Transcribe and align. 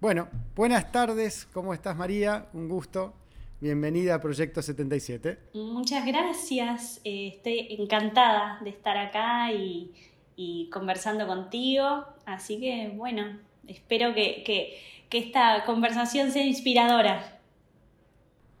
Bueno, 0.00 0.28
buenas 0.54 0.92
tardes, 0.92 1.48
¿cómo 1.52 1.74
estás 1.74 1.96
María? 1.96 2.46
Un 2.52 2.68
gusto. 2.68 3.14
Bienvenida 3.60 4.14
a 4.14 4.20
Proyecto 4.20 4.62
77. 4.62 5.38
Muchas 5.54 6.06
gracias, 6.06 7.00
eh, 7.02 7.32
estoy 7.34 7.66
encantada 7.76 8.60
de 8.62 8.70
estar 8.70 8.96
acá 8.96 9.50
y, 9.52 10.70
conversando 10.72 11.26
contigo, 11.26 12.04
así 12.26 12.60
que 12.60 12.92
bueno, 12.94 13.40
espero 13.66 14.14
que, 14.14 14.78
esta 15.10 15.64
conversación 15.64 16.30
sea 16.30 16.46
inspiradora. 16.46 17.40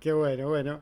Qué 0.00 0.12
bueno, 0.12 0.48
bueno. 0.48 0.80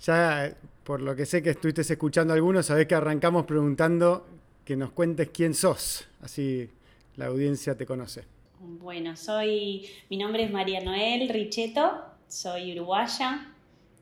Ya 0.00 0.56
por 0.84 1.02
lo 1.02 1.14
que 1.14 1.26
sé 1.26 1.42
que 1.42 1.50
estuviste 1.50 1.82
escuchando 1.82 2.32
algunos, 2.32 2.64
sabés 2.64 2.86
que 2.86 2.94
arrancamos 2.94 3.44
preguntando 3.44 4.26
que 4.64 4.74
nos 4.74 4.90
cuentes 4.92 5.28
quién 5.28 5.52
sos, 5.52 6.08
así 6.22 6.70
la 7.16 7.26
audiencia 7.26 7.76
te 7.76 7.84
conoce. 7.84 8.24
Bueno, 8.64 9.16
soy, 9.16 9.88
mi 10.08 10.16
nombre 10.16 10.44
es 10.44 10.52
María 10.52 10.78
Noel 10.78 11.28
Richeto, 11.30 12.00
soy 12.28 12.72
uruguaya, 12.72 13.52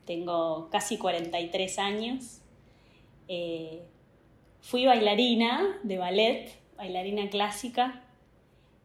tengo 0.05 0.69
casi 0.69 0.99
43 0.99 1.79
años. 1.79 2.41
Eh, 3.27 3.81
fui 4.59 4.85
bailarina 4.85 5.79
de 5.81 5.97
ballet, 5.97 6.51
bailarina 6.77 7.27
clásica. 7.31 8.03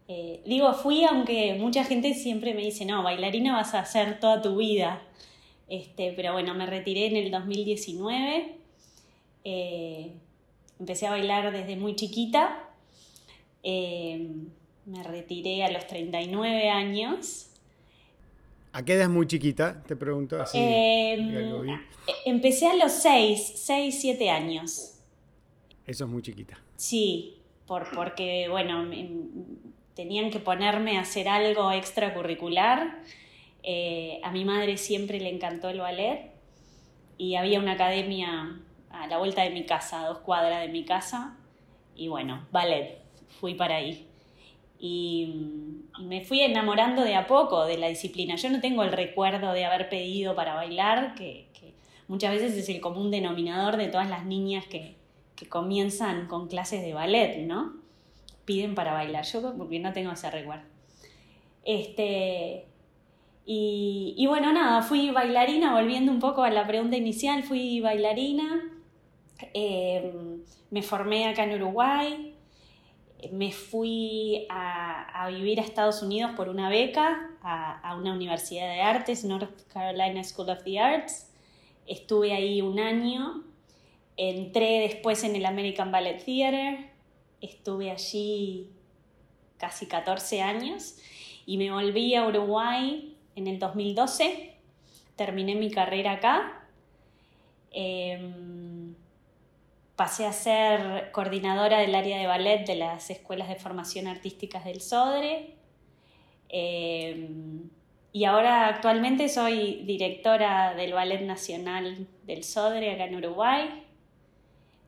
Eh, 0.09 0.41
digo 0.47 0.73
fui 0.73 1.05
aunque 1.05 1.53
mucha 1.61 1.85
gente 1.85 2.15
siempre 2.15 2.55
me 2.55 2.63
dice, 2.63 2.87
no, 2.87 3.03
bailarina 3.03 3.53
vas 3.53 3.75
a 3.75 3.81
hacer 3.81 4.19
toda 4.19 4.41
tu 4.41 4.57
vida. 4.57 5.03
Este, 5.69 6.15
pero 6.17 6.33
bueno, 6.33 6.55
me 6.55 6.65
retiré 6.65 7.05
en 7.09 7.17
el 7.17 7.31
2019. 7.31 8.57
Eh, 9.45 10.13
empecé 10.81 11.07
a 11.07 11.11
bailar 11.11 11.53
desde 11.53 11.77
muy 11.77 11.95
chiquita 11.97 12.63
me 14.87 15.03
retiré 15.03 15.65
a 15.65 15.71
los 15.71 15.87
39 15.87 16.71
años. 16.71 17.49
¿A 18.73 18.85
qué 18.85 18.95
edad 18.95 19.05
es 19.05 19.11
muy 19.11 19.27
chiquita? 19.27 19.83
Te 19.83 19.97
pregunto 19.97 20.41
así. 20.41 20.59
Em, 20.61 21.81
empecé 22.25 22.69
a 22.69 22.77
los 22.77 22.93
6, 22.93 23.55
6, 23.57 24.01
7 24.01 24.31
años. 24.31 25.01
Eso 25.87 26.05
es 26.05 26.11
muy 26.11 26.23
chiquita. 26.23 26.61
Sí, 26.77 27.39
por, 27.67 27.91
porque, 27.95 28.49
bueno, 28.49 28.89
tenían 29.95 30.31
que 30.31 30.39
ponerme 30.39 30.99
a 30.99 31.01
hacer 31.01 31.29
algo 31.29 31.73
extracurricular. 31.73 33.03
Eh, 33.63 34.21
a 34.23 34.31
mi 34.31 34.45
madre 34.45 34.77
siempre 34.77 35.19
le 35.19 35.31
encantó 35.31 35.69
el 35.71 35.81
ballet 35.81 36.31
y 37.19 37.35
había 37.35 37.59
una 37.59 37.73
academia 37.73 38.61
a 38.91 39.07
la 39.09 39.19
vuelta 39.19 39.43
de 39.43 39.51
mi 39.51 39.65
casa, 39.65 40.03
a 40.03 40.09
dos 40.09 40.19
cuadras 40.19 40.61
de 40.61 40.69
mi 40.69 40.85
casa. 40.85 41.37
Y 41.97 42.09
bueno, 42.09 42.47
ballet, 42.53 42.99
fui 43.41 43.55
para 43.55 43.77
ahí 43.77 44.06
y, 44.79 45.83
me 45.99 46.23
fui 46.25 46.41
enamorando 46.41 47.03
de 47.03 47.15
a 47.15 47.27
poco 47.27 47.65
de 47.65 47.79
la 47.79 47.89
disciplina. 47.89 48.37
Yo 48.37 48.51
no 48.51 48.61
tengo 48.61 48.83
el 48.83 48.93
recuerdo 48.93 49.53
de 49.53 49.65
haber 49.65 49.89
pedido 49.89 50.35
para 50.35 50.55
bailar, 50.55 51.15
que, 51.15 51.47
muchas 52.07 52.33
veces 52.33 52.57
es 52.57 52.69
el 52.69 52.81
común 52.81 53.11
denominador 53.11 53.77
de 53.77 53.89
todas 53.89 54.09
las 54.09 54.25
niñas 54.27 54.67
que, 54.67 54.97
comienzan 55.49 56.29
con 56.29 56.49
clases 56.49 56.83
de 56.83 56.95
ballet, 56.95 57.47
¿no? 57.47 57.75
Piden 58.47 58.75
para 58.75 58.95
bailar. 58.95 59.25
Yo 59.25 59.55
porque 59.57 59.79
no 59.79 59.93
tengo 59.93 60.13
ese 60.13 60.31
recuerdo. 60.31 60.65
Este, 61.63 62.65
y, 63.45 64.25
bueno, 64.29 64.53
nada, 64.53 64.83
fui 64.83 65.11
bailarina, 65.11 65.75
volviendo 65.75 66.11
un 66.11 66.21
poco 66.21 66.43
a 66.43 66.51
la 66.51 66.67
pregunta 66.67 66.97
inicial, 66.97 67.43
fui 67.43 67.81
bailarina, 67.81 68.63
eh, 69.55 70.13
me 70.71 70.83
formé 70.83 71.29
acá 71.29 71.45
en 71.45 71.55
Uruguay, 71.55 72.36
me 73.33 73.53
fui 73.53 74.47
a, 74.49 75.29
vivir 75.29 75.61
a 75.61 75.63
Estados 75.63 76.03
Unidos 76.03 76.33
por 76.37 76.49
una 76.49 76.69
beca 76.69 77.31
a, 77.43 77.97
una 77.99 78.13
universidad 78.13 78.69
de 78.69 78.81
artes, 78.81 79.25
North 79.25 79.63
Carolina 79.73 80.23
School 80.25 80.51
of 80.51 80.63
the 80.65 80.79
Arts. 80.79 81.31
Estuve 81.87 82.33
ahí 82.33 82.61
un 82.63 82.79
año, 82.79 83.45
entré 84.17 84.81
después 84.81 85.23
en 85.25 85.37
el 85.37 85.47
American 85.47 85.93
Ballet 85.93 86.25
Theater, 86.25 86.91
estuve 87.41 87.91
allí 87.91 88.71
casi 89.59 89.87
14 89.87 90.43
años 90.43 90.97
y 91.47 91.59
me 91.59 91.71
volví 91.71 92.15
a 92.15 92.27
Uruguay 92.27 93.17
en 93.37 93.47
el 93.47 93.59
2012, 93.59 94.55
terminé 95.15 95.55
mi 95.55 95.71
carrera 95.71 96.13
acá. 96.13 96.67
Em, 97.71 98.76
pasé 99.97 100.27
a 100.27 100.33
ser 100.33 101.11
coordinadora 101.11 101.79
del 101.79 101.95
área 101.95 102.19
de 102.19 102.27
ballet 102.27 102.67
de 102.67 102.77
las 102.77 103.11
escuelas 103.11 103.49
de 103.49 103.57
formación 103.57 104.07
artísticas 104.07 104.65
del 104.65 104.81
SODRE. 104.81 105.57
Eh, 106.51 107.29
y 108.13 108.25
ahora 108.25 108.69
actualmente 108.69 109.29
soy 109.29 109.83
directora 109.85 110.75
del 110.75 110.95
Ballet 110.95 111.21
Nacional 111.21 112.07
del 112.25 112.45
SODRE 112.45 112.93
acá 112.93 113.05
en 113.05 113.17
Uruguay. 113.17 113.85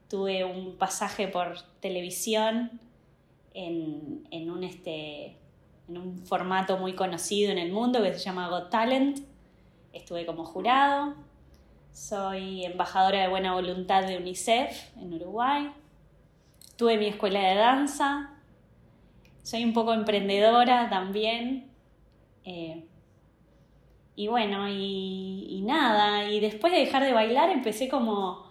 Tuve 0.08 0.46
un 0.46 0.76
pasaje 0.78 1.28
por 1.28 1.60
televisión 1.80 2.80
en, 3.52 4.50
un, 4.50 4.64
este, 4.64 5.36
en 5.88 5.98
un 5.98 6.18
formato 6.24 6.78
muy 6.78 6.94
conocido 6.94 7.52
en 7.52 7.58
el 7.58 7.70
mundo 7.70 8.02
que 8.02 8.14
se 8.14 8.20
llama 8.20 8.48
Got 8.48 8.70
Talent. 8.70 9.18
Estuve 9.92 10.24
como 10.24 10.46
jurado. 10.46 11.14
Soy 11.98 12.64
embajadora 12.64 13.22
de 13.22 13.28
buena 13.28 13.54
voluntad 13.54 14.04
de 14.04 14.16
UNICEF 14.16 14.96
en 14.98 15.14
Uruguay. 15.14 15.68
Tuve 16.76 16.96
mi 16.96 17.06
escuela 17.06 17.40
de 17.40 17.56
danza. 17.56 18.30
Soy 19.42 19.64
un 19.64 19.72
poco 19.72 19.92
emprendedora 19.92 20.88
también. 20.88 21.72
Eh, 22.44 22.86
y 24.14 24.28
bueno, 24.28 24.68
y, 24.68 25.60
nada. 25.66 26.30
Y 26.30 26.38
después 26.38 26.72
de 26.72 26.78
dejar 26.78 27.02
de 27.02 27.12
bailar 27.12 27.50
empecé 27.50 27.88
como, 27.88 28.46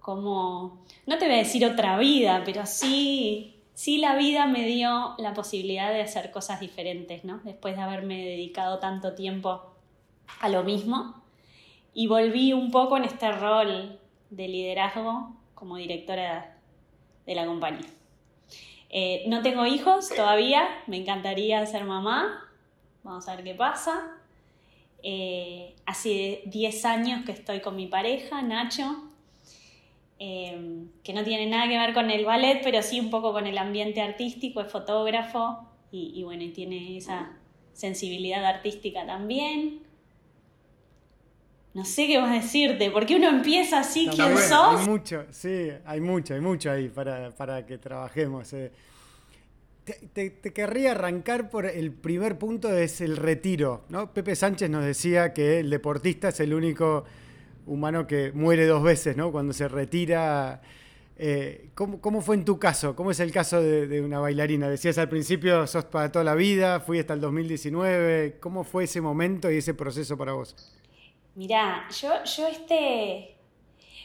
como, 0.00 0.82
no 1.06 1.18
te 1.18 1.26
voy 1.26 1.34
a 1.34 1.38
decir 1.38 1.66
otra 1.66 1.98
vida, 1.98 2.42
pero 2.42 2.64
sí, 2.64 3.60
sí 3.74 3.98
la 3.98 4.16
vida 4.16 4.46
me 4.46 4.64
dio 4.64 5.14
la 5.18 5.34
posibilidad 5.34 5.92
de 5.92 6.00
hacer 6.00 6.30
cosas 6.30 6.58
diferentes, 6.58 7.22
¿no? 7.22 7.38
Después 7.44 7.76
de 7.76 7.82
haberme 7.82 8.24
dedicado 8.24 8.78
tanto 8.78 9.14
tiempo 9.14 9.74
a 10.40 10.48
lo 10.48 10.64
mismo 10.64 11.21
y 11.94 12.06
volví 12.06 12.52
un 12.52 12.70
poco 12.70 12.96
en 12.96 13.04
este 13.04 13.30
rol 13.32 13.98
de 14.30 14.48
liderazgo 14.48 15.36
como 15.54 15.76
directora 15.76 16.56
de 17.26 17.34
la 17.34 17.46
compañía. 17.46 17.88
Eh, 18.90 19.24
no 19.28 19.42
tengo 19.42 19.64
hijos 19.66 20.08
todavía, 20.10 20.68
me 20.86 20.98
encantaría 20.98 21.64
ser 21.66 21.84
mamá, 21.84 22.50
vamos 23.02 23.28
a 23.28 23.36
ver 23.36 23.44
qué 23.44 23.54
pasa. 23.54 24.18
Eh, 25.02 25.74
hace 25.86 26.42
10 26.46 26.84
años 26.84 27.24
que 27.24 27.32
estoy 27.32 27.60
con 27.60 27.74
mi 27.74 27.86
pareja, 27.86 28.42
Nacho, 28.42 29.10
eh, 30.18 30.86
que 31.02 31.12
no 31.12 31.24
tiene 31.24 31.46
nada 31.46 31.68
que 31.68 31.78
ver 31.78 31.94
con 31.94 32.10
el 32.10 32.24
ballet, 32.24 32.60
pero 32.62 32.82
sí 32.82 33.00
un 33.00 33.10
poco 33.10 33.32
con 33.32 33.46
el 33.46 33.58
ambiente 33.58 34.00
artístico, 34.00 34.60
es 34.60 34.70
fotógrafo 34.70 35.66
y, 35.90 36.22
bueno, 36.22 36.42
y 36.42 36.50
tiene 36.50 36.96
esa 36.96 37.36
sensibilidad 37.72 38.44
artística 38.44 39.04
también 39.04 39.80
no 41.74 41.86
sé 41.86 42.06
qué 42.06 42.18
vas 42.18 42.30
a 42.30 42.34
decirte, 42.34 42.90
porque 42.90 43.16
uno 43.16 43.28
empieza 43.28 43.80
así, 43.80 44.08
¿quién 44.14 44.36
sos? 44.36 44.80
Hay 44.80 44.86
mucho, 44.86 45.24
sí, 45.30 45.70
hay 45.86 46.00
mucho, 46.00 46.34
hay 46.34 46.40
mucho 46.40 46.70
ahí 46.70 46.88
para, 46.88 47.64
que 47.64 47.78
trabajemos. 47.78 48.52
Eh. 48.52 48.70
Te, 50.12 50.34
querría 50.52 50.90
arrancar 50.90 51.48
por 51.48 51.64
el 51.64 51.90
primer 51.90 52.36
punto, 52.38 52.70
es 52.76 53.00
el 53.00 53.16
retiro. 53.16 53.84
¿no? 53.88 54.12
Pepe 54.12 54.36
Sánchez 54.36 54.68
nos 54.68 54.84
decía 54.84 55.32
que 55.32 55.60
el 55.60 55.70
deportista 55.70 56.28
es 56.28 56.40
el 56.40 56.52
único 56.52 57.04
humano 57.66 58.06
que 58.06 58.32
muere 58.34 58.66
dos 58.66 58.82
veces, 58.82 59.16
¿no? 59.16 59.32
Cuando 59.32 59.52
se 59.54 59.66
retira. 59.66 60.60
Eh, 61.16 61.70
¿cómo, 61.74 62.20
fue 62.20 62.36
en 62.36 62.44
tu 62.44 62.58
caso? 62.58 62.96
¿Cómo 62.96 63.12
es 63.12 63.20
el 63.20 63.30
caso 63.30 63.62
de, 63.62 63.86
de, 63.86 64.00
una 64.02 64.18
bailarina? 64.18 64.68
Decías 64.68 64.98
al 64.98 65.08
principio, 65.08 65.66
sos 65.66 65.84
para 65.84 66.10
toda 66.10 66.24
la 66.24 66.34
vida, 66.34 66.80
fui 66.80 66.98
hasta 66.98 67.14
el 67.14 67.20
2019. 67.20 68.38
¿Cómo 68.40 68.64
fue 68.64 68.84
ese 68.84 69.00
momento 69.00 69.50
y 69.50 69.58
ese 69.58 69.72
proceso 69.72 70.18
para 70.18 70.32
vos? 70.32 70.56
Mirá, 71.34 71.88
yo, 72.00 72.10
yo 72.24 72.46
este. 72.46 73.36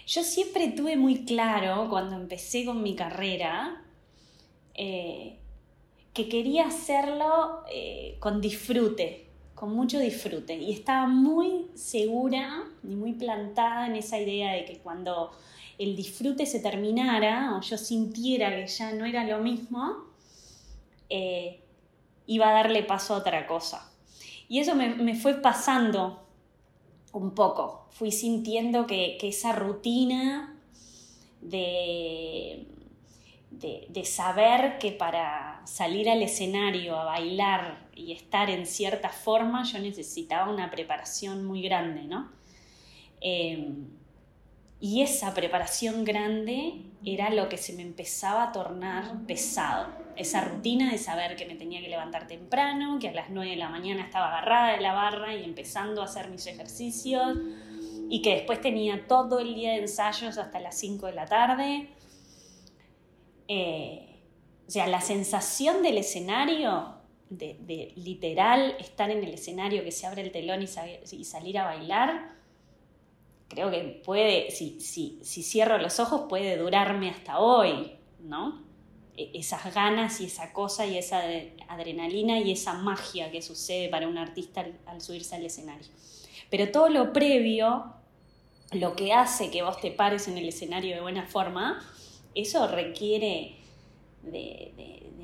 Yo 0.06 0.24
siempre 0.24 0.70
tuve 0.70 0.96
muy 0.96 1.26
claro 1.26 1.88
cuando 1.90 2.16
empecé 2.16 2.64
con 2.64 2.82
mi 2.82 2.96
carrera 2.96 3.84
eh, 4.74 5.38
que 6.14 6.30
quería 6.30 6.68
hacerlo 6.68 7.64
eh, 7.70 8.16
con 8.20 8.40
disfrute, 8.40 9.28
con 9.54 9.74
mucho 9.74 10.00
disfrute. 10.00 10.56
Y 10.56 10.72
estaba 10.72 11.08
muy 11.08 11.68
segura 11.76 12.64
y 12.84 12.96
muy 12.96 13.14
plantada 13.14 13.88
en 13.88 13.98
esa 13.98 14.18
idea 14.18 14.54
de 14.54 14.64
que 14.64 14.78
cuando 14.78 15.32
el 15.78 15.96
disfrute 15.98 16.46
se 16.46 16.62
terminara 16.62 17.58
o 17.58 17.62
yo 17.62 17.78
sintiera 17.78 18.56
que 18.56 18.68
ya 18.68 18.94
no 18.94 19.04
era 19.04 19.26
lo 19.26 19.40
mismo, 19.40 20.06
eh, 21.10 21.62
iba 22.28 22.50
a 22.50 22.54
darle 22.54 22.84
paso 22.84 23.14
a 23.14 23.18
otra 23.18 23.46
cosa. 23.46 23.92
Y 24.48 24.60
eso 24.60 24.74
me, 24.74 24.96
me 24.96 25.16
fue 25.16 25.34
pasando 25.42 26.27
un 27.18 27.32
poco. 27.32 27.88
Fui 27.92 28.12
sintiendo 28.12 28.88
que, 28.88 29.18
esa 29.22 29.54
rutina 29.54 30.56
de, 31.42 32.68
de, 33.52 34.06
saber 34.06 34.78
que 34.80 34.92
para 34.92 35.62
salir 35.66 36.10
al 36.10 36.22
escenario, 36.22 36.98
a 36.98 37.06
bailar 37.06 37.88
y 37.96 38.12
estar 38.12 38.50
en 38.50 38.66
cierta 38.66 39.10
forma, 39.10 39.64
yo 39.64 39.80
necesitaba 39.80 40.52
una 40.52 40.70
preparación 40.70 41.46
muy 41.46 41.62
grande, 41.62 42.04
¿no? 42.04 42.32
Em, 43.20 43.88
y 44.80 45.02
esa 45.02 45.34
preparación 45.34 46.04
grande 46.04 46.84
era 47.04 47.32
lo 47.32 47.50
que 47.50 47.58
se 47.58 47.74
me 47.74 47.82
empezaba 47.82 48.44
a 48.44 48.52
tornar 48.52 49.26
pesado. 49.26 50.07
Esa 50.18 50.42
rutina 50.42 50.92
de 50.92 50.98
saber 50.98 51.36
que 51.36 51.46
me 51.46 51.56
tenía 51.56 51.80
que 51.80 51.90
levantar 51.90 52.28
temprano, 52.28 52.98
que 53.00 53.10
a 53.10 53.14
las 53.14 53.30
9 53.30 53.52
de 53.52 53.58
la 53.58 53.70
mañana 53.70 54.04
estaba 54.04 54.30
agarrada 54.30 54.74
de 54.74 54.82
la 54.82 54.94
barra 54.94 55.36
y 55.36 55.44
empezando 55.44 56.02
a 56.02 56.06
hacer 56.06 56.30
mis 56.30 56.48
ejercicios, 56.48 57.38
y 58.10 58.22
que 58.22 58.36
después 58.36 58.60
tenía 58.60 59.08
todo 59.08 59.40
el 59.40 59.54
día 59.54 59.72
de 59.72 59.82
ensayos 59.82 60.38
hasta 60.38 60.60
las 60.60 60.78
5 60.80 61.06
de 61.06 61.14
la 61.14 61.26
tarde. 61.26 61.90
Eh, 63.48 64.08
o 64.68 64.72
sea, 64.72 64.88
la 64.88 65.02
sensación 65.02 65.84
del 65.84 65.98
escenario, 65.98 66.96
de, 67.30 67.94
literal 67.96 68.76
estar 68.80 69.10
en 69.12 69.24
el 69.24 69.34
escenario, 69.34 69.84
que 69.84 69.92
se 69.92 70.08
abre 70.08 70.24
el 70.24 70.32
telón 70.32 70.62
y, 70.64 70.68
salir 71.24 71.58
a 71.60 71.66
bailar, 71.66 72.36
creo 73.48 73.70
que 73.70 74.02
puede, 74.04 74.52
si, 74.52 74.80
si, 74.82 75.20
si, 75.24 75.44
cierro 75.44 75.78
los 75.78 76.00
ojos, 76.00 76.24
puede 76.28 76.58
durarme 76.58 77.10
hasta 77.10 77.40
hoy, 77.40 77.94
¿no? 78.20 78.67
E, 79.18 79.32
esas 79.34 79.74
ganas 79.74 80.22
y 80.22 80.26
esa 80.26 80.54
cosa 80.54 80.86
y 80.86 80.98
esa 80.98 81.22
adrenalina 81.68 82.40
y 82.40 82.52
esa 82.52 82.74
magia 82.74 83.32
que 83.32 83.42
sucede 83.42 83.90
para 83.90 84.08
un 84.08 84.18
artista 84.18 84.66
al 84.86 85.02
subirse 85.02 85.36
al 85.36 85.46
escenario. 85.46 85.88
Pero 86.50 86.72
todo 86.72 86.90
lo 86.90 87.12
previo, 87.12 87.94
lo 88.72 88.96
que 88.96 89.14
hace 89.14 89.50
que 89.50 89.64
vos 89.64 89.82
te 89.82 89.92
pares 89.92 90.28
en 90.28 90.38
el 90.38 90.48
escenario 90.48 90.96
de 90.96 91.02
buena 91.02 91.26
forma, 91.26 91.84
eso 92.36 92.68
requiere 92.68 93.56
de, 94.24 94.74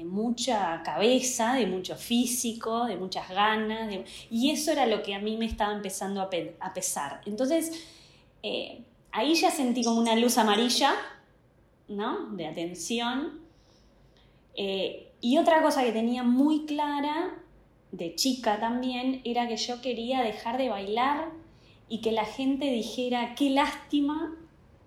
mucha 0.03 0.83
cabeza, 0.83 1.53
de 1.53 1.65
mucho 1.65 1.95
físico, 1.95 2.85
de 2.85 2.97
muchas 2.97 3.29
ganas, 3.29 3.91
y 4.29 4.51
eso 4.51 4.71
era 4.71 4.85
lo 4.85 5.01
que 5.01 5.15
a 5.15 5.19
mí 5.19 5.37
me 5.37 5.45
estaba 5.45 5.73
empezando 5.73 6.21
a, 6.21 6.29
pesar. 6.73 7.21
Entonces, 7.25 7.71
eh, 8.43 8.83
ahí 9.11 9.33
ya 9.33 9.49
sentí 9.49 9.83
como 9.83 10.01
una 10.01 10.15
luz 10.15 10.37
amarilla, 10.37 10.93
¿no? 11.87 12.27
De 12.35 12.45
atención. 12.45 13.42
Eh, 14.55 15.11
y 15.21 15.37
otra 15.37 15.61
cosa 15.61 15.83
que 15.83 15.91
tenía 15.91 16.23
muy 16.23 16.65
clara, 16.65 17.39
de 17.91 18.15
chica 18.15 18.59
también, 18.59 19.21
era 19.23 19.47
que 19.47 19.57
yo 19.57 19.81
quería 19.81 20.21
dejar 20.21 20.57
de 20.57 20.69
bailar 20.69 21.31
y 21.87 22.01
que 22.01 22.11
la 22.11 22.25
gente 22.25 22.65
dijera, 22.71 23.35
qué 23.35 23.51
lástima 23.51 24.35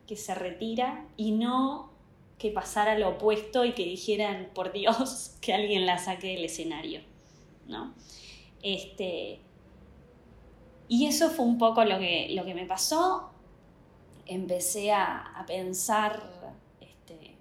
que 0.06 0.16
se 0.16 0.34
retira 0.34 1.06
y 1.16 1.32
no 1.32 1.90
que 2.38 2.50
pasara 2.50 2.98
lo 2.98 3.10
opuesto 3.10 3.64
y 3.64 3.72
que 3.72 3.84
dijeran, 3.84 4.50
por 4.54 4.72
Dios, 4.72 5.36
que 5.40 5.54
alguien 5.54 5.86
la 5.86 5.98
saque 5.98 6.28
del 6.28 6.44
escenario, 6.44 7.00
¿no? 7.66 7.94
Este, 8.62 9.40
y 10.88 11.06
eso 11.06 11.30
fue 11.30 11.44
un 11.44 11.58
poco 11.58 11.84
lo 11.84 11.98
que, 11.98 12.28
lo 12.30 12.44
que 12.44 12.54
me 12.54 12.66
pasó. 12.66 13.30
Empecé 14.26 14.92
a, 14.92 15.44
pensar 15.46 16.20
este, 16.80 17.36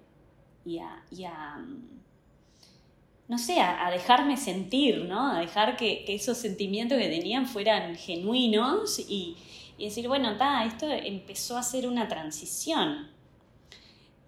y, 0.64 0.78
a, 0.78 1.04
no 3.28 3.38
sé, 3.38 3.60
a, 3.60 3.90
dejarme 3.90 4.36
sentir, 4.36 5.04
¿no? 5.04 5.32
A 5.32 5.40
dejar 5.40 5.76
que, 5.76 6.04
esos 6.08 6.38
sentimientos 6.38 6.98
que 6.98 7.08
tenían 7.08 7.46
fueran 7.46 7.96
genuinos 7.96 8.98
y, 8.98 9.36
decir, 9.78 10.08
bueno, 10.08 10.32
está, 10.32 10.64
esto 10.64 10.88
empezó 10.88 11.58
a 11.58 11.62
ser 11.62 11.86
una 11.88 12.08
transición, 12.08 13.08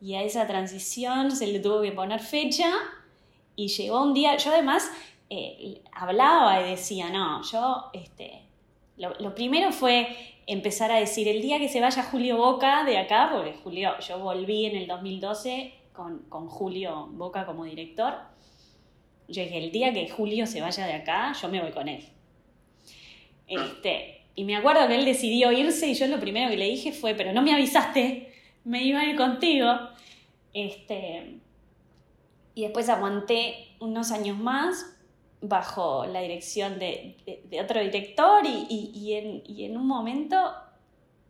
y 0.01 0.15
a 0.15 0.23
esa 0.23 0.47
transición 0.47 1.31
se 1.33 1.47
le 1.47 1.59
tuvo 1.59 1.83
que 1.83 1.93
poner 1.93 2.21
fecha 2.21 2.73
y 3.57 3.69
llegó 3.69 4.03
un 4.03 4.15
día, 4.15 4.37
yo 4.37 4.53
además 4.53 4.91
eh, 5.31 5.83
hablaba 5.93 6.61
y 6.61 6.71
decía, 6.71 7.11
no, 7.11 7.43
yo, 7.43 7.91
este, 7.93 8.43
lo, 8.97 9.35
primero 9.35 9.73
fue 9.73 10.17
empezar 10.47 10.93
a 10.93 10.97
decir, 10.97 11.27
el 11.27 11.43
día 11.43 11.59
que 11.59 11.69
se 11.69 11.81
vaya 11.81 12.03
Julio 12.05 12.37
Boca 12.37 12.85
de 12.85 12.99
acá, 12.99 13.31
porque 13.33 13.55
Julio, 13.63 13.99
yo 13.99 14.19
volví 14.21 14.67
en 14.67 14.77
el 14.77 14.87
2012 14.87 15.75
con, 15.93 16.21
con 16.29 16.49
Julio 16.49 17.09
Boca 17.11 17.45
como 17.45 17.65
director, 17.65 18.15
yo 19.29 19.43
dije, 19.43 19.59
el 19.59 19.71
día 19.71 19.93
que 19.93 20.09
Julio 20.09 20.47
se 20.47 20.61
vaya 20.61 20.87
de 20.87 20.95
acá, 20.95 21.33
yo 21.41 21.49
me 21.49 21.61
voy 21.61 21.71
con 21.71 21.89
él. 21.89 22.03
Este, 23.47 24.23
y 24.35 24.45
me 24.45 24.57
acuerdo 24.57 24.89
que 24.89 24.95
él 24.97 25.05
decidió 25.05 25.53
irse 25.53 25.87
y 25.89 25.95
yo 25.95 26.07
lo 26.07 26.19
primero 26.19 26.51
que 26.51 26.57
le 26.57 26.67
dije 26.67 26.93
fue, 26.93 27.15
pero 27.15 27.33
no 27.33 27.43
me 27.43 27.55
avisaste 27.55 28.29
me 28.69 28.85
iba 28.85 29.01
a 29.01 29.07
ir 29.07 29.17
contigo. 29.17 29.73
Este, 30.53 31.41
y 32.55 32.63
después 32.63 32.89
aguanté 32.89 33.77
unos 33.81 34.11
años 34.11 34.37
más 34.37 34.95
bajo 35.41 36.05
la 36.07 36.21
dirección 36.21 36.79
de, 36.79 37.17
otro 37.63 37.81
director 37.81 38.45
y, 38.45 39.15
en, 39.65 39.77
un 39.77 39.87
momento 39.87 40.37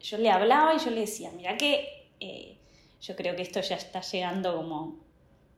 yo 0.00 0.18
le 0.18 0.30
hablaba 0.30 0.74
y 0.74 0.78
yo 0.78 0.90
le 0.90 1.00
decía, 1.00 1.30
mira 1.36 1.56
que 1.56 2.08
eh, 2.18 2.58
yo 3.00 3.14
creo 3.14 3.36
que 3.36 3.42
esto 3.42 3.60
ya 3.60 3.76
está 3.76 4.00
llegando 4.00 4.56
como, 4.56 4.96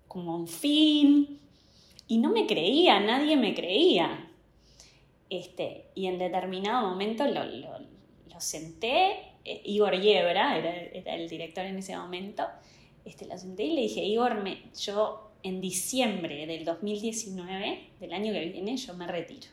como 0.07 0.33
a 0.33 0.37
un 0.37 0.49
fin. 0.49 1.40
Y 2.11 2.19
no 2.19 2.31
me 2.31 2.47
creía, 2.47 3.01
nadie 3.01 3.37
me 3.37 3.55
creía. 3.55 4.29
Este, 5.31 5.87
y 5.95 6.07
en 6.07 6.19
determinado 6.19 6.89
momento 6.89 7.25
lo, 7.27 7.45
lo, 7.45 7.79
lo 8.29 8.41
senté 8.41 9.31
eh, 9.45 9.62
Igor 9.65 9.99
Yebra, 9.99 10.59
era, 10.59 11.15
el 11.15 11.29
director 11.29 11.65
en 11.65 11.79
ese 11.79 11.97
momento, 11.97 12.45
este, 13.05 13.27
lo 13.27 13.39
senté 13.39 13.65
y 13.65 13.75
le 13.75 13.83
dije, 13.83 14.03
Igor, 14.05 14.43
me, 14.43 14.62
yo 14.79 15.31
en 15.43 15.61
diciembre 15.61 16.47
del 16.47 16.65
2019, 16.65 17.91
del 17.99 18.12
año 18.12 18.33
que 18.33 18.45
viene, 18.47 18.77
yo 18.77 18.95
me 18.95 19.07
retiro. 19.07 19.49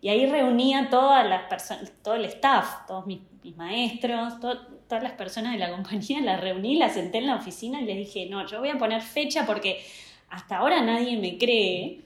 Y 0.00 0.08
ahí 0.08 0.26
reunía 0.26 0.88
todas 0.90 1.28
las 1.28 1.48
personas, 1.48 1.92
todo 2.02 2.14
el 2.14 2.24
staff, 2.24 2.86
todos 2.86 3.06
mis, 3.06 3.20
maestros, 3.56 4.40
todas 4.40 5.02
las 5.02 5.12
personas 5.12 5.52
de 5.52 5.58
la 5.58 5.70
compañía, 5.74 6.20
las 6.20 6.40
reuní, 6.40 6.76
las 6.76 6.94
senté 6.94 7.18
en 7.18 7.26
la 7.26 7.36
oficina 7.36 7.80
y 7.80 7.84
les 7.84 7.96
dije, 7.96 8.26
no, 8.26 8.46
yo 8.46 8.60
voy 8.60 8.70
a 8.70 8.78
poner 8.78 9.02
fecha 9.02 9.44
porque 9.44 9.84
hasta 10.32 10.58
ahora 10.58 10.82
nadie 10.82 11.16
me 11.16 11.38
cree. 11.38 12.02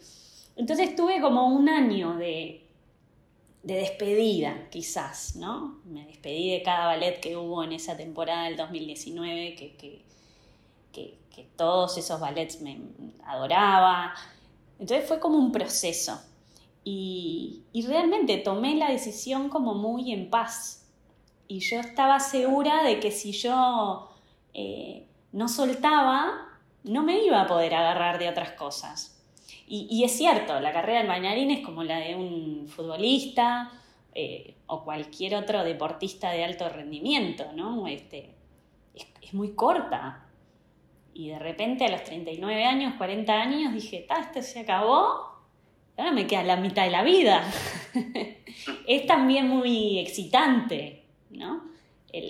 Entonces 0.57 0.95
tuve 0.95 1.21
como 1.21 1.47
un 1.49 1.69
año 1.69 2.17
de 2.17 2.67
de 3.67 3.75
despedida, 3.75 4.69
quizás, 4.71 5.35
¿no? 5.35 5.81
Me 5.87 6.07
despedí 6.07 6.53
de 6.53 6.63
cada 6.63 6.87
ballet 6.87 7.19
que 7.19 7.37
hubo 7.37 7.65
en 7.65 7.73
esa 7.73 7.97
temporada 7.97 8.45
del 8.45 8.57
2019, 8.57 9.57
que, 9.57 9.77
que, 9.77 10.07
todos 11.57 11.99
esos 11.99 12.21
ballets 12.21 12.63
me 12.63 12.79
adoraba. 13.25 14.15
Entonces 14.79 15.07
fue 15.07 15.19
como 15.19 15.37
un 15.37 15.53
proceso. 15.53 16.19
Y, 16.85 17.65
realmente 17.87 18.39
tomé 18.39 18.77
la 18.77 18.91
decisión 18.91 19.49
como 19.49 19.75
muy 19.75 20.13
en 20.13 20.31
paz. 20.31 20.87
Y 21.49 21.59
yo 21.59 21.81
estaba 21.81 22.21
segura 22.21 22.85
de 22.85 23.01
que 23.01 23.11
si 23.11 23.33
yo 23.33 24.11
eh, 24.55 25.09
no 25.33 25.49
soltaba, 25.49 26.46
no 26.87 27.03
me 27.03 27.23
iba 27.25 27.43
a 27.43 27.47
poder 27.47 27.75
agarrar 27.75 28.19
de 28.19 28.29
otras 28.29 28.53
cosas. 28.53 29.13
Y, 29.69 30.05
es 30.05 30.17
cierto, 30.17 30.61
la 30.61 30.73
carrera 30.73 31.01
del 31.01 31.09
bailarín 31.09 31.51
es 31.51 31.65
como 31.65 31.83
la 31.83 31.99
de 31.99 32.15
un 32.15 32.69
futbolista 32.69 33.73
eh, 34.15 34.55
o 34.67 34.85
cualquier 34.85 35.35
otro 35.35 35.65
deportista 35.65 36.31
de 36.31 36.45
alto 36.45 36.69
rendimiento, 36.69 37.47
¿no? 37.53 37.89
Este, 37.89 38.31
es, 38.95 39.35
muy 39.35 39.55
corta. 39.55 40.29
Y 41.15 41.31
de 41.31 41.41
repente 41.41 41.85
a 41.85 41.91
los 41.91 42.05
39 42.05 42.65
años, 42.65 42.95
40 42.97 43.33
años, 43.33 43.75
dije, 43.75 44.07
esto 44.09 44.41
se 44.41 44.61
acabó, 44.61 45.33
ahora 45.97 46.13
me 46.13 46.29
queda 46.29 46.45
la 46.45 46.57
mitad 46.57 46.85
de 46.85 46.91
la 46.91 47.03
vida. 47.03 47.43
es 48.87 49.07
también 49.07 49.49
muy 49.49 49.99
excitante, 49.99 51.07
¿no? 51.31 51.76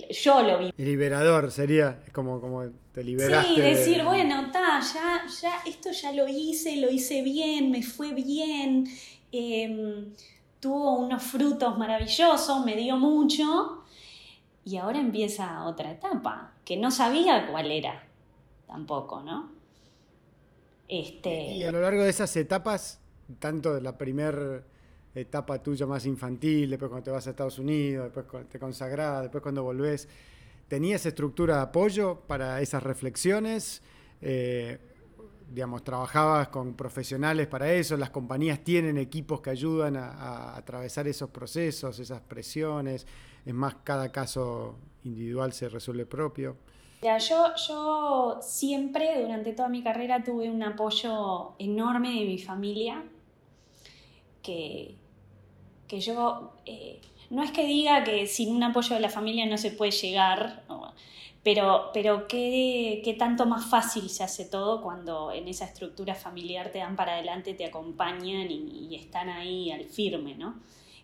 Yo 0.09 0.43
lo 0.43 0.59
vi. 0.59 0.73
Liberador 0.77 1.51
sería, 1.51 2.01
como, 2.11 2.39
como 2.41 2.65
te 2.91 3.03
liberaste. 3.03 3.55
Sí, 3.55 3.61
decir, 3.61 4.03
bueno, 4.03 4.51
ta, 4.51 4.79
ya, 4.79 5.25
ya, 5.41 5.61
esto 5.65 5.91
ya 5.91 6.11
lo 6.11 6.27
hice, 6.27 6.77
lo 6.77 6.89
hice 6.89 7.21
bien, 7.21 7.71
me 7.71 7.83
fue 7.83 8.13
bien, 8.13 8.87
em, 9.31 10.13
tuvo 10.59 10.97
unos 10.97 11.23
frutos 11.23 11.77
maravillosos, 11.77 12.65
me 12.65 12.75
dio 12.75 12.97
mucho, 12.97 13.83
y 14.65 14.77
ahora 14.77 14.99
empieza 14.99 15.63
otra 15.65 15.91
etapa, 15.91 16.53
que 16.65 16.77
no 16.77 16.91
sabía 16.91 17.47
cuál 17.47 17.71
era 17.71 18.03
tampoco, 18.67 19.21
¿no? 19.21 19.51
Este... 20.87 21.53
Y 21.53 21.63
a 21.63 21.71
lo 21.71 21.81
largo 21.81 22.03
de 22.03 22.09
esas 22.09 22.35
etapas, 22.35 22.99
tanto 23.39 23.73
de 23.73 23.81
la 23.81 23.97
primera 23.97 24.63
etapa 25.15 25.61
tuya 25.61 25.85
más 25.85 26.05
infantil, 26.05 26.69
después 26.69 26.89
cuando 26.89 27.05
te 27.05 27.11
vas 27.11 27.27
a 27.27 27.31
Estados 27.31 27.59
Unidos, 27.59 28.11
después 28.13 28.47
te 28.49 28.59
consagrás, 28.59 29.23
después 29.23 29.41
cuando 29.41 29.63
volvés, 29.63 30.07
¿tenías 30.67 31.05
estructura 31.05 31.57
de 31.57 31.61
apoyo 31.63 32.21
para 32.27 32.61
esas 32.61 32.83
reflexiones? 32.83 33.81
Eh, 34.21 34.77
digamos, 35.49 35.83
trabajabas 35.83 36.49
con 36.49 36.73
profesionales 36.73 37.47
para 37.47 37.71
eso, 37.71 37.95
las 37.97 38.09
compañías 38.09 38.63
tienen 38.63 38.97
equipos 38.97 39.41
que 39.41 39.49
ayudan 39.49 39.95
a, 39.95 40.55
atravesar 40.55 41.07
esos 41.07 41.29
procesos, 41.29 41.99
esas 41.99 42.21
presiones, 42.21 43.07
es 43.45 43.53
más, 43.53 43.75
cada 43.83 44.11
caso 44.11 44.75
individual 45.03 45.53
se 45.53 45.69
resuelve 45.69 46.05
propio. 46.05 46.57
Ya, 47.01 47.17
yo, 47.19 47.53
yo 47.67 48.39
siempre, 48.41 49.21
durante 49.21 49.53
toda 49.53 49.69
mi 49.69 49.83
carrera, 49.83 50.23
tuve 50.23 50.49
un 50.49 50.63
apoyo 50.63 51.53
enorme 51.59 52.09
de 52.09 52.25
mi 52.25 52.39
familia, 52.39 53.03
que, 54.47 54.95
que 55.89 55.99
yo, 55.99 56.53
eh, 56.65 57.01
no 57.29 57.43
es 57.43 57.51
que 57.51 57.65
diga 57.65 58.03
que 58.05 58.25
sin 58.27 58.55
un 58.55 58.63
apoyo 58.63 58.95
de 58.95 59.01
la 59.01 59.09
familia 59.09 59.45
no 59.45 59.57
se 59.57 59.71
puede 59.71 59.91
llegar, 59.91 60.63
pero, 61.43 61.91
pero 61.93 62.27
qué, 62.27 63.01
qué, 63.03 63.13
tanto 63.13 63.45
más 63.45 63.65
fácil 63.65 64.09
se 64.09 64.23
hace 64.23 64.45
todo 64.45 64.81
cuando 64.81 65.31
en 65.31 65.49
esa 65.49 65.65
estructura 65.65 66.15
familiar 66.15 66.71
te 66.71 66.79
dan 66.79 66.95
para 66.95 67.13
adelante, 67.13 67.53
te 67.53 67.65
acompañan 67.65 68.49
y, 68.49 68.95
están 68.95 69.29
ahí 69.29 69.69
al 69.71 69.85
firme, 69.85 70.35
¿no? 70.35 70.55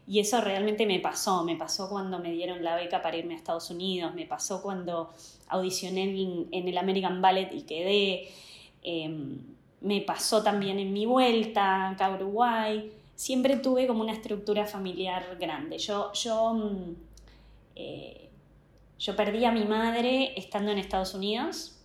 Y 0.07 0.19
eso 0.19 0.41
realmente 0.41 0.85
me 0.85 0.99
pasó, 0.99 1.43
me 1.43 1.55
pasó 1.55 1.89
cuando 1.89 2.19
me 2.19 2.31
dieron 2.31 2.63
la 2.63 2.75
beca 2.75 3.01
para 3.01 3.17
irme 3.17 3.35
a 3.35 3.37
Estados 3.37 3.69
Unidos, 3.69 4.13
me 4.15 4.25
pasó 4.25 4.61
cuando 4.61 5.11
audicioné 5.47 6.03
en, 6.51 6.67
el 6.67 6.77
American 6.77 7.21
Ballet 7.21 7.49
y 7.53 7.61
quedé, 7.61 8.29
em, 8.83 9.39
me 9.81 10.01
pasó 10.01 10.43
también 10.43 10.79
en 10.79 10.91
mi 10.91 11.05
vuelta 11.05 11.89
acá 11.89 12.07
a 12.07 12.15
Uruguay, 12.15 12.91
siempre 13.23 13.55
tuve 13.57 13.87
como 13.87 14.01
una 14.01 14.11
estructura 14.11 14.65
familiar 14.65 15.37
grande. 15.39 15.77
Yo, 15.77 16.11
yo, 16.13 16.53
mm, 16.53 16.95
eh, 17.75 18.29
yo 18.99 19.15
perdí 19.15 19.45
a 19.45 19.51
mi 19.51 19.63
madre 19.63 20.33
estando 20.37 20.71
en 20.71 20.77
Estados 20.77 21.13
Unidos, 21.13 21.79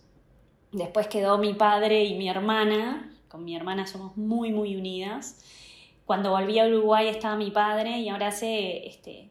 después 0.71 1.07
quedó 1.07 1.37
mi 1.37 1.53
padre 1.53 2.03
y 2.03 2.15
mi 2.15 2.27
hermana, 2.27 3.15
con 3.29 3.45
mi 3.45 3.55
hermana 3.55 3.87
somos 3.87 4.17
muy, 4.17 4.51
muy 4.51 4.75
unidas 4.75 5.43
cuando 6.09 6.31
volví 6.31 6.57
a 6.57 6.65
Uruguay 6.65 7.07
estaba 7.07 7.35
mi 7.35 7.51
padre 7.51 7.99
y 7.99 8.09
ahora 8.09 8.29
hace 8.29 8.87
este, 8.87 9.29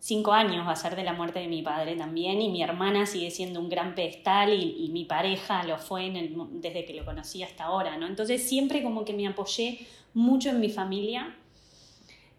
cinco 0.00 0.32
años 0.32 0.66
va 0.66 0.72
a 0.72 0.76
ser 0.76 0.96
de 0.96 1.04
la 1.04 1.12
muerte 1.12 1.38
de 1.38 1.46
mi 1.46 1.62
padre 1.62 1.94
también 1.94 2.42
y 2.42 2.48
mi 2.48 2.60
hermana 2.60 3.06
sigue 3.06 3.30
siendo 3.30 3.60
un 3.60 3.68
gran 3.68 3.94
pedestal 3.94 4.52
y, 4.52 4.88
mi 4.92 5.04
pareja 5.04 5.62
lo 5.62 5.78
fue 5.78 6.06
en 6.06 6.16
el, 6.16 6.34
desde 6.60 6.84
que 6.84 6.94
lo 6.94 7.04
conocí 7.04 7.44
hasta 7.44 7.66
ahora, 7.66 7.96
¿no? 7.98 8.08
Entonces 8.08 8.48
siempre 8.48 8.82
como 8.82 9.04
que 9.04 9.12
me 9.12 9.28
apoyé 9.28 9.86
mucho 10.18 10.50
en 10.50 10.60
mi 10.60 10.68
familia. 10.68 11.34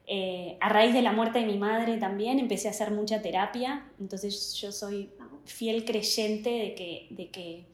Eh, 0.05 0.57
a 0.59 0.69
raíz 0.69 0.93
de 0.93 1.01
la 1.01 1.11
muerte 1.11 1.39
de 1.39 1.45
mi 1.45 1.57
madre 1.57 1.97
también 1.97 2.39
empecé 2.39 2.67
a 2.67 2.71
hacer 2.71 2.91
mucha 2.91 3.21
terapia, 3.21 3.85
entonces 3.99 4.53
yo 4.55 4.71
soy 4.71 5.11
fiel 5.45 5.85
creyente 5.85 6.49
de 6.49 6.75
que, 6.75 7.07
de 7.11 7.29
que 7.29 7.65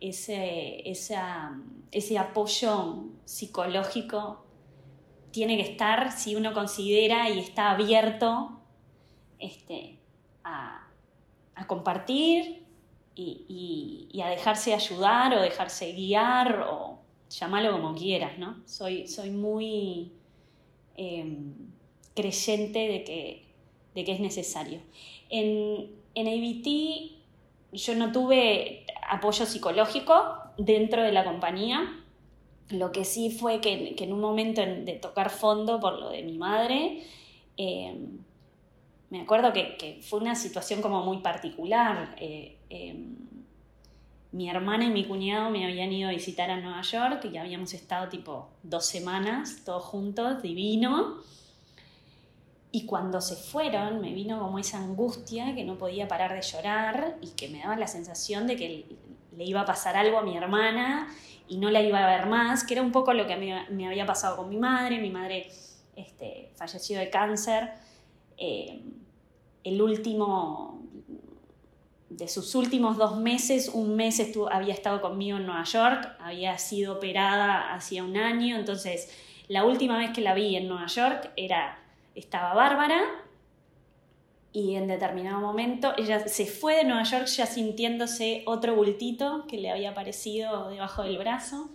ese, 0.00 0.88
ese 0.88 2.18
apoyo 2.18 3.04
psicológico 3.24 4.44
tiene 5.30 5.56
que 5.56 5.70
estar 5.72 6.12
si 6.12 6.34
uno 6.36 6.52
considera 6.52 7.28
y 7.28 7.38
está 7.38 7.72
abierto 7.72 8.60
este, 9.38 9.98
a, 10.44 10.86
compartir 11.66 12.64
y, 13.14 14.20
a 14.24 14.30
dejarse 14.30 14.72
ayudar 14.72 15.34
o 15.34 15.42
dejarse 15.42 15.92
guiar 15.92 16.66
o 16.70 17.00
llamarlo 17.30 17.72
como 17.72 17.94
quieras, 17.94 18.38
¿no? 18.38 18.60
Soy, 18.66 19.06
soy 19.06 19.30
muy 19.30 20.12
em, 20.96 21.54
creyente 22.14 22.78
de 22.80 23.04
que, 23.04 23.46
de 23.94 24.04
que 24.04 24.12
es 24.12 24.20
necesario. 24.20 24.80
En, 25.30 25.90
en 26.14 26.26
ABT 26.28 27.20
yo 27.72 27.94
no 27.94 28.12
tuve 28.12 28.84
apoyo 29.08 29.46
psicológico 29.46 30.14
dentro 30.58 31.02
de 31.02 31.12
la 31.12 31.24
compañía, 31.24 31.96
lo 32.70 32.92
que 32.92 33.04
sí 33.04 33.30
fue 33.30 33.60
que, 33.60 33.94
en 33.98 34.12
un 34.12 34.20
momento 34.20 34.60
de 34.60 34.92
tocar 34.94 35.30
fondo 35.30 35.80
por 35.80 35.98
lo 35.98 36.10
de 36.10 36.22
mi 36.22 36.38
madre, 36.38 37.02
eh, 37.56 37.94
me 39.10 39.22
acuerdo 39.22 39.52
que, 39.52 39.98
fue 40.02 40.20
una 40.20 40.34
situación 40.34 40.80
como 40.80 41.04
muy 41.04 41.18
particular. 41.18 42.14
Eh, 42.18 42.58
eh, 42.70 42.94
mi 44.32 44.48
hermana 44.48 44.84
y 44.84 44.90
mi 44.90 45.06
cuñado 45.06 45.50
me 45.50 45.64
habían 45.64 45.92
ido 45.92 46.08
a 46.08 46.12
visitar 46.12 46.50
a 46.50 46.60
Nueva 46.60 46.82
York 46.82 47.24
y 47.32 47.36
habíamos 47.36 47.74
estado 47.74 48.08
tipo 48.08 48.48
dos 48.62 48.86
semanas 48.86 49.62
todos 49.64 49.84
juntos, 49.84 50.42
divino. 50.42 51.18
Y 52.72 52.86
cuando 52.86 53.20
se 53.20 53.34
fueron 53.34 54.00
me 54.00 54.12
vino 54.12 54.38
como 54.38 54.58
esa 54.58 54.78
angustia 54.78 55.54
que 55.54 55.64
no 55.64 55.76
podía 55.76 56.06
parar 56.06 56.34
de 56.34 56.42
llorar 56.42 57.16
y 57.20 57.30
que 57.30 57.48
me 57.48 57.58
daba 57.58 57.76
la 57.76 57.88
sensación 57.88 58.46
de 58.46 58.56
que 58.56 58.96
le 59.36 59.44
iba 59.44 59.62
a 59.62 59.64
pasar 59.64 59.96
algo 59.96 60.18
a 60.18 60.22
mi 60.22 60.36
hermana 60.36 61.08
y 61.48 61.56
no 61.56 61.68
la 61.70 61.82
iba 61.82 61.98
a 61.98 62.06
ver 62.06 62.26
más, 62.28 62.62
que 62.62 62.74
era 62.74 62.82
un 62.82 62.92
poco 62.92 63.12
lo 63.12 63.26
que 63.26 63.36
me, 63.36 63.86
había 63.86 64.06
pasado 64.06 64.36
con 64.36 64.48
mi 64.48 64.56
madre. 64.56 64.98
Mi 65.00 65.10
madre 65.10 65.50
este, 65.96 66.52
falleció 66.54 67.00
de 67.00 67.10
cáncer. 67.10 67.72
Eh, 68.36 68.80
el 69.64 69.82
último, 69.82 70.79
de 72.10 72.28
sus 72.28 72.54
últimos 72.56 72.96
dos 72.96 73.16
meses, 73.16 73.70
un 73.72 73.94
mes 73.96 74.18
estuvo, 74.18 74.52
había 74.52 74.74
estado 74.74 75.00
conmigo 75.00 75.38
en 75.38 75.46
Nueva 75.46 75.64
York, 75.64 76.16
había 76.18 76.58
sido 76.58 76.94
operada 76.94 77.72
hacía 77.72 78.02
un 78.04 78.16
año, 78.16 78.56
entonces 78.56 79.16
la 79.48 79.64
última 79.64 79.96
vez 79.96 80.10
que 80.10 80.20
la 80.20 80.34
vi 80.34 80.56
en 80.56 80.68
Nueva 80.68 80.86
York 80.86 81.30
era, 81.36 81.78
estaba 82.14 82.52
Bárbara 82.54 83.00
y 84.52 84.74
en 84.74 84.88
determinado 84.88 85.40
momento 85.40 85.92
ella 85.96 86.26
se 86.26 86.46
fue 86.46 86.76
de 86.76 86.84
Nueva 86.84 87.04
York 87.04 87.26
ya 87.26 87.46
sintiéndose 87.46 88.42
otro 88.46 88.74
bultito 88.74 89.46
que 89.46 89.58
le 89.58 89.70
había 89.70 89.90
aparecido 89.90 90.68
debajo 90.68 91.04
del 91.04 91.16
brazo. 91.16 91.70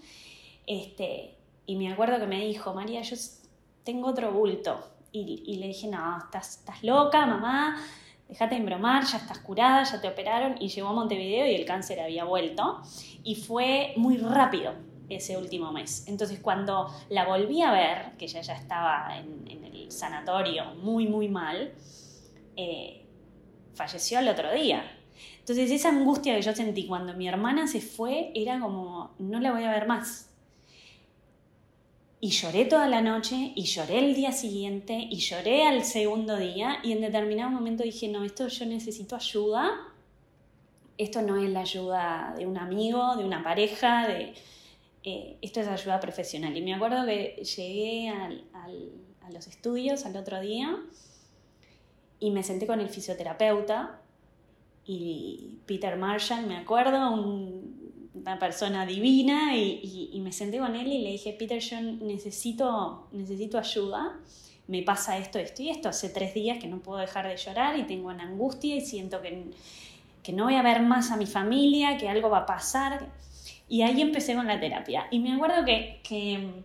Este, 0.67 1.35
y 1.65 1.77
me 1.77 1.91
acuerdo 1.91 2.19
que 2.19 2.27
me 2.27 2.45
dijo, 2.45 2.73
María, 2.73 3.01
yo 3.01 3.15
tengo 3.85 4.09
otro 4.09 4.31
bulto. 4.33 4.91
Y, 5.13 5.55
le 5.55 5.67
dije, 5.67 5.87
no, 5.87 6.17
estás, 6.17 6.57
estás 6.57 6.83
loca, 6.83 7.25
mamá, 7.25 7.81
déjate 8.27 8.55
de 8.55 8.61
embromar, 8.61 9.03
ya 9.05 9.17
estás 9.17 9.39
curada, 9.39 9.83
ya 9.83 10.01
te 10.01 10.07
operaron. 10.07 10.55
Y 10.59 10.69
llegó 10.69 10.89
a 10.89 10.93
Montevideo 10.93 11.45
y 11.47 11.55
el 11.55 11.65
cáncer 11.65 11.99
había 11.99 12.23
vuelto. 12.23 12.81
Y 13.23 13.35
fue 13.35 13.93
muy 13.97 14.17
rápido 14.17 14.73
ese 15.09 15.37
último 15.37 15.71
mes. 15.71 16.05
Entonces 16.07 16.39
cuando 16.39 16.89
la 17.09 17.25
volví 17.25 17.61
a 17.61 17.71
ver, 17.71 18.17
que 18.17 18.25
ella 18.25 18.41
ya 18.41 18.55
estaba 18.55 19.17
en, 19.17 19.63
el 19.65 19.91
sanatorio 19.91 20.73
muy, 20.81 21.07
muy 21.07 21.29
mal, 21.29 21.73
eh, 22.55 23.05
falleció 23.75 24.19
el 24.19 24.29
otro 24.29 24.51
día. 24.51 24.83
Entonces 25.39 25.69
esa 25.69 25.89
angustia 25.89 26.35
que 26.35 26.41
yo 26.41 26.53
sentí 26.53 26.87
cuando 26.87 27.13
mi 27.13 27.27
hermana 27.27 27.67
se 27.67 27.81
fue 27.81 28.31
era 28.33 28.59
como, 28.59 29.13
no 29.19 29.39
la 29.39 29.51
voy 29.51 29.63
a 29.63 29.71
ver 29.71 29.87
más. 29.87 30.31
Y 32.25 32.31
lloré 32.31 32.65
toda 32.65 32.87
la 32.87 33.01
noche, 33.01 33.51
y 33.53 33.65
lloré 33.65 33.99
el 33.99 34.15
día 34.15 34.31
siguiente, 34.31 34.97
y 35.11 35.17
lloré 35.17 35.67
al 35.67 35.83
segundo 35.83 36.37
día, 36.37 36.79
y 36.81 36.91
en 36.91 37.01
determinado 37.01 37.51
momento 37.51 37.83
dije, 37.83 38.07
no, 38.07 38.23
esto 38.23 38.47
yo 38.47 38.65
necesito 38.65 39.15
ayuda, 39.15 39.69
esto 40.97 41.21
no 41.21 41.37
es 41.37 41.47
la 41.51 41.59
ayuda 41.59 42.33
de 42.35 42.47
un 42.47 42.57
amigo, 42.57 43.15
de 43.15 43.25
una 43.25 43.43
pareja, 43.43 44.07
de, 44.07 44.33
eh, 45.03 45.37
esto 45.43 45.59
es 45.59 45.67
ayuda 45.67 45.99
profesional. 45.99 46.57
Y 46.57 46.63
me 46.63 46.73
acuerdo 46.73 47.05
que 47.05 47.43
llegué 47.43 48.09
a 48.09 49.29
los 49.31 49.45
estudios 49.45 50.03
al 50.07 50.17
otro 50.17 50.41
día, 50.41 50.79
y 52.19 52.31
me 52.31 52.41
senté 52.41 52.65
con 52.65 52.79
el 52.79 52.89
fisioterapeuta 52.89 54.01
y 54.83 55.59
Peter 55.67 55.95
Marshall, 55.95 56.47
me 56.47 56.57
acuerdo, 56.57 57.23
una 58.15 58.39
persona 58.39 58.85
divina, 58.85 59.55
y, 59.55 60.19
me 60.23 60.31
senté 60.31 60.59
con 60.59 60.75
él 60.75 60.87
y 60.87 61.03
le 61.03 61.11
dije, 61.11 61.35
Peter, 61.37 61.59
yo 61.59 61.81
necesito, 61.81 63.07
necesito 63.11 63.57
ayuda, 63.57 64.19
me 64.67 64.81
pasa 64.81 65.17
esto, 65.17 65.37
esto 65.37 65.61
y 65.61 65.69
esto, 65.69 65.89
hace 65.89 66.09
tres 66.09 66.33
días 66.33 66.57
que 66.59 66.67
no 66.67 66.79
puedo 66.79 66.99
dejar 66.99 67.27
de 67.27 67.37
llorar 67.37 67.77
y 67.77 67.83
tengo 67.83 68.09
una 68.09 68.23
angustia 68.23 68.75
y 68.75 68.81
siento 68.81 69.21
que, 69.21 69.51
que 70.23 70.33
no 70.33 70.45
voy 70.45 70.55
a 70.55 70.63
ver 70.63 70.81
más 70.81 71.11
a 71.11 71.17
mi 71.17 71.27
familia, 71.27 71.97
que 71.97 72.09
algo 72.09 72.29
va 72.29 72.39
a 72.39 72.45
pasar. 72.45 73.09
Y 73.67 73.81
ahí 73.83 74.01
empecé 74.01 74.35
con 74.35 74.47
la 74.47 74.59
terapia. 74.59 75.07
Y 75.11 75.19
me 75.19 75.33
acuerdo 75.33 75.65
que, 75.65 76.01
que 76.03 76.63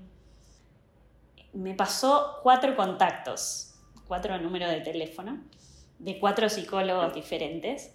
me 1.52 1.74
pasó 1.74 2.38
cuatro 2.42 2.76
contactos 2.76 3.70
cuatro 4.10 4.36
números 4.38 4.68
de 4.72 4.80
teléfono 4.80 5.38
de 6.00 6.18
cuatro 6.18 6.48
psicólogos 6.48 7.14
diferentes. 7.14 7.94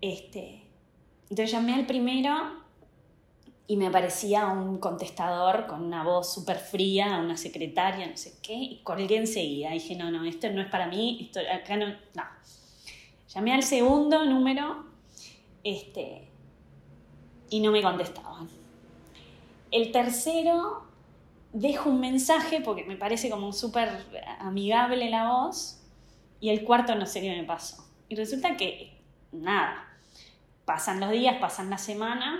Este, 0.00 0.62
entonces 1.28 1.50
llamé 1.50 1.74
al 1.74 1.84
primero 1.84 2.64
y 3.68 3.76
me 3.76 3.88
aparecía 3.88 4.46
un 4.46 4.78
contestador 4.78 5.66
con 5.66 5.82
una 5.82 6.04
voz 6.04 6.32
súper 6.32 6.58
fría, 6.58 7.18
una 7.18 7.36
secretaria, 7.36 8.06
no 8.06 8.16
sé 8.16 8.34
qué, 8.40 8.54
y 8.54 8.80
colgué 8.82 9.16
enseguida. 9.16 9.70
Dije, 9.70 9.96
no, 9.96 10.10
no, 10.10 10.24
esto 10.24 10.48
no 10.50 10.62
es 10.62 10.68
para 10.68 10.86
mí, 10.86 11.18
esto 11.20 11.40
acá 11.40 11.76
no, 11.76 11.88
no. 11.88 12.22
Llamé 13.34 13.52
al 13.52 13.64
segundo 13.64 14.24
número 14.24 14.86
este, 15.64 16.28
y 17.50 17.60
no 17.60 17.72
me 17.72 17.82
contestaban. 17.82 18.48
El 19.72 19.90
tercero 19.90 20.84
dejo 21.52 21.90
un 21.90 22.00
mensaje 22.00 22.60
porque 22.60 22.84
me 22.84 22.96
parece 22.96 23.30
como 23.30 23.52
súper 23.52 23.90
amigable 24.38 25.10
la 25.10 25.28
voz 25.28 25.82
y 26.40 26.50
el 26.50 26.62
cuarto 26.62 26.94
no 26.94 27.04
sé 27.04 27.20
qué 27.20 27.34
me 27.34 27.44
pasó. 27.44 27.84
Y 28.08 28.14
resulta 28.14 28.56
que 28.56 28.96
nada, 29.32 29.88
pasan 30.64 31.00
los 31.00 31.10
días, 31.10 31.38
pasan 31.40 31.68
la 31.68 31.78
semana 31.78 32.38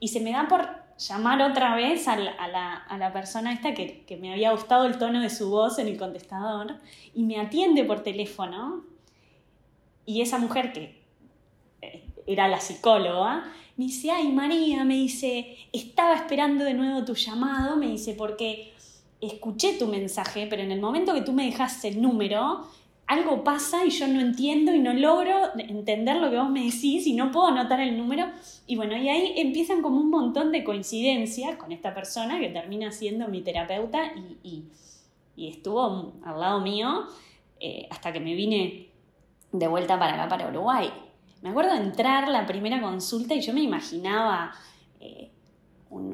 y 0.00 0.08
se 0.08 0.20
me 0.20 0.32
da 0.32 0.48
por 0.48 0.68
llamar 0.98 1.40
otra 1.42 1.76
vez 1.76 2.08
a 2.08 2.16
la, 2.16 3.10
persona 3.12 3.52
esta 3.52 3.74
que, 3.74 4.04
que, 4.06 4.16
me 4.16 4.32
había 4.32 4.50
gustado 4.52 4.86
el 4.86 4.98
tono 4.98 5.20
de 5.20 5.30
su 5.30 5.50
voz 5.50 5.78
en 5.78 5.86
el 5.86 5.96
contestador 5.96 6.76
y 7.14 7.22
me 7.22 7.38
atiende 7.38 7.84
por 7.84 8.02
teléfono. 8.02 8.84
Y 10.04 10.22
esa 10.22 10.38
mujer 10.38 10.72
que 10.72 11.00
era 12.26 12.48
la 12.48 12.60
psicóloga, 12.60 13.44
me 13.76 13.86
dice, 13.86 14.10
ay 14.10 14.28
María, 14.28 14.84
me 14.84 14.94
dice, 14.94 15.56
estaba 15.72 16.14
esperando 16.14 16.64
de 16.64 16.74
nuevo 16.74 17.04
tu 17.04 17.14
llamado, 17.14 17.76
me 17.76 17.88
dice, 17.88 18.14
porque 18.14 18.72
escuché 19.20 19.78
tu 19.78 19.86
mensaje, 19.86 20.46
pero 20.48 20.62
en 20.62 20.72
el 20.72 20.80
momento 20.80 21.14
que 21.14 21.22
tú 21.22 21.32
me 21.32 21.46
dejaste 21.46 21.88
el 21.88 22.00
número, 22.00 22.66
algo 23.10 23.42
pasa 23.42 23.84
y 23.84 23.90
yo 23.90 24.06
no 24.06 24.20
entiendo 24.20 24.72
y 24.72 24.78
no 24.78 24.92
logro 24.92 25.50
entender 25.58 26.18
lo 26.18 26.30
que 26.30 26.38
vos 26.38 26.48
me 26.48 26.60
decís 26.60 27.08
y 27.08 27.12
no 27.12 27.32
puedo 27.32 27.48
anotar 27.48 27.80
el 27.80 27.98
número. 27.98 28.26
Y 28.68 28.76
bueno, 28.76 28.96
y 28.96 29.08
ahí 29.08 29.32
empiezan 29.36 29.82
como 29.82 29.96
un 29.96 30.10
montón 30.10 30.52
de 30.52 30.62
coincidencias 30.62 31.56
con 31.56 31.72
esta 31.72 31.92
persona 31.92 32.38
que 32.38 32.50
termina 32.50 32.92
siendo 32.92 33.26
mi 33.26 33.42
terapeuta 33.42 34.12
y, 34.44 34.66
estuvo 35.36 36.12
al 36.22 36.38
lado 36.38 36.60
mío 36.60 37.06
eh, 37.58 37.88
hasta 37.90 38.12
que 38.12 38.20
me 38.20 38.34
vine 38.34 38.90
de 39.50 39.66
vuelta 39.66 39.98
para 39.98 40.14
acá, 40.14 40.28
para 40.28 40.48
Uruguay. 40.48 40.88
Me 41.42 41.48
acuerdo 41.48 41.74
entrar 41.74 42.28
la 42.28 42.46
primera 42.46 42.80
consulta 42.80 43.34
y 43.34 43.40
yo 43.40 43.52
me 43.52 43.62
imaginaba 43.62 44.52
eh, 45.00 45.30
un 45.88 46.12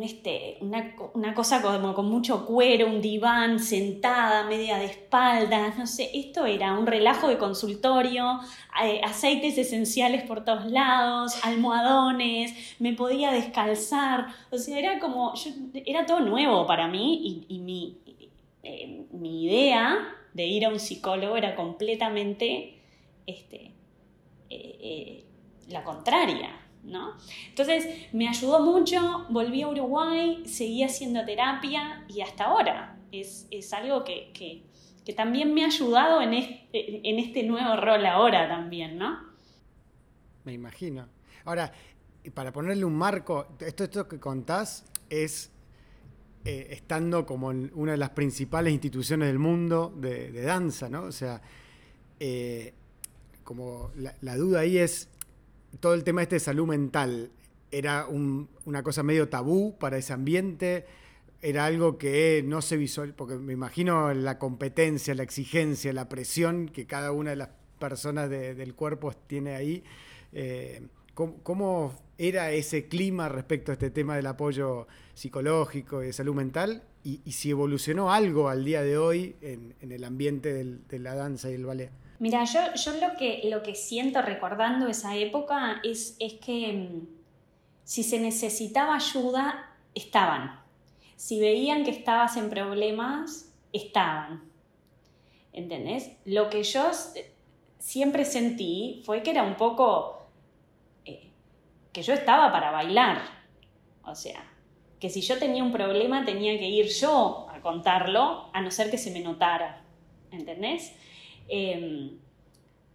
este, 0.00 0.58
una, 0.60 1.34
cosa 1.34 1.60
como 1.60 1.92
con 1.94 2.06
mucho 2.06 2.46
cuero, 2.46 2.86
un 2.86 3.00
diván, 3.00 3.58
sentada, 3.58 4.44
media 4.44 4.78
de 4.78 4.86
espaldas, 4.86 5.76
no 5.76 5.86
sé, 5.86 6.10
esto 6.14 6.46
era 6.46 6.72
un 6.72 6.86
relajo 6.86 7.28
de 7.28 7.36
consultorio, 7.36 8.40
eh, 8.82 9.00
aceites 9.04 9.58
esenciales 9.58 10.22
por 10.22 10.44
todos 10.44 10.66
lados, 10.66 11.38
almohadones, 11.44 12.76
me 12.78 12.92
podía 12.92 13.32
descalzar, 13.32 14.28
o 14.50 14.58
sea, 14.58 14.78
era 14.78 14.98
como, 15.00 15.34
era 15.84 16.06
todo 16.06 16.20
nuevo 16.20 16.66
para 16.66 16.86
mí 16.88 17.46
y, 17.48 17.58
mi, 17.58 17.98
eh, 18.62 19.06
mi 19.10 19.44
idea 19.44 20.16
de 20.32 20.46
ir 20.46 20.64
a 20.64 20.68
un 20.68 20.78
psicólogo 20.78 21.36
era 21.36 21.56
completamente 21.56 22.78
este, 23.26 23.72
eh, 24.48 25.24
la 25.68 25.82
contraria. 25.82 26.61
¿No? 26.82 27.16
Entonces 27.48 28.08
me 28.12 28.28
ayudó 28.28 28.60
mucho, 28.60 29.26
volví 29.30 29.62
a 29.62 29.68
Uruguay, 29.68 30.42
seguí 30.46 30.82
haciendo 30.82 31.24
terapia 31.24 32.04
y 32.08 32.20
hasta 32.20 32.44
ahora 32.44 32.98
es, 33.10 33.72
algo 33.72 34.04
que, 34.04 34.62
también 35.16 35.52
me 35.52 35.64
ha 35.64 35.66
ayudado 35.66 36.22
en 36.22 36.34
este, 36.34 37.08
en 37.08 37.18
este 37.18 37.42
nuevo 37.42 37.76
rol 37.76 38.04
ahora 38.06 38.48
también, 38.48 38.98
¿no? 38.98 39.18
Me 40.44 40.52
imagino. 40.52 41.08
Ahora, 41.44 41.72
para 42.34 42.52
ponerle 42.52 42.84
un 42.84 42.94
marco, 42.94 43.48
esto, 43.60 43.84
esto 43.84 44.08
que 44.08 44.18
contás 44.18 44.84
es 45.10 45.52
eh, 46.44 46.68
estando 46.70 47.24
como 47.24 47.52
en 47.52 47.70
una 47.74 47.92
de 47.92 47.98
las 47.98 48.10
principales 48.10 48.72
instituciones 48.72 49.28
del 49.28 49.38
mundo 49.38 49.94
de, 49.96 50.32
danza, 50.42 50.88
¿no? 50.88 51.04
O 51.04 51.12
sea, 51.12 51.40
eh, 52.18 52.74
como 53.44 53.92
la, 53.94 54.36
duda 54.36 54.60
ahí 54.60 54.78
es, 54.78 55.08
todo 55.80 55.94
el 55.94 56.04
tema 56.04 56.22
este 56.22 56.36
de 56.36 56.40
salud 56.40 56.66
mental 56.66 57.30
era 57.70 58.06
una 58.06 58.82
cosa 58.82 59.02
medio 59.02 59.28
tabú 59.28 59.76
para 59.78 59.96
ese 59.96 60.12
ambiente, 60.12 60.84
era 61.40 61.64
algo 61.66 61.98
que 61.98 62.44
no 62.46 62.62
se 62.62 62.76
visual, 62.76 63.14
porque 63.14 63.36
me 63.36 63.54
imagino 63.54 64.12
la 64.14 64.38
competencia, 64.38 65.14
la 65.14 65.22
exigencia, 65.22 65.92
la 65.92 66.08
presión 66.08 66.68
que 66.68 66.86
cada 66.86 67.12
una 67.12 67.30
de 67.30 67.36
las 67.36 67.48
personas 67.78 68.30
del 68.30 68.74
cuerpo 68.74 69.12
tiene 69.26 69.56
ahí. 69.56 69.82
Eh, 70.32 70.82
¿cómo, 71.14 71.94
era 72.18 72.52
ese 72.52 72.86
clima 72.86 73.28
respecto 73.28 73.72
a 73.72 73.74
este 73.74 73.90
tema 73.90 74.14
del 74.14 74.26
apoyo 74.26 74.86
psicológico 75.14 76.02
y 76.02 76.06
de 76.06 76.12
salud 76.12 76.34
mental? 76.34 76.84
Y, 77.02 77.18
si 77.32 77.50
evolucionó 77.50 78.12
algo 78.12 78.48
al 78.48 78.64
día 78.64 78.82
de 78.82 78.96
hoy 78.96 79.34
en, 79.40 79.74
el 79.80 80.04
ambiente 80.04 80.52
de 80.62 80.98
la 81.00 81.16
danza 81.16 81.50
y 81.50 81.54
el 81.54 81.66
ballet. 81.66 81.90
Mira, 82.22 82.44
yo, 82.44 82.60
yo 82.76 82.92
lo, 83.00 83.16
que, 83.16 83.40
lo 83.50 83.64
que 83.64 83.74
siento 83.74 84.22
recordando 84.22 84.86
esa 84.86 85.16
época 85.16 85.80
es, 85.82 86.14
es 86.20 86.34
que 86.34 86.72
mm, 86.72 87.08
si 87.82 88.04
se 88.04 88.20
necesitaba 88.20 88.94
ayuda, 88.94 89.74
estaban. 89.92 90.60
Si 91.16 91.40
veían 91.40 91.82
que 91.82 91.90
estabas 91.90 92.36
en 92.36 92.48
problemas, 92.48 93.52
estaban. 93.72 94.44
¿Entendés? 95.52 96.12
Lo 96.24 96.48
que 96.48 96.62
yo 96.62 96.92
siempre 97.80 98.24
sentí 98.24 99.02
fue 99.04 99.24
que 99.24 99.32
era 99.32 99.42
un 99.42 99.56
poco 99.56 100.28
eh, 101.04 101.28
que 101.92 102.02
yo 102.02 102.14
estaba 102.14 102.52
para 102.52 102.70
bailar. 102.70 103.20
O 104.04 104.14
sea, 104.14 104.48
que 105.00 105.10
si 105.10 105.22
yo 105.22 105.40
tenía 105.40 105.64
un 105.64 105.72
problema 105.72 106.24
tenía 106.24 106.56
que 106.56 106.68
ir 106.68 106.86
yo 106.86 107.48
a 107.50 107.60
contarlo, 107.60 108.48
a 108.52 108.60
no 108.60 108.70
ser 108.70 108.92
que 108.92 108.98
se 108.98 109.10
me 109.10 109.18
notara. 109.18 109.82
¿Entendés? 110.30 110.92
Em, 111.48 112.21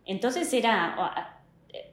entonces 0.07 0.51
era, 0.53 1.43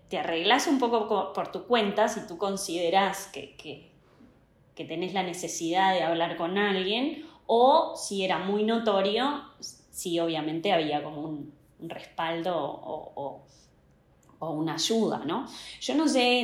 te 0.08 0.18
arreglas 0.18 0.66
un 0.66 0.78
poco 0.78 1.32
por 1.32 1.50
tu 1.50 1.66
cuenta 1.66 2.08
si 2.08 2.26
tú 2.26 2.38
consideras 2.38 3.26
que, 3.26 3.56
que, 3.56 4.84
tenés 4.84 5.14
la 5.14 5.22
necesidad 5.22 5.92
de 5.92 6.02
hablar 6.02 6.36
con 6.36 6.58
alguien 6.58 7.26
o 7.46 7.96
si 7.96 8.24
era 8.24 8.38
muy 8.38 8.64
notorio, 8.64 9.42
si 9.60 10.18
obviamente 10.20 10.72
había 10.72 11.02
como 11.02 11.22
un, 11.22 11.52
respaldo 11.80 12.54
o, 12.56 13.42
una 14.40 14.74
ayuda, 14.74 15.22
¿no? 15.24 15.46
Yo 15.80 15.94
no 15.94 16.06
sé 16.06 16.40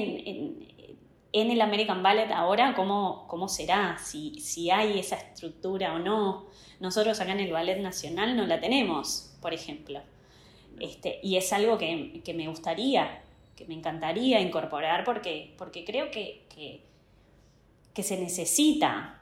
en, 1.33 1.51
el 1.51 1.61
American 1.61 2.03
Ballet 2.03 2.31
ahora 2.33 2.75
cómo, 2.75 3.27
cómo 3.29 3.47
será, 3.47 3.99
si, 3.99 4.41
si 4.41 4.71
hay 4.71 4.99
esa 4.99 5.17
estructura 5.17 5.95
o 5.95 5.99
no. 5.99 6.47
Nosotros 6.81 7.21
acá 7.21 7.33
en 7.33 7.41
el 7.41 7.53
Ballet 7.53 7.79
Nacional 7.79 8.37
no 8.37 8.47
la 8.47 8.59
tenemos, 8.59 9.37
por 9.41 9.53
ejemplo. 9.53 10.01
Este, 10.79 11.21
y 11.23 11.37
es 11.37 11.53
algo 11.53 11.77
que, 11.79 12.23
me 12.35 12.49
gustaría, 12.49 13.23
que 13.57 13.67
me 13.67 13.75
encantaría 13.75 14.41
incorporar 14.41 15.05
porque, 15.05 15.55
porque 15.59 15.85
creo 15.85 16.11
que, 16.11 16.43
que, 16.49 16.83
se 18.03 18.17
necesita. 18.19 19.21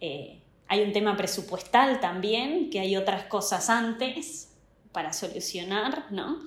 Eh, 0.00 0.40
hay 0.66 0.80
un 0.80 0.92
tema 0.92 1.14
presupuestal 1.14 2.00
también, 2.00 2.70
que 2.70 2.80
hay 2.80 2.96
otras 2.96 3.24
cosas 3.24 3.68
antes 3.68 4.56
para 4.92 5.12
solucionar, 5.12 6.06
¿no? 6.10 6.38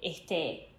Este, 0.00 0.70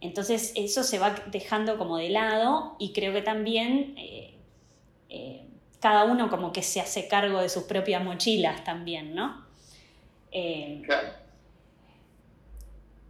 entonces 0.00 0.52
eso 0.54 0.84
se 0.84 1.00
va 1.00 1.16
dejando 1.26 1.78
como 1.78 1.96
de 1.96 2.10
lado 2.10 2.76
y 2.78 2.92
creo 2.92 3.12
que 3.12 3.22
también 3.22 3.94
eh, 3.98 4.34
eh, 5.08 5.46
cada 5.80 6.04
uno 6.04 6.30
como 6.30 6.52
que 6.52 6.62
se 6.62 6.80
hace 6.80 7.08
cargo 7.08 7.40
de 7.40 7.48
sus 7.48 7.64
propias 7.64 8.04
mochilas 8.04 8.62
también, 8.62 9.14
¿no? 9.16 9.44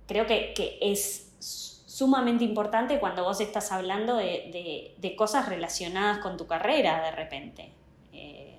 Creo 0.06 0.26
que, 0.26 0.78
es 0.80 1.22
sumamente 1.38 2.44
importante 2.44 2.98
cuando 2.98 3.24
vos 3.24 3.40
estás 3.40 3.72
hablando 3.72 4.16
de, 4.16 5.14
cosas 5.16 5.48
relacionadas 5.48 6.18
con 6.18 6.36
tu 6.36 6.46
carrera 6.46 7.02
de 7.02 7.10
repente. 7.12 7.72
Eh, 8.12 8.58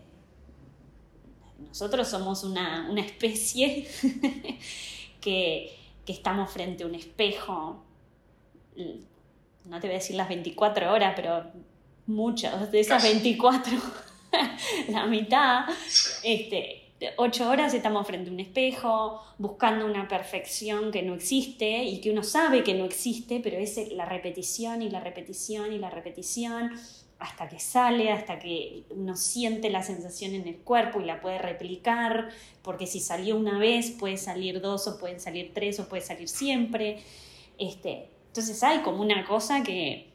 nosotros 1.60 2.08
somos 2.08 2.44
una, 2.44 2.90
especie 2.98 3.88
que, 5.22 5.74
estamos 6.08 6.50
frente 6.52 6.84
a 6.84 6.88
un 6.88 6.96
espejo, 6.96 7.84
no 9.66 9.80
te 9.82 9.88
voy 9.88 9.96
a 9.96 10.00
decir 10.00 10.16
las 10.16 10.30
24 10.30 10.94
horas, 10.94 11.14
pero 11.16 11.44
muchas 12.06 12.72
de 12.72 12.80
esas 12.80 13.04
24, 13.04 13.74
la 14.90 15.06
mitad, 15.06 15.66
este, 16.24 16.87
ocho 17.18 17.50
horas 17.50 17.74
estamos 17.74 18.08
frente 18.08 18.30
a 18.30 18.34
un 18.34 18.40
espejo, 18.40 19.22
buscando 19.38 19.86
una 19.86 20.08
perfección 20.08 20.92
que 20.92 21.04
no 21.04 21.14
existe 21.14 21.84
y 21.84 22.02
que 22.02 22.12
uno 22.12 22.24
sabe 22.24 22.64
que 22.64 22.74
no 22.74 22.86
existe, 22.86 23.40
pero 23.44 23.58
es 23.58 23.92
la 23.92 24.06
repetición 24.06 24.82
y 24.82 24.90
la 24.90 25.00
repetición 25.00 25.74
y 25.74 25.78
la 25.78 25.90
repetición 25.90 26.72
hasta 27.20 27.50
que 27.50 27.60
sale, 27.60 28.12
hasta 28.12 28.38
que 28.38 28.84
uno 28.90 29.16
siente 29.16 29.70
la 29.70 29.82
sensación 29.82 30.36
en 30.36 30.48
el 30.48 30.58
cuerpo 30.58 31.02
y 31.02 31.06
la 31.06 31.20
puede 31.20 31.40
replicar, 31.40 32.30
porque 32.62 32.86
si 32.86 33.00
salió 33.00 33.36
una 33.36 33.58
vez 33.58 33.92
puede 33.92 34.18
salir 34.18 34.62
dos 34.62 34.88
o 34.88 35.00
pueden 35.00 35.20
salir 35.20 35.52
tres 35.54 35.80
o 35.80 35.90
puede 35.90 36.04
salir 36.04 36.30
siempre. 36.30 37.00
Este, 37.58 38.10
entonces 38.28 38.62
hay 38.64 38.80
como 38.80 39.02
una 39.02 39.26
cosa 39.26 39.64
que, 39.64 40.12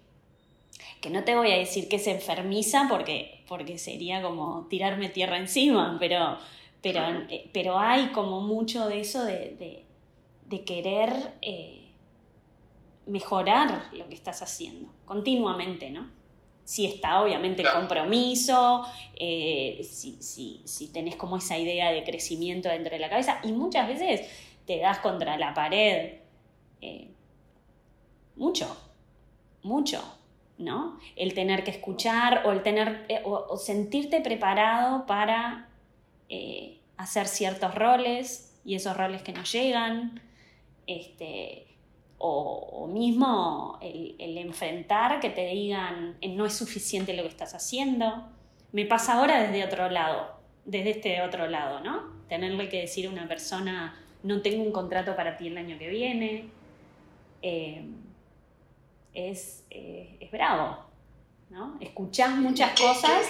que 1.00 1.10
no 1.10 1.24
te 1.24 1.34
voy 1.34 1.50
a 1.50 1.56
decir 1.56 1.88
que 1.88 1.96
es 1.96 2.06
enfermiza 2.06 2.86
porque, 2.88 3.42
porque 3.48 3.78
sería 3.78 4.22
como 4.22 4.66
tirarme 4.68 5.08
tierra 5.08 5.38
encima, 5.38 5.96
pero 5.98 6.38
pero, 6.82 7.00
eh, 7.28 7.48
pero 7.52 7.78
hay 7.78 8.08
como 8.08 8.40
mucho 8.40 8.88
de 8.88 9.00
eso 9.00 9.24
de, 9.24 9.84
querer 10.66 11.10
eh, 11.40 11.92
mejorar 13.06 13.88
lo 13.92 14.06
que 14.08 14.14
estás 14.14 14.42
haciendo 14.42 14.92
continuamente, 15.06 15.90
¿no? 15.90 16.10
Si 16.64 16.84
está 16.84 17.22
obviamente 17.22 17.62
el 17.62 17.70
compromiso, 17.70 18.84
eh, 19.16 19.80
si, 19.82 20.18
si, 20.20 20.88
tenés 20.92 21.16
como 21.16 21.38
esa 21.38 21.56
idea 21.56 21.90
de 21.90 22.04
crecimiento 22.04 22.68
dentro 22.68 22.92
de 22.92 22.98
la 22.98 23.08
cabeza 23.08 23.40
y 23.42 23.52
muchas 23.52 23.88
veces 23.88 24.28
te 24.66 24.78
das 24.78 24.98
contra 24.98 25.38
la 25.38 25.54
pared 25.54 26.18
mucho, 28.36 28.76
mucho, 29.62 30.02
¿no? 30.58 30.98
El 31.16 31.32
tener 31.32 31.64
que 31.64 31.70
escuchar 31.70 32.42
o 32.44 32.52
el 32.52 32.62
tener 32.62 33.06
o 33.24 33.56
sentirte 33.56 34.20
preparado 34.20 35.06
para 35.06 35.71
eh, 36.34 36.78
hacer 36.96 37.28
ciertos 37.28 37.74
roles 37.74 38.58
y 38.64 38.74
esos 38.74 38.96
roles 38.96 39.22
que 39.22 39.32
no 39.32 39.44
llegan, 39.44 40.18
este, 40.86 41.66
o, 42.16 42.88
mismo 42.90 43.78
el, 43.82 44.38
enfrentar 44.38 45.20
que 45.20 45.28
te 45.28 45.46
digan 45.48 46.16
eh, 46.22 46.28
no 46.28 46.46
es 46.46 46.54
suficiente 46.54 47.12
lo 47.12 47.22
que 47.22 47.28
estás 47.28 47.54
haciendo. 47.54 48.28
Me 48.72 48.86
pasa 48.86 49.18
ahora 49.18 49.42
desde 49.42 49.62
otro 49.62 49.90
lado, 49.90 50.38
desde 50.64 50.92
este 50.92 51.20
otro 51.20 51.48
lado, 51.48 51.80
¿no? 51.80 52.00
Tenerle 52.30 52.70
que 52.70 52.80
decir 52.80 53.08
a 53.08 53.10
una 53.10 53.28
persona 53.28 53.94
no 54.22 54.40
tengo 54.40 54.62
un 54.62 54.72
contrato 54.72 55.14
para 55.14 55.36
ti 55.36 55.48
el 55.48 55.58
año 55.58 55.78
que 55.78 55.88
viene. 55.90 56.48
Eh, 57.42 57.84
es, 59.12 59.66
eh, 59.68 60.16
es, 60.18 60.30
bravo, 60.30 60.78
¿no? 61.50 61.76
Escuchás 61.78 62.34
muchas 62.36 62.78
cosas. 62.80 63.26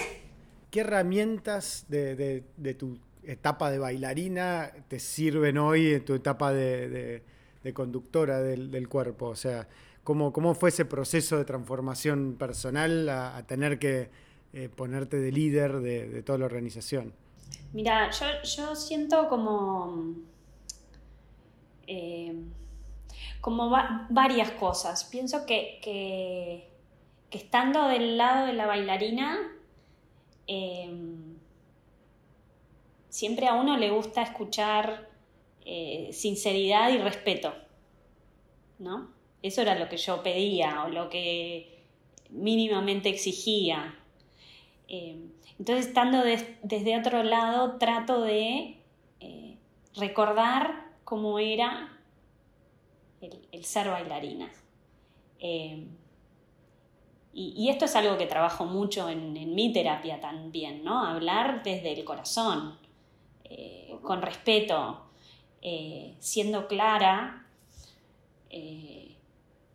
¿Qué 0.73 0.79
herramientas 0.79 1.85
de, 1.87 2.43
tu 2.79 2.97
etapa 3.21 3.69
de 3.69 3.77
bailarina 3.77 4.71
te 4.87 4.99
sirven 4.99 5.59
hoy 5.59 5.93
en 5.93 6.03
tu 6.03 6.15
etapa 6.15 6.51
de 6.51 7.21
conductora 7.75 8.39
del, 8.41 8.89
cuerpo? 8.89 9.27
O 9.27 9.35
sea, 9.35 9.67
¿cómo, 10.03 10.33
¿cómo, 10.33 10.55
fue 10.55 10.69
ese 10.69 10.85
proceso 10.85 11.37
de 11.37 11.45
transformación 11.45 12.37
personal 12.39 13.07
a, 13.07 13.45
tener 13.45 13.77
que 13.77 14.09
eh, 14.53 14.67
ponerte 14.67 15.17
de 15.17 15.31
líder 15.31 15.79
de, 15.79 16.23
toda 16.23 16.39
la 16.39 16.45
organización? 16.45 17.13
Mira, 17.71 18.09
yo, 18.09 18.75
siento 18.75 19.29
como, 19.29 20.15
eh, 21.85 22.33
como 23.41 23.69
varias 24.09 24.49
cosas. 24.53 25.03
Pienso 25.03 25.45
que, 25.45 25.77
que, 25.83 26.67
estando 27.29 27.89
del 27.89 28.17
lado 28.17 28.47
de 28.47 28.53
la 28.53 28.65
bailarina, 28.65 29.52
eh, 30.47 30.89
siempre 33.09 33.47
a 33.47 33.53
uno 33.53 33.77
le 33.77 33.91
gusta 33.91 34.23
escuchar 34.23 35.07
eh, 35.65 36.09
sinceridad 36.11 36.91
y 36.91 36.97
respeto, 36.97 37.53
¿no? 38.79 39.11
Eso 39.41 39.61
era 39.61 39.77
lo 39.77 39.87
que 39.87 39.97
yo 39.97 40.23
pedía 40.23 40.83
o 40.83 40.89
lo 40.89 41.09
que 41.09 41.83
mínimamente 42.31 43.09
exigía. 43.09 43.97
Eh, 44.87 45.29
entonces, 45.59 45.87
estando 45.87 46.23
desde 46.23 46.99
otro 46.99 47.23
lado, 47.23 47.77
trato 47.77 48.21
de 48.21 48.81
eh, 49.19 49.57
recordar 49.95 50.91
cómo 51.03 51.39
era 51.39 51.97
el, 53.21 53.63
ser 53.63 53.89
bailarina. 53.89 54.51
Y, 57.35 57.69
esto 57.69 57.85
es 57.85 57.95
algo 57.95 58.17
que 58.17 58.27
trabajo 58.27 58.65
mucho 58.65 59.09
en, 59.09 59.33
mi 59.55 59.73
terapia 59.73 60.19
también, 60.21 60.83
¿no? 60.83 61.03
Hablar 61.03 61.63
desde 61.63 61.93
el 61.93 62.05
corazón, 62.05 62.77
con 64.03 64.21
respeto, 64.21 65.03
eh, 65.65 66.15
siendo 66.19 66.67
clara 66.67 67.45
eh, 68.49 69.15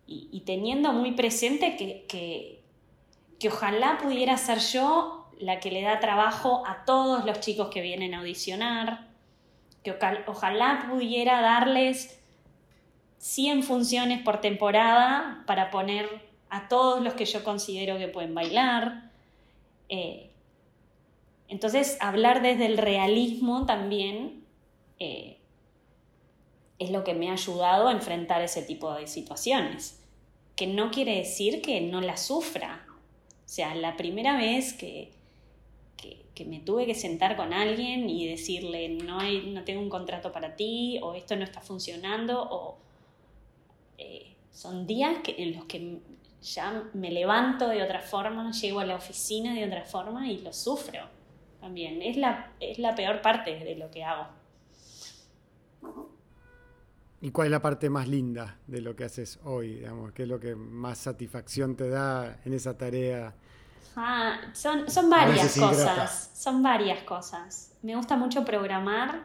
y, 0.07 0.41
teniendo 0.41 0.93
muy 0.93 1.13
presente 1.13 1.77
que, 1.77 2.05
que, 2.07 3.49
ojalá 3.49 3.99
pudiera 3.99 4.37
ser 4.37 4.59
yo 4.59 5.31
la 5.41 5.61
que 5.61 5.71
le 5.71 5.83
da 5.83 5.99
trabajo 5.99 6.63
a 6.67 6.85
todos 6.85 7.25
los 7.25 7.41
chicos 7.41 7.69
que 7.69 7.81
vienen 7.81 8.15
a 8.15 8.19
audicionar, 8.19 9.09
que 9.83 9.97
ojalá 10.27 10.87
pudiera 10.91 11.41
darles 11.41 12.21
100 13.19 13.63
funciones 13.63 14.23
por 14.23 14.43
temporada 14.43 15.43
para 15.47 15.71
poner 15.71 16.28
a 16.51 16.69
todos 16.69 17.03
los 17.03 17.15
que 17.15 17.25
yo 17.25 17.45
considero 17.45 17.99
que 17.99 18.09
pueden 18.09 18.35
bailar. 18.35 19.11
Eh, 19.89 20.31
entonces, 21.49 21.97
hablar 22.01 22.43
desde 22.43 22.67
el 22.67 22.79
realismo 22.79 23.67
también 23.67 24.45
es 26.79 26.91
lo 26.91 27.05
que 27.05 27.15
me 27.15 27.29
ha 27.29 27.33
ayudado 27.33 27.89
a 27.89 27.93
enfrentar 27.93 28.43
ese 28.43 28.63
tipo 28.63 28.93
de 28.95 29.07
situaciones. 29.07 30.01
Que 30.55 30.67
no 30.67 30.91
quiere 30.91 31.17
decir 31.17 31.61
que 31.61 31.81
no 31.81 32.01
la 32.01 32.17
sufra. 32.17 32.87
O 32.89 33.49
sea, 33.49 33.75
la 33.75 33.97
primera 33.97 34.37
vez 34.37 34.73
que, 34.73 35.13
que, 35.97 36.45
me 36.45 36.61
tuve 36.61 36.87
que 36.87 36.95
sentar 36.95 37.37
con 37.37 37.53
alguien 37.53 38.09
y 38.09 38.29
decirle, 38.29 38.89
no, 38.91 39.19
no 39.21 39.65
tengo 39.65 39.81
un 39.81 39.89
contrato 39.89 40.31
para 40.31 40.55
ti, 40.55 41.01
o 41.03 41.15
esto 41.15 41.35
no 41.35 41.43
está 41.43 41.61
funcionando, 41.61 42.41
o 42.41 42.79
eh, 43.99 44.37
son 44.53 44.87
días 44.87 45.19
que, 45.25 45.35
en 45.39 45.57
los 45.57 45.65
que 45.65 45.99
ya 46.43 46.85
me 46.95 47.11
levanto 47.11 47.69
de 47.69 47.83
otra 47.83 48.01
forma, 48.01 48.51
llego 48.53 48.81
a 48.81 48.85
la 48.85 48.97
oficina 48.97 49.55
de 49.55 49.65
otra 49.65 49.85
forma 49.85 50.29
y 50.29 50.39
lo 50.39 50.53
sufro 50.53 51.01
también. 51.61 52.01
Es 52.03 52.17
la, 52.17 52.53
es 52.61 52.79
la 52.79 52.95
peor 52.95 53.21
parte 53.21 53.59
de 53.59 53.75
lo 53.75 53.91
que 53.91 54.05
hago. 54.05 54.27
¿Y 57.21 57.33
cuál 57.33 57.49
es 57.49 57.51
la 57.51 57.61
parte 57.61 57.91
más 57.91 58.07
linda 58.07 58.59
de 58.69 58.81
lo 58.81 58.95
que 58.95 59.05
haces 59.05 59.41
hoy? 59.45 59.77
Digamos? 59.77 60.13
¿Qué 60.13 60.23
es 60.23 60.29
lo 60.29 60.39
que 60.39 60.55
más 60.55 60.99
satisfacción 60.99 61.75
te 61.75 61.89
da 61.89 62.39
en 62.45 62.55
esa 62.55 62.79
tarea? 62.79 63.35
Ah, 63.97 64.39
son, 64.53 64.89
son 64.89 65.11
varias 65.11 65.59
cosas. 65.59 66.31
Son 66.35 66.63
varias 66.63 67.03
cosas. 67.03 67.77
Me 67.83 67.97
gusta 67.97 68.17
mucho 68.17 68.45
programar, 68.45 69.25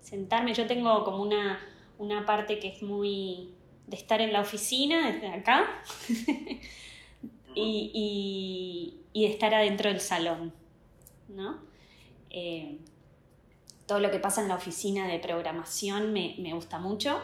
sentarme. 0.00 0.52
Yo 0.52 0.66
tengo 0.66 1.02
como 1.04 1.22
una, 1.22 1.58
una 1.96 2.26
parte 2.26 2.58
que 2.58 2.68
es 2.68 2.82
muy 2.82 3.54
de 3.86 3.96
estar 3.96 4.20
en 4.20 4.32
la 4.32 4.40
oficina 4.40 5.10
desde 5.12 5.28
acá 5.28 5.82
y, 7.54 9.00
y, 9.12 9.22
de 9.22 9.32
estar 9.32 9.54
adentro 9.54 9.90
del 9.90 10.00
salón. 10.00 10.52
¿no? 11.28 11.58
Eh, 12.30 12.78
todo 13.86 14.00
lo 14.00 14.10
que 14.10 14.18
pasa 14.18 14.40
en 14.40 14.48
la 14.48 14.54
oficina 14.54 15.06
de 15.06 15.18
programación 15.18 16.12
me, 16.12 16.52
gusta 16.54 16.78
mucho. 16.78 17.20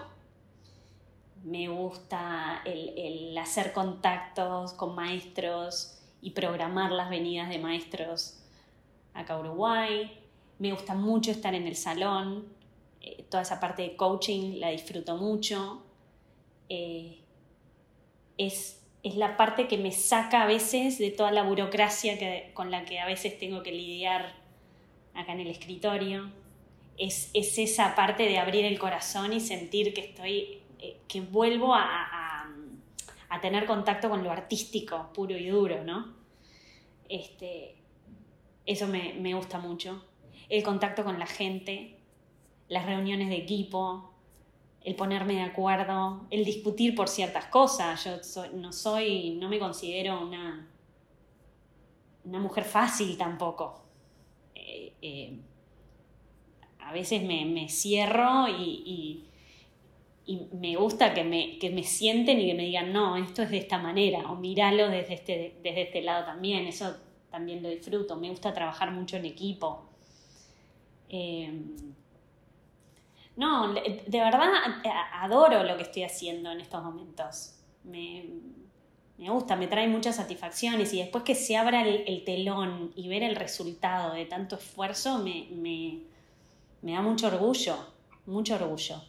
Me 1.45 1.69
gusta 1.69 2.63
el, 2.65 3.37
hacer 3.39 3.73
contactos 3.73 4.73
con 4.75 4.95
maestros 4.95 5.99
y 6.21 6.31
programar 6.31 6.91
las 6.91 7.11
venidas 7.11 7.49
de 7.49 7.59
maestros 7.59 8.41
acá 9.15 9.35
a 9.35 9.41
Uruguay. 9.41 10.21
Me 10.59 10.73
gusta 10.73 10.95
mucho 10.95 11.31
estar 11.31 11.55
en 11.55 11.67
el 11.67 11.77
salón. 11.77 12.47
Eh, 13.01 13.25
toda 13.31 13.45
esa 13.45 13.61
parte 13.61 13.83
de 13.83 13.97
coaching 13.97 14.59
la 14.59 14.71
disfruto 14.71 15.17
mucho. 15.17 15.83
Eh, 16.69 17.21
es, 18.37 18.87
es, 19.03 19.17
la 19.17 19.37
parte 19.37 19.69
que 19.69 19.79
me 19.79 19.93
saca 19.93 20.43
a 20.43 20.47
veces 20.47 20.99
de 20.99 21.11
toda 21.11 21.31
la 21.31 21.43
burocracia 21.43 22.19
que, 22.19 22.51
con 22.55 22.71
la 22.71 22.85
que 22.85 23.01
a 23.01 23.07
veces 23.07 23.39
tengo 23.39 23.63
que 23.63 23.73
lidiar 23.73 24.35
acá 25.15 25.33
en 25.33 25.41
el 25.41 25.49
escritorio 25.49 26.31
es, 26.99 27.31
esa 27.35 27.95
parte 27.95 28.25
de 28.25 28.39
abrir 28.39 28.65
el 28.65 28.79
corazón 28.79 29.33
y 29.33 29.41
sentir 29.41 29.95
que 29.95 30.01
estoy, 30.01 30.59
eh, 30.81 30.99
que 31.07 31.21
vuelvo 31.21 31.75
a, 31.75 32.05
tener 33.41 33.67
contacto 33.67 34.11
con 34.11 34.25
lo 34.25 34.33
artístico, 34.33 35.13
puro 35.15 35.37
y 35.37 35.47
duro, 35.47 35.85
¿no? 35.85 36.13
Este, 37.09 37.77
eso 38.67 38.89
me, 38.89 39.33
gusta 39.33 39.61
mucho. 39.61 40.05
El 40.49 40.65
contacto 40.65 41.05
con 41.05 41.21
la 41.21 41.27
gente, 41.27 42.01
las 42.69 42.85
reuniones 42.85 43.29
de 43.29 43.37
equipo, 43.37 44.13
el 44.85 44.95
ponerme 44.95 45.35
de 45.35 45.43
acuerdo, 45.43 46.27
el 46.31 46.45
discutir 46.45 46.95
por 46.95 47.09
ciertas 47.09 47.47
cosas. 47.47 48.05
Yo 48.05 48.47
no 48.55 48.73
soy, 48.73 49.37
no 49.41 49.49
me 49.49 49.59
considero 49.59 50.21
una, 50.21 50.69
una 52.25 52.39
mujer 52.39 52.65
fácil 52.65 53.17
tampoco. 53.17 53.83
Eh, 54.55 54.93
eh, 55.03 55.41
a 56.81 56.93
veces 56.93 57.23
me, 57.23 57.69
cierro 57.69 58.49
y, 58.49 59.25
me 60.53 60.77
gusta 60.77 61.15
que 61.15 61.25
me, 61.25 61.59
me 61.71 61.83
sienten 61.83 62.41
y 62.41 62.47
que 62.47 62.55
me 62.55 62.65
digan, 62.65 62.93
no, 62.93 63.17
esto 63.17 63.43
es 63.43 63.51
de 63.51 63.59
esta 63.59 63.79
manera, 63.79 64.31
o 64.31 64.37
míralo 64.37 64.89
desde 64.89 65.15
este, 65.15 65.59
desde 65.63 65.83
este 65.83 66.03
lado 66.03 66.27
también, 66.27 66.67
eso 66.67 66.97
también 67.31 67.63
lo 67.63 67.69
disfruto, 67.69 68.17
me 68.17 68.31
gusta 68.31 68.53
trabajar 68.53 68.91
mucho 68.91 69.17
en 69.17 69.27
equipo. 69.27 69.89
Em, 71.09 71.75
no, 73.39 73.73
de 73.73 74.19
verdad 74.21 74.49
adoro 75.15 75.63
lo 75.65 75.77
que 75.77 75.85
estoy 75.85 76.03
haciendo 76.03 76.51
en 76.51 76.61
estos 76.61 76.83
momentos. 76.83 77.55
Me, 77.85 78.27
gusta, 79.17 79.57
me 79.57 79.67
trae 79.67 79.89
muchas 79.89 80.17
satisfacciones 80.17 80.93
y 80.93 80.99
después 80.99 81.25
que 81.25 81.35
se 81.35 81.57
abra 81.57 81.87
el, 81.87 82.25
telón 82.25 82.93
y 82.95 83.09
ver 83.09 83.23
el 83.23 83.37
resultado 83.37 84.15
de 84.15 84.27
tanto 84.27 84.57
esfuerzo 84.57 85.19
me, 85.19 85.49
me 86.83 86.93
da 86.93 87.01
mucho 87.01 87.29
orgullo, 87.29 87.77
mucho 88.27 88.57
orgullo. 88.57 89.03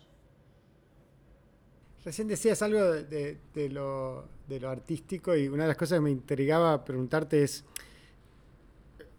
Recién 2.03 2.27
decías 2.27 2.61
algo 2.61 2.83
de, 2.83 3.69
lo, 3.69 4.25
artístico 4.67 5.35
y 5.35 5.47
una 5.47 5.63
de 5.63 5.67
las 5.69 5.77
cosas 5.77 5.97
que 5.97 6.01
me 6.01 6.11
intrigaba 6.11 6.83
preguntarte 6.85 7.43
es 7.43 7.65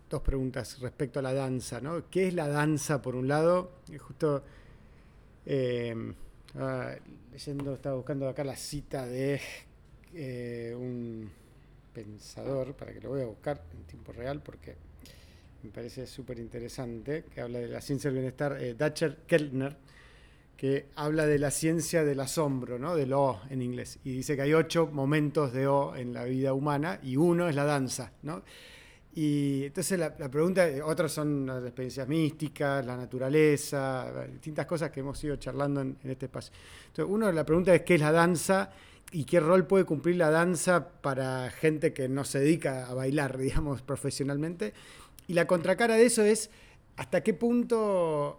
dos 0.09 0.23
preguntas 0.23 0.81
respecto 0.81 1.19
a 1.19 1.23
la 1.23 1.35
danza, 1.35 1.81
¿no? 1.81 2.09
¿Qué 2.11 2.29
es 2.29 2.35
la 2.35 2.49
danza 2.49 3.03
por 3.03 3.15
un 3.15 3.29
lado? 3.29 3.71
Justo 3.99 4.43
eh, 5.53 6.15
leyendo, 7.33 7.75
estaba 7.75 7.97
buscando 7.97 8.29
acá 8.29 8.45
la 8.45 8.55
cita 8.55 9.05
de 9.05 9.41
eh, 10.15 10.73
un 10.79 11.29
pensador, 11.93 12.75
para 12.75 12.93
que 12.93 13.01
lo 13.01 13.09
voy 13.09 13.23
a 13.23 13.27
buscar 13.27 13.61
en 13.73 13.83
tiempo 13.83 14.13
real 14.13 14.41
porque 14.43 14.77
me 15.65 15.71
parece 15.71 16.07
súper 16.07 16.39
interesante, 16.39 17.25
que 17.35 17.41
habla 17.41 17.59
de 17.59 17.67
la 17.67 17.81
ciencia 17.81 18.11
del 18.11 18.21
bienestar, 18.21 18.63
eh, 18.63 18.75
Dacher 18.75 19.23
Kellner, 19.27 19.77
que 20.57 20.87
habla 20.95 21.27
de 21.27 21.41
la 21.41 21.51
ciencia 21.51 22.05
del 22.05 22.21
asombro, 22.21 22.79
¿no? 22.79 22.95
del 22.95 23.13
O 23.13 23.41
en 23.51 23.61
inglés. 23.61 23.99
Y 24.05 24.13
dice 24.13 24.37
que 24.37 24.43
hay 24.43 24.55
ocho 24.55 24.87
momentos 24.87 25.53
de 25.53 25.67
O 25.67 25.97
en 25.97 26.13
la 26.13 26.25
vida 26.25 26.53
humana 26.53 27.01
y 27.03 27.17
uno 27.17 27.49
es 27.49 27.57
la 27.57 27.65
danza. 27.65 28.13
¿no? 28.23 28.45
Y 29.13 29.65
entonces 29.65 29.99
la, 29.99 30.15
pregunta, 30.15 30.69
otros 30.85 31.11
son 31.13 31.47
las 31.47 31.65
experiencias 31.65 32.07
místicas, 32.07 32.87
la 32.87 32.97
naturaleza, 32.97 34.27
distintas 34.31 34.67
cosas 34.67 34.91
que 34.91 35.01
hemos 35.01 35.23
ido 35.25 35.37
charlando 35.37 35.81
en, 35.81 35.97
este 36.05 36.27
espacio. 36.27 36.53
Entonces, 36.87 37.13
uno, 37.13 37.31
la 37.33 37.45
pregunta 37.45 37.75
es 37.75 37.83
qué 37.83 37.97
es 37.97 38.01
la 38.01 38.13
danza 38.13 38.71
y 39.11 39.25
qué 39.25 39.41
rol 39.41 39.67
puede 39.67 39.85
cumplir 39.85 40.17
la 40.17 40.31
danza 40.31 40.89
para 40.89 41.51
gente 41.51 41.93
que 41.93 42.09
no 42.09 42.25
se 42.25 42.39
dedica 42.39 42.87
a 42.87 42.95
bailar, 42.95 43.37
digamos, 43.39 43.83
profesionalmente. 43.83 44.75
Y 45.27 45.35
la 45.35 45.47
contracara 45.47 45.97
de 45.97 46.07
eso 46.07 46.23
es 46.23 46.51
hasta 46.97 47.23
qué 47.23 47.35
punto 47.35 48.39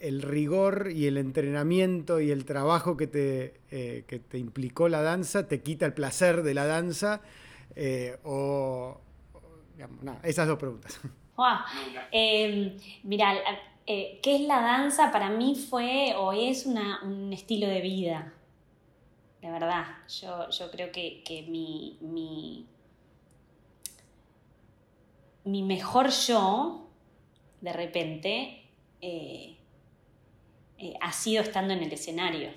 el 0.00 0.22
rigor 0.22 0.90
y 0.92 1.06
el 1.06 1.16
entrenamiento 1.16 2.20
y 2.20 2.30
el 2.30 2.44
trabajo 2.44 2.96
que 2.96 3.06
te, 3.06 3.54
eh, 3.70 4.04
te 4.28 4.38
implicó 4.38 4.88
la 4.88 5.02
danza 5.02 5.48
te 5.48 5.60
quita 5.60 5.86
el 5.86 5.92
placer 5.92 6.44
de 6.44 6.54
la 6.54 6.66
danza 6.66 7.20
eh, 7.74 8.16
o, 8.22 9.00
esas 10.22 10.48
dos 10.48 10.58
preguntas. 10.58 11.00
Em, 12.10 12.76
mira, 13.04 13.32
eh, 13.86 14.18
¿qué 14.20 14.34
es 14.34 14.40
la 14.40 14.60
danza? 14.60 15.12
Para 15.12 15.30
mí 15.30 15.54
fue 15.54 16.12
o 16.16 16.32
es 16.32 16.66
un 16.66 17.32
estilo 17.32 17.68
de 17.68 17.80
vida, 17.80 18.34
de 19.40 19.48
verdad. 19.48 19.86
Yo, 20.20 20.50
yo 20.50 20.68
creo 20.72 20.90
que, 20.90 21.46
mi, 21.48 21.96
mi, 22.00 22.66
mi 25.44 25.62
mejor 25.62 26.10
yo, 26.10 26.88
de 27.60 27.72
repente, 27.72 28.64
eh, 29.00 29.58
ha 31.00 31.12
sido 31.12 31.42
estando 31.42 31.72
en 31.74 31.82
el 31.82 31.92
escenario. 31.92 32.50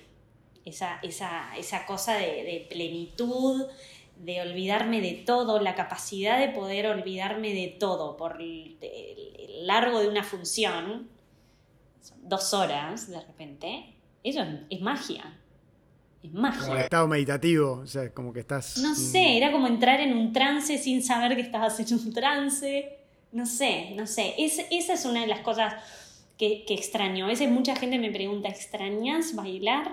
Esa, 0.64 1.00
esa, 1.02 1.86
cosa 1.86 2.14
de, 2.14 2.66
plenitud, 2.68 3.66
de 4.22 4.40
olvidarme 4.40 5.00
de 5.00 5.12
todo, 5.12 5.60
la 5.60 5.74
capacidad 5.74 6.38
de 6.38 6.48
poder 6.48 6.86
olvidarme 6.86 7.52
de 7.52 7.76
todo 7.78 8.16
por 8.16 8.40
el, 8.40 8.78
largo 9.66 10.00
de 10.00 10.08
una 10.08 10.22
función, 10.22 11.08
dos 12.22 12.54
horas 12.54 13.10
de 13.10 13.20
repente, 13.20 13.94
eso 14.22 14.44
es, 14.70 14.80
magia. 14.80 15.38
Es 16.22 16.32
magia. 16.32 16.66
Como 16.66 16.76
estado 16.76 17.08
meditativo, 17.08 17.72
o 17.82 17.86
sea, 17.86 18.12
como 18.14 18.32
que 18.32 18.40
estás. 18.40 18.78
No 18.78 18.94
sé, 18.94 19.36
era 19.36 19.50
como 19.50 19.66
entrar 19.66 20.00
en 20.00 20.16
un 20.16 20.32
trance 20.32 20.78
sin 20.78 21.02
saber 21.02 21.34
que 21.34 21.42
estabas 21.42 21.78
en 21.80 21.98
un 21.98 22.12
trance. 22.12 22.98
No 23.32 23.44
sé, 23.44 23.92
no 23.96 24.06
sé. 24.06 24.34
esa 24.38 24.92
es 24.92 25.04
una 25.04 25.22
de 25.22 25.26
las 25.26 25.40
cosas 25.40 25.74
que, 26.38 26.64
extraño. 26.68 27.24
A 27.24 27.28
veces 27.28 27.50
mucha 27.50 27.76
gente 27.76 27.98
me 27.98 28.10
pregunta, 28.10 28.48
¿extrañas 28.48 29.34
bailar? 29.34 29.92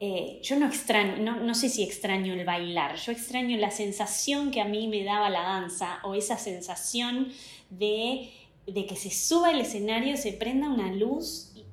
Eh, 0.00 0.38
yo 0.42 0.56
no 0.56 0.66
extraño, 0.66 1.40
no, 1.40 1.54
sé 1.54 1.68
si 1.68 1.82
extraño 1.82 2.32
el 2.32 2.44
bailar, 2.44 2.94
yo 2.96 3.10
extraño 3.10 3.56
la 3.56 3.72
sensación 3.72 4.52
que 4.52 4.60
a 4.60 4.64
mí 4.64 4.86
me 4.86 5.02
daba 5.02 5.28
la 5.28 5.42
danza 5.42 5.98
o 6.04 6.14
esa 6.14 6.38
sensación 6.38 7.32
de, 7.68 8.30
que 8.64 8.94
se 8.94 9.10
suba 9.10 9.50
el 9.50 9.60
escenario, 9.60 10.16
se 10.16 10.32
prenda 10.32 10.68
una 10.68 10.92
luz 10.92 11.50
y 11.56 11.64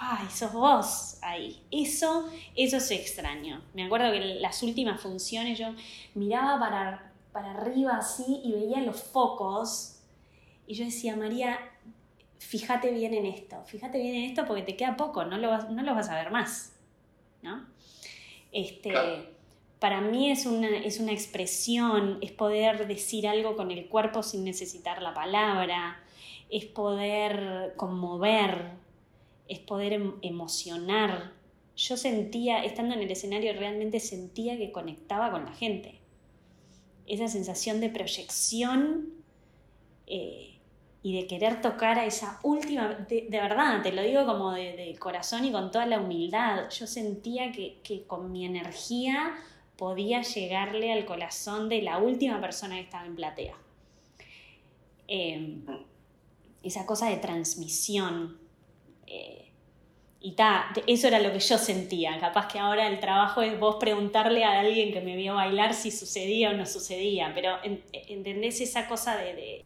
¡ay, 0.00 0.26
sos 0.30 0.52
vos 0.52 1.18
ahí! 1.22 1.62
Eso, 1.70 2.28
eso 2.56 2.80
se 2.80 2.96
extraño. 2.96 3.62
Me 3.72 3.84
acuerdo 3.84 4.10
que 4.10 4.20
las 4.40 4.64
últimas 4.64 5.00
funciones 5.00 5.60
yo 5.60 5.68
miraba 6.14 6.58
para, 6.58 7.12
para 7.30 7.52
arriba 7.52 7.98
así 7.98 8.40
y 8.42 8.50
veía 8.50 8.80
los 8.80 9.00
focos 9.00 10.00
y 10.66 10.74
yo 10.74 10.84
decía, 10.84 11.14
María, 11.14 11.56
fíjate 12.40 12.90
bien 12.90 13.14
en 13.14 13.26
esto, 13.26 13.62
fíjate 13.66 13.98
bien 13.98 14.16
en 14.16 14.30
esto 14.30 14.44
porque 14.44 14.62
te 14.62 14.76
queda 14.76 14.96
poco, 14.96 15.24
no 15.24 15.38
lo 15.38 15.50
vas, 15.50 15.70
no 15.70 15.84
lo 15.84 15.94
vas 15.94 16.08
a 16.08 16.16
ver 16.16 16.32
más. 16.32 16.75
¿No? 17.42 17.66
Este, 18.52 18.92
Para 19.78 20.00
mí 20.00 20.30
es 20.30 20.46
una, 20.46 20.68
es 20.78 20.98
una 20.98 21.12
expresión, 21.12 22.18
es 22.22 22.32
poder 22.32 22.86
decir 22.86 23.28
algo 23.28 23.56
con 23.56 23.70
el 23.70 23.86
cuerpo 23.86 24.22
sin 24.22 24.44
necesitar 24.44 25.02
la 25.02 25.12
palabra, 25.12 26.02
es 26.48 26.64
poder 26.64 27.74
conmover, 27.76 28.72
es 29.48 29.58
poder 29.58 29.92
em, 29.94 30.14
emocionar. 30.22 31.32
Yo 31.76 31.96
sentía, 31.96 32.64
estando 32.64 32.94
en 32.94 33.02
el 33.02 33.10
escenario, 33.10 33.52
realmente 33.52 34.00
sentía 34.00 34.56
que 34.56 34.72
conectaba 34.72 35.30
con 35.30 35.44
la 35.44 35.52
gente. 35.52 35.98
Esa 37.06 37.28
sensación 37.28 37.80
de 37.80 37.90
proyección 37.90 39.12
eh, 40.06 40.45
y 41.06 41.12
de 41.12 41.28
querer 41.28 41.60
tocar 41.60 42.00
a 42.00 42.04
esa 42.04 42.40
última, 42.42 42.88
de, 42.88 43.28
verdad, 43.30 43.80
te 43.80 43.92
lo 43.92 44.02
digo 44.02 44.26
como 44.26 44.50
de, 44.50 44.96
corazón 44.98 45.44
y 45.44 45.52
con 45.52 45.70
toda 45.70 45.86
la 45.86 46.00
humildad, 46.00 46.68
yo 46.68 46.84
sentía 46.88 47.52
que, 47.52 48.04
con 48.08 48.32
mi 48.32 48.44
energía 48.44 49.36
podía 49.76 50.22
llegarle 50.22 50.92
al 50.92 51.04
corazón 51.04 51.68
de 51.68 51.80
la 51.82 51.98
última 51.98 52.40
persona 52.40 52.74
que 52.74 52.80
estaba 52.80 53.06
en 53.06 53.14
platea. 53.14 53.54
Em, 55.06 55.64
esa 56.64 56.84
cosa 56.86 57.08
de 57.08 57.18
transmisión. 57.18 58.38
Eh, 59.06 59.52
y 60.18 60.32
ta, 60.32 60.72
eso 60.88 61.06
era 61.06 61.20
lo 61.20 61.30
que 61.32 61.38
yo 61.38 61.56
sentía. 61.56 62.18
Capaz 62.18 62.48
que 62.48 62.58
ahora 62.58 62.88
el 62.88 62.98
trabajo 62.98 63.42
es 63.42 63.56
vos 63.60 63.76
preguntarle 63.76 64.42
a 64.42 64.58
alguien 64.58 64.92
que 64.92 65.00
me 65.00 65.14
vio 65.14 65.36
bailar 65.36 65.72
si 65.72 65.92
sucedía 65.92 66.50
o 66.50 66.54
no 66.54 66.66
sucedía, 66.66 67.30
pero 67.32 67.58
entendés 67.92 68.60
esa 68.60 68.88
cosa 68.88 69.16
de 69.16 69.64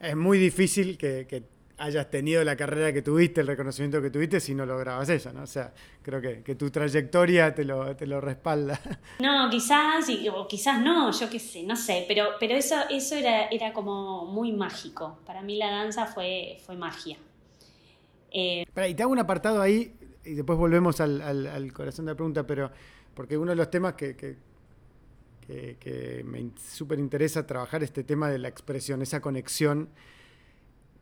es 0.00 0.16
muy 0.16 0.38
difícil 0.38 0.98
que, 0.98 1.44
hayas 1.78 2.08
tenido 2.08 2.42
la 2.42 2.56
carrera 2.56 2.90
que 2.90 3.02
tuviste, 3.02 3.42
el 3.42 3.46
reconocimiento 3.46 4.00
que 4.00 4.08
tuviste, 4.08 4.40
si 4.40 4.54
no 4.54 4.64
lograbas 4.64 5.10
eso, 5.10 5.30
¿no? 5.34 5.42
O 5.42 5.46
sea, 5.46 5.74
creo 6.02 6.22
que, 6.22 6.54
tu 6.54 6.70
trayectoria 6.70 7.54
te 7.54 7.64
lo, 7.64 7.94
te 7.94 8.06
lo 8.06 8.20
respalda. 8.20 8.80
No, 9.20 9.50
quizás, 9.50 10.06
o 10.32 10.48
quizás 10.48 10.80
no, 10.80 11.10
yo 11.10 11.28
qué 11.28 11.38
sé, 11.38 11.62
no 11.64 11.76
sé, 11.76 12.06
pero, 12.08 12.28
pero 12.40 12.54
eso, 12.54 12.76
eso 12.88 13.14
era, 13.14 13.48
era 13.48 13.74
como 13.74 14.24
muy 14.24 14.52
mágico. 14.52 15.18
Para 15.26 15.42
mí 15.42 15.56
la 15.58 15.70
danza 15.70 16.06
fue, 16.06 16.58
fue 16.64 16.76
magia. 16.76 17.18
Eh, 18.30 18.64
y 18.88 18.94
te 18.94 19.02
hago 19.02 19.12
un 19.12 19.18
apartado 19.18 19.60
ahí, 19.60 19.94
y 20.24 20.34
después 20.34 20.58
volvemos 20.58 21.00
al, 21.00 21.72
corazón 21.72 22.06
de 22.06 22.12
la 22.12 22.16
pregunta, 22.16 22.46
pero 22.46 22.70
porque 23.14 23.36
uno 23.36 23.50
de 23.50 23.56
los 23.56 23.70
temas 23.70 23.94
que 23.94 24.16
que, 24.16 24.36
me 25.48 26.50
súper 26.56 26.98
interesa 26.98 27.46
trabajar 27.46 27.82
este 27.82 28.04
tema 28.04 28.30
de 28.30 28.38
la 28.38 28.48
expresión, 28.48 29.02
esa 29.02 29.20
conexión. 29.20 29.90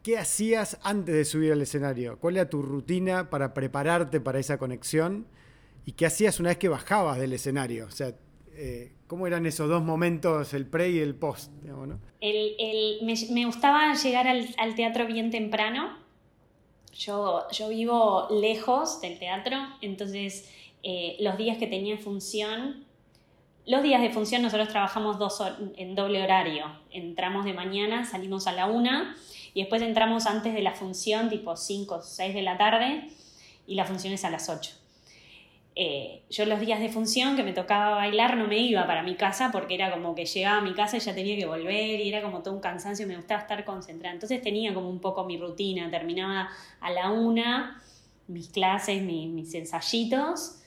¿Qué 0.03 0.19
hacías 0.19 0.79
antes 0.83 1.15
de 1.15 1.25
subir 1.25 1.53
al 1.53 1.63
escenario? 1.63 2.19
¿Cuál 2.19 2.37
era 2.37 2.51
tu 2.51 2.61
rutina 2.61 3.31
para 3.31 3.55
prepararte 3.55 4.21
para 4.21 4.39
esa 4.39 4.59
conexión? 4.59 5.27
¿Y 5.87 5.93
qué 5.93 6.07
hacías 6.07 6.41
una 6.41 6.51
vez 6.51 6.59
que 6.59 6.69
bajabas 6.69 7.19
del 7.19 7.33
escenario? 7.33 7.87
O 7.87 7.91
sea, 7.91 8.15
eh, 8.57 8.93
¿cómo 9.07 9.27
eran 9.27 9.47
esos 9.47 9.69
dos 9.69 9.83
momentos, 9.83 10.53
el 10.55 10.67
pre 10.67 10.91
y 10.91 10.99
el 10.99 11.15
post? 11.15 11.51
me, 11.63 13.47
gustaba 13.47 13.95
llegar 13.95 14.27
al, 14.29 14.75
teatro 14.75 15.07
bien 15.07 15.31
temprano. 15.31 15.99
Yo, 16.93 17.49
yo, 17.51 17.71
vivo 17.71 18.29
lejos 18.31 19.01
del 19.01 19.19
teatro, 19.19 19.57
entonces 19.81 20.49
eh, 20.83 21.17
los 21.21 21.37
días 21.37 21.59
que 21.59 21.67
tenía 21.67 21.99
función 21.99 22.85
los 23.67 23.83
días 23.83 24.03
de 24.03 24.11
función 24.11 24.43
nosotros 24.43 24.69
trabajamos 24.69 25.17
en 25.77 25.95
doble 25.95 26.23
horario. 26.23 26.67
Entramos 26.91 27.45
de 27.45 27.55
mañana, 27.55 28.05
salimos 28.05 28.47
a 28.47 28.53
la 28.53 28.67
una 28.67 29.17
y 29.55 29.61
después 29.61 29.81
entramos 29.81 30.27
antes 30.27 30.53
de 30.53 30.63
la 30.63 30.73
función, 30.73 31.31
tipo 31.31 31.57
5 31.57 31.95
o 31.95 32.03
6 32.03 32.35
de 32.35 32.43
la 32.43 32.59
tarde, 32.59 33.09
y 33.67 33.75
la 33.75 33.85
función 33.87 34.13
es 34.13 34.25
a 34.25 34.31
las 34.31 34.51
8. 34.51 34.71
Eh, 35.77 36.23
yo 36.31 36.45
los 36.45 36.61
días 36.61 36.79
de 36.79 36.89
función 36.89 37.35
que 37.35 37.43
me 37.43 37.53
tocaba 37.53 37.97
bailar 37.97 38.37
no 38.37 38.47
me 38.47 38.59
iba 38.59 38.87
para 38.87 39.03
mi 39.03 39.17
casa 39.17 39.51
porque 39.51 39.75
era 39.75 39.91
como 39.91 40.15
que 40.15 40.25
llegaba 40.25 40.59
a 40.59 40.61
mi 40.61 40.73
casa 40.73 40.99
y 40.99 41.01
ya 41.01 41.15
tenía 41.15 41.37
que 41.37 41.47
volver 41.47 41.99
y 42.01 42.09
era 42.09 42.23
como 42.23 42.43
todo 42.43 42.55
un 42.55 42.61
cansancio, 42.61 43.07
me 43.07 43.17
gustaba 43.17 43.41
estar 43.41 43.65
concentrada. 43.65 44.15
Entonces 44.15 44.43
tenía 44.43 44.75
como 44.75 44.91
un 44.91 45.01
poco 45.01 45.25
mi 45.25 45.39
rutina, 45.39 45.91
terminaba 45.91 46.51
a 46.81 46.91
la 46.91 47.11
una 47.11 47.83
mis 48.29 48.51
clases, 48.51 49.03
mis, 49.03 49.29
mis 49.31 49.55
ensayitos 49.55 50.61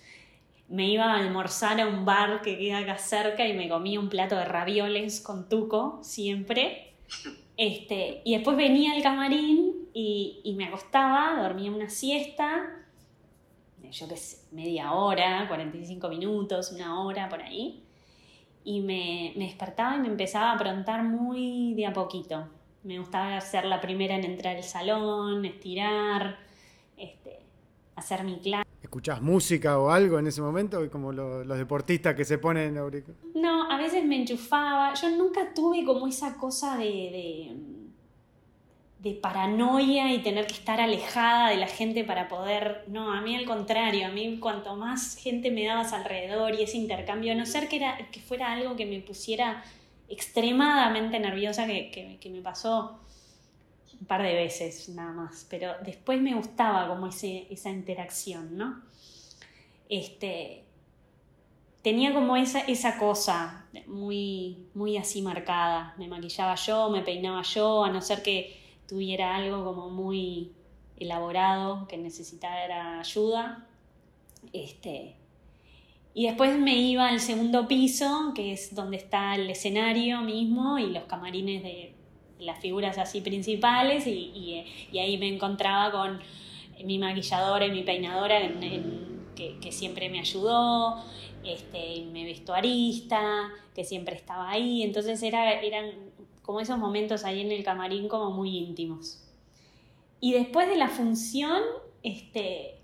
me 0.69 0.89
iba 0.89 1.05
a 1.05 1.17
almorzar 1.17 1.79
a 1.79 1.87
un 1.87 2.05
bar 2.05 2.41
que 2.41 2.57
queda 2.57 2.79
acá 2.79 2.97
cerca 2.97 3.47
y 3.47 3.53
me 3.53 3.69
comía 3.69 3.99
un 3.99 4.09
plato 4.09 4.35
de 4.35 4.45
ravioles 4.45 5.21
con 5.21 5.49
tuco, 5.49 5.99
siempre. 6.01 6.93
Este, 7.59 8.21
y 8.23 8.35
después 8.35 8.55
venía 8.55 8.93
al 8.93 9.01
camarín 9.01 9.89
y, 9.91 10.53
me 10.55 10.65
acostaba, 10.65 11.41
dormía 11.41 11.71
una 11.71 11.89
siesta, 11.89 12.85
yo 13.89 14.07
qué 14.07 14.15
sé, 14.15 14.45
media 14.51 14.91
hora, 14.91 15.47
45 15.47 16.07
minutos, 16.07 16.71
una 16.71 17.01
hora 17.01 17.27
por 17.27 17.41
ahí. 17.41 17.83
Y 18.63 18.81
me, 18.81 19.33
me 19.37 19.45
despertaba 19.45 19.95
y 19.95 20.01
me 20.01 20.07
empezaba 20.07 20.51
a 20.51 20.53
aprontar 20.53 21.01
muy 21.01 21.73
de 21.73 21.87
a 21.87 21.93
poquito. 21.93 22.47
Me 22.83 22.99
gustaba 22.99 23.41
ser 23.41 23.65
la 23.65 23.81
primera 23.81 24.15
en 24.15 24.23
entrar 24.23 24.55
al 24.55 24.63
salón, 24.63 25.43
estirar, 25.43 26.37
este, 26.95 27.39
hacer 27.95 28.23
mi 28.23 28.37
clase. 28.37 28.66
¿Escuchás 28.81 29.21
música 29.21 29.79
o 29.79 29.89
algo 29.89 30.19
en 30.19 30.27
ese 30.27 30.41
momento? 30.41 30.89
Como 30.91 31.11
los 31.11 31.57
deportistas 31.57 32.15
que 32.15 32.25
se 32.25 32.37
ponen 32.37 32.77
No, 33.33 33.71
a 33.71 33.77
veces 33.77 34.05
me 34.05 34.17
enchufaba. 34.17 34.93
Yo 34.93 35.09
nunca 35.09 35.53
tuve 35.53 35.83
como 35.83 36.07
esa 36.07 36.37
cosa 36.37 36.77
de, 36.77 37.55
de 38.99 39.13
paranoia 39.13 40.13
y 40.13 40.19
tener 40.19 40.47
que 40.47 40.53
estar 40.53 40.81
alejada 40.81 41.49
de 41.49 41.57
la 41.57 41.67
gente 41.67 42.03
para 42.03 42.27
poder, 42.27 42.83
no, 42.87 43.11
a 43.11 43.21
mí 43.21 43.35
al 43.35 43.45
contrario, 43.45 44.07
a 44.07 44.09
mí 44.09 44.37
cuanto 44.39 44.75
más 44.75 45.15
gente 45.15 45.51
me 45.51 45.65
dabas 45.65 45.93
alrededor 45.93 46.55
y 46.55 46.63
ese 46.63 46.77
intercambio, 46.77 47.33
a 47.33 47.35
no 47.35 47.45
ser 47.45 47.69
que, 47.69 47.77
era, 47.77 47.97
que 48.11 48.19
fuera 48.19 48.51
algo 48.53 48.75
que 48.75 48.85
me 48.85 48.99
pusiera 48.99 49.63
extremadamente 50.09 51.19
nerviosa, 51.19 51.67
que, 51.67 52.29
me 52.31 52.41
pasó 52.41 52.99
un 53.99 54.05
par 54.07 54.23
de 54.23 54.33
veces 54.33 54.89
nada 54.89 55.11
más, 55.11 55.45
pero 55.49 55.73
después 55.83 56.21
me 56.21 56.35
gustaba 56.35 56.87
como 56.87 57.07
ese, 57.07 57.47
esa 57.49 57.69
interacción, 57.69 58.57
¿no? 58.57 58.81
Este, 59.89 60.63
tenía 61.81 62.13
como 62.13 62.35
esa, 62.35 62.59
esa 62.61 62.97
cosa 62.97 63.65
muy, 63.87 64.67
muy 64.73 64.97
así 64.97 65.21
marcada, 65.21 65.95
me 65.97 66.07
maquillaba 66.07 66.55
yo, 66.55 66.89
me 66.89 67.01
peinaba 67.01 67.41
yo, 67.41 67.83
a 67.83 67.89
no 67.89 68.01
ser 68.01 68.21
que 68.21 68.59
tuviera 68.87 69.35
algo 69.35 69.63
como 69.63 69.89
muy 69.89 70.51
elaborado 70.97 71.87
que 71.87 71.97
necesitara 71.97 72.99
ayuda. 72.99 73.67
Este, 74.53 75.15
y 76.13 76.25
después 76.25 76.57
me 76.57 76.75
iba 76.75 77.07
al 77.07 77.19
segundo 77.19 77.67
piso, 77.67 78.33
que 78.35 78.51
es 78.51 78.73
donde 78.73 78.97
está 78.97 79.35
el 79.35 79.49
escenario 79.49 80.21
mismo 80.21 80.79
y 80.79 80.87
los 80.87 81.03
camarines 81.03 81.63
de 81.63 81.96
las 82.39 82.59
figuras 82.59 82.97
así 82.97 83.21
principales, 83.21 84.05
y, 84.07 84.63
ahí 84.93 85.17
me 85.17 85.27
encontraba 85.27 85.91
con 85.91 86.19
mi 86.83 86.99
maquilladora 86.99 87.65
y 87.65 87.71
mi 87.71 87.83
peinadora 87.83 88.39
que, 89.35 89.71
siempre 89.71 90.09
me 90.09 90.19
ayudó, 90.19 91.03
este, 91.43 92.05
mi 92.11 92.25
vestuarista, 92.25 93.49
que 93.75 93.83
siempre 93.83 94.15
estaba 94.15 94.49
ahí, 94.49 94.83
entonces 94.83 95.21
era, 95.23 95.59
eran 95.61 95.91
como 96.41 96.59
esos 96.59 96.77
momentos 96.77 97.25
ahí 97.25 97.41
en 97.41 97.51
el 97.51 97.63
camarín 97.63 98.07
como 98.07 98.31
muy 98.31 98.57
íntimos. 98.57 99.23
Y 100.19 100.33
después 100.33 100.67
de 100.67 100.77
la 100.77 100.87
función, 100.87 101.61
este, 102.01 102.77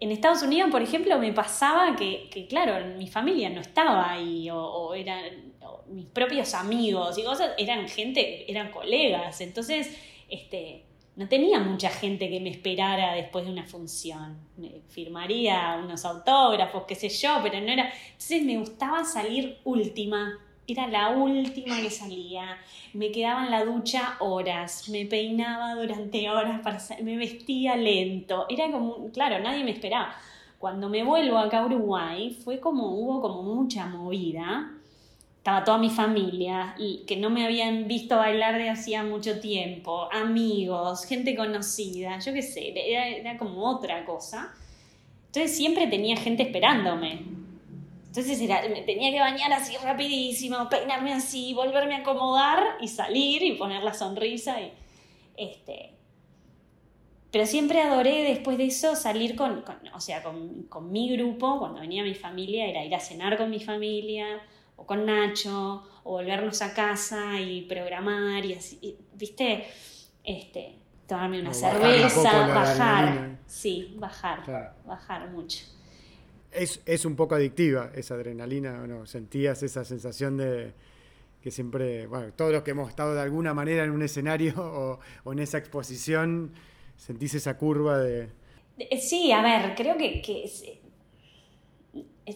en 0.00 0.10
Estados 0.10 0.42
Unidos, 0.42 0.70
por 0.70 0.82
ejemplo, 0.82 1.18
me 1.18 1.32
pasaba 1.32 1.96
que, 1.96 2.46
claro, 2.48 2.96
mi 2.96 3.08
familia 3.08 3.50
no 3.50 3.60
estaba 3.60 4.10
ahí, 4.10 4.48
o, 4.50 4.94
eran 4.94 5.53
mis 5.88 6.06
propios 6.06 6.54
amigos 6.54 7.18
y 7.18 7.24
cosas, 7.24 7.52
eran 7.58 7.88
gente, 7.88 8.50
eran 8.50 8.70
colegas, 8.70 9.40
entonces, 9.40 9.96
este, 10.28 10.84
no 11.16 11.28
tenía 11.28 11.60
mucha 11.60 11.90
gente 11.90 12.28
que 12.28 12.40
me 12.40 12.50
esperara 12.50 13.14
después 13.14 13.44
de 13.44 13.52
una 13.52 13.64
función. 13.64 14.36
firmaría 14.88 15.80
unos 15.82 16.04
autógrafos, 16.04 16.84
qué 16.88 16.94
sé 16.94 17.08
yo, 17.08 17.38
pero 17.42 17.60
no 17.60 17.70
era. 17.70 17.92
Entonces 18.06 18.42
me 18.42 18.58
gustaba 18.58 19.04
salir 19.04 19.58
última 19.64 20.38
era 20.66 20.86
la 20.86 21.10
última 21.10 21.80
que 21.80 21.90
salía. 21.90 22.58
Me 22.92 23.10
quedaba 23.10 23.44
en 23.44 23.50
la 23.50 23.64
ducha 23.64 24.16
horas, 24.20 24.88
me 24.88 25.06
peinaba 25.06 25.74
durante 25.74 26.30
horas, 26.30 26.60
para, 26.62 26.78
me 27.02 27.16
vestía 27.16 27.76
lento. 27.76 28.46
Era 28.48 28.70
como, 28.70 29.10
claro, 29.10 29.40
nadie 29.40 29.64
me 29.64 29.72
esperaba. 29.72 30.14
Cuando 30.58 30.88
me 30.88 31.04
vuelvo 31.04 31.36
acá 31.38 31.58
a 31.58 31.66
Uruguay, 31.66 32.30
fue 32.30 32.60
como, 32.60 32.94
hubo 32.94 33.20
como 33.20 33.42
mucha 33.42 33.86
movida. 33.86 34.72
Estaba 35.44 35.62
toda 35.62 35.76
mi 35.76 35.90
familia, 35.90 36.74
que 37.06 37.16
no 37.18 37.28
me 37.28 37.44
habían 37.44 37.86
visto 37.86 38.16
bailar 38.16 38.56
de 38.56 38.70
hacía 38.70 39.02
mucho 39.02 39.40
tiempo, 39.40 40.08
amigos, 40.10 41.04
gente 41.04 41.36
conocida, 41.36 42.18
yo 42.18 42.32
qué 42.32 42.40
sé, 42.40 42.72
era, 42.74 43.08
era 43.08 43.36
como 43.36 43.70
otra 43.70 44.06
cosa. 44.06 44.54
Entonces 45.26 45.54
siempre 45.54 45.86
tenía 45.86 46.16
gente 46.16 46.44
esperándome 46.44 47.44
entonces 48.14 48.40
era, 48.40 48.62
me 48.68 48.82
tenía 48.82 49.10
que 49.10 49.18
bañar 49.18 49.52
así 49.52 49.76
rapidísimo, 49.76 50.68
peinarme 50.68 51.12
así, 51.12 51.52
volverme 51.52 51.96
a 51.96 51.98
acomodar 51.98 52.76
y 52.80 52.86
salir 52.86 53.42
y 53.42 53.56
poner 53.56 53.82
la 53.82 53.92
sonrisa. 53.92 54.60
Y, 54.60 54.70
este, 55.36 55.94
pero 57.32 57.44
siempre 57.44 57.82
adoré 57.82 58.22
después 58.22 58.56
de 58.56 58.66
eso 58.66 58.94
salir 58.94 59.34
con, 59.34 59.64
o 59.92 60.00
sea, 60.00 60.22
con, 60.22 60.92
mi 60.92 61.10
grupo, 61.16 61.58
cuando 61.58 61.80
venía 61.80 62.04
mi 62.04 62.14
familia, 62.14 62.68
era 62.68 62.84
ir 62.84 62.94
a 62.94 63.00
cenar 63.00 63.36
con 63.36 63.50
mi 63.50 63.58
familia, 63.58 64.40
o 64.76 64.86
con 64.86 65.06
Nacho, 65.06 65.82
o 66.04 66.12
volvernos 66.12 66.62
a 66.62 66.74
casa 66.74 67.40
y 67.40 67.62
programar 67.62 68.44
y 68.44 68.54
así, 68.54 68.98
¿viste? 69.14 69.66
Este, 70.22 70.76
tomarme 71.06 71.40
una 71.40 71.54
cerveza, 71.54 72.46
bajar, 72.46 73.38
sí, 73.46 73.94
bajar, 73.98 74.74
bajar 74.86 75.30
mucho 75.30 75.64
es, 76.54 77.04
un 77.04 77.16
poco 77.16 77.34
adictiva 77.34 77.90
esa 77.94 78.14
adrenalina, 78.14 78.86
¿no? 78.86 79.06
Sentías 79.06 79.62
esa 79.62 79.84
sensación 79.84 80.36
de 80.36 80.72
que 81.42 81.50
siempre, 81.50 82.06
bueno, 82.06 82.32
todos 82.32 82.52
los 82.52 82.62
que 82.62 82.70
hemos 82.70 82.88
estado 82.88 83.14
de 83.14 83.20
alguna 83.20 83.52
manera 83.52 83.84
en 83.84 83.90
un 83.90 84.02
escenario 84.02 84.54
o, 85.24 85.32
en 85.32 85.38
esa 85.38 85.58
exposición, 85.58 86.52
sentís 86.96 87.34
esa 87.34 87.58
curva 87.58 87.98
de... 87.98 88.28
Sí, 89.00 89.30
a 89.30 89.42
ver, 89.42 89.74
creo 89.76 89.96
que, 89.96 90.20
que 90.22 90.80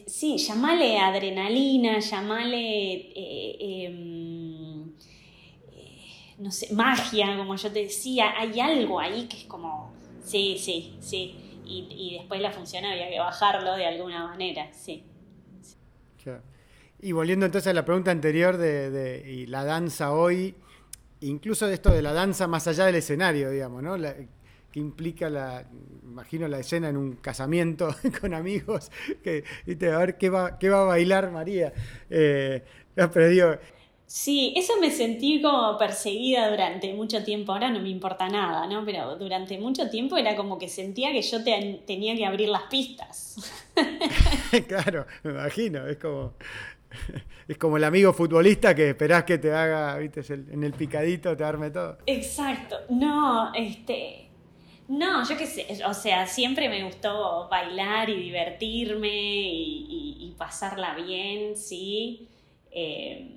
sí, 0.06 0.38
llamale 0.38 0.98
adrenalina, 0.98 1.98
llamale, 1.98 2.94
eh, 3.14 3.86
em, 3.86 4.88
eh, 5.72 6.34
no 6.38 6.50
sé, 6.50 6.72
magia, 6.74 7.36
como 7.36 7.56
yo 7.56 7.72
te 7.72 7.84
decía, 7.84 8.34
hay 8.38 8.60
algo 8.60 9.00
ahí 9.00 9.26
que 9.28 9.36
es 9.38 9.44
como, 9.44 9.92
sí, 10.22 10.56
sí, 10.58 10.96
sí 11.00 11.44
y, 11.68 12.16
después 12.18 12.40
la 12.40 12.50
función 12.50 12.84
había 12.84 13.08
que 13.08 13.18
bajarlo 13.18 13.74
de 13.76 13.86
alguna 13.86 14.26
manera, 14.26 14.72
sí. 14.72 15.04
Y 17.00 17.12
volviendo 17.12 17.46
entonces 17.46 17.70
a 17.70 17.74
la 17.74 17.84
pregunta 17.84 18.10
anterior 18.10 18.56
de, 18.56 19.44
la 19.48 19.64
danza 19.64 20.12
hoy, 20.12 20.54
incluso 21.20 21.66
de 21.66 21.74
esto 21.74 21.90
de 21.90 22.02
la 22.02 22.12
danza 22.12 22.48
más 22.48 22.66
allá 22.66 22.86
del 22.86 22.96
escenario, 22.96 23.50
digamos, 23.50 23.82
¿no? 23.82 23.96
Que 24.70 24.80
implica 24.80 25.30
la, 25.30 25.64
imagino 26.02 26.48
la 26.48 26.58
escena 26.58 26.88
en 26.88 26.96
un 26.96 27.16
casamiento 27.16 27.94
con 28.20 28.34
amigos, 28.34 28.90
que, 29.22 29.44
a 29.66 29.98
ver 29.98 30.18
qué 30.18 30.30
va, 30.30 30.58
qué 30.58 30.68
va 30.68 30.82
a 30.82 30.84
bailar 30.84 31.30
María. 31.30 31.72
Eh, 32.10 32.62
pero 32.94 33.28
digo, 33.28 33.58
Sí, 34.08 34.54
eso 34.56 34.72
me 34.80 34.90
sentí 34.90 35.42
como 35.42 35.76
perseguida 35.76 36.48
durante 36.48 36.94
mucho 36.94 37.22
tiempo. 37.22 37.52
Ahora 37.52 37.68
no 37.68 37.78
me 37.78 37.90
importa 37.90 38.26
nada, 38.26 38.66
¿no? 38.66 38.82
Pero 38.82 39.16
durante 39.16 39.58
mucho 39.58 39.90
tiempo 39.90 40.16
era 40.16 40.34
como 40.34 40.58
que 40.58 40.66
sentía 40.66 41.12
que 41.12 41.20
yo 41.20 41.44
tenía 41.44 42.16
que 42.16 42.24
abrir 42.24 42.48
las 42.48 42.62
pistas. 42.62 43.36
claro, 44.66 45.06
me 45.22 45.32
imagino. 45.32 45.86
Es 45.86 45.98
como, 45.98 46.32
es 47.48 47.58
como 47.58 47.76
el 47.76 47.84
amigo 47.84 48.14
futbolista 48.14 48.74
que 48.74 48.88
esperás 48.88 49.24
que 49.24 49.36
te 49.36 49.52
haga, 49.52 49.98
viste, 49.98 50.22
en 50.32 50.64
el 50.64 50.72
picadito 50.72 51.36
te 51.36 51.44
arme 51.44 51.70
todo. 51.70 51.98
Exacto. 52.06 52.76
No, 52.88 53.52
este. 53.52 54.27
No, 54.88 55.28
yo 55.28 55.36
qué 55.36 55.46
sé. 55.46 55.66
O 55.84 55.94
sea, 55.94 56.26
siempre 56.26 56.68
me 56.68 56.82
gustó 56.84 57.48
bailar 57.48 58.08
y 58.08 58.14
divertirme 58.16 59.08
y, 59.12 60.34
pasarla 60.38 60.94
bien, 60.94 61.56
sí. 61.56 62.28
Eh, 62.70 63.36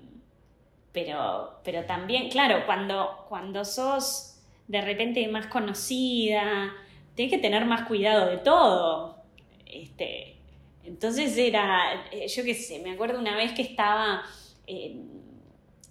pero, 0.92 1.60
pero 1.64 1.86
también, 1.86 2.30
claro, 2.30 2.66
cuando, 2.66 3.26
cuando 3.28 3.66
sos 3.66 4.40
de 4.68 4.82
repente 4.82 5.28
más 5.28 5.48
conocida, 5.48 6.72
tienes 7.16 7.34
que 7.34 7.40
tener 7.40 7.66
más 7.66 7.88
cuidado 7.88 8.28
de 8.28 8.38
todo. 8.38 9.18
Este, 9.66 10.38
entonces 10.84 11.38
era, 11.38 12.06
eh, 12.12 12.28
yo 12.28 12.44
qué 12.44 12.54
sé, 12.54 12.80
me 12.80 12.92
acuerdo 12.92 13.20
una 13.20 13.36
vez 13.36 13.52
que 13.54 13.62
estaba, 13.62 14.24
eh, 14.68 14.96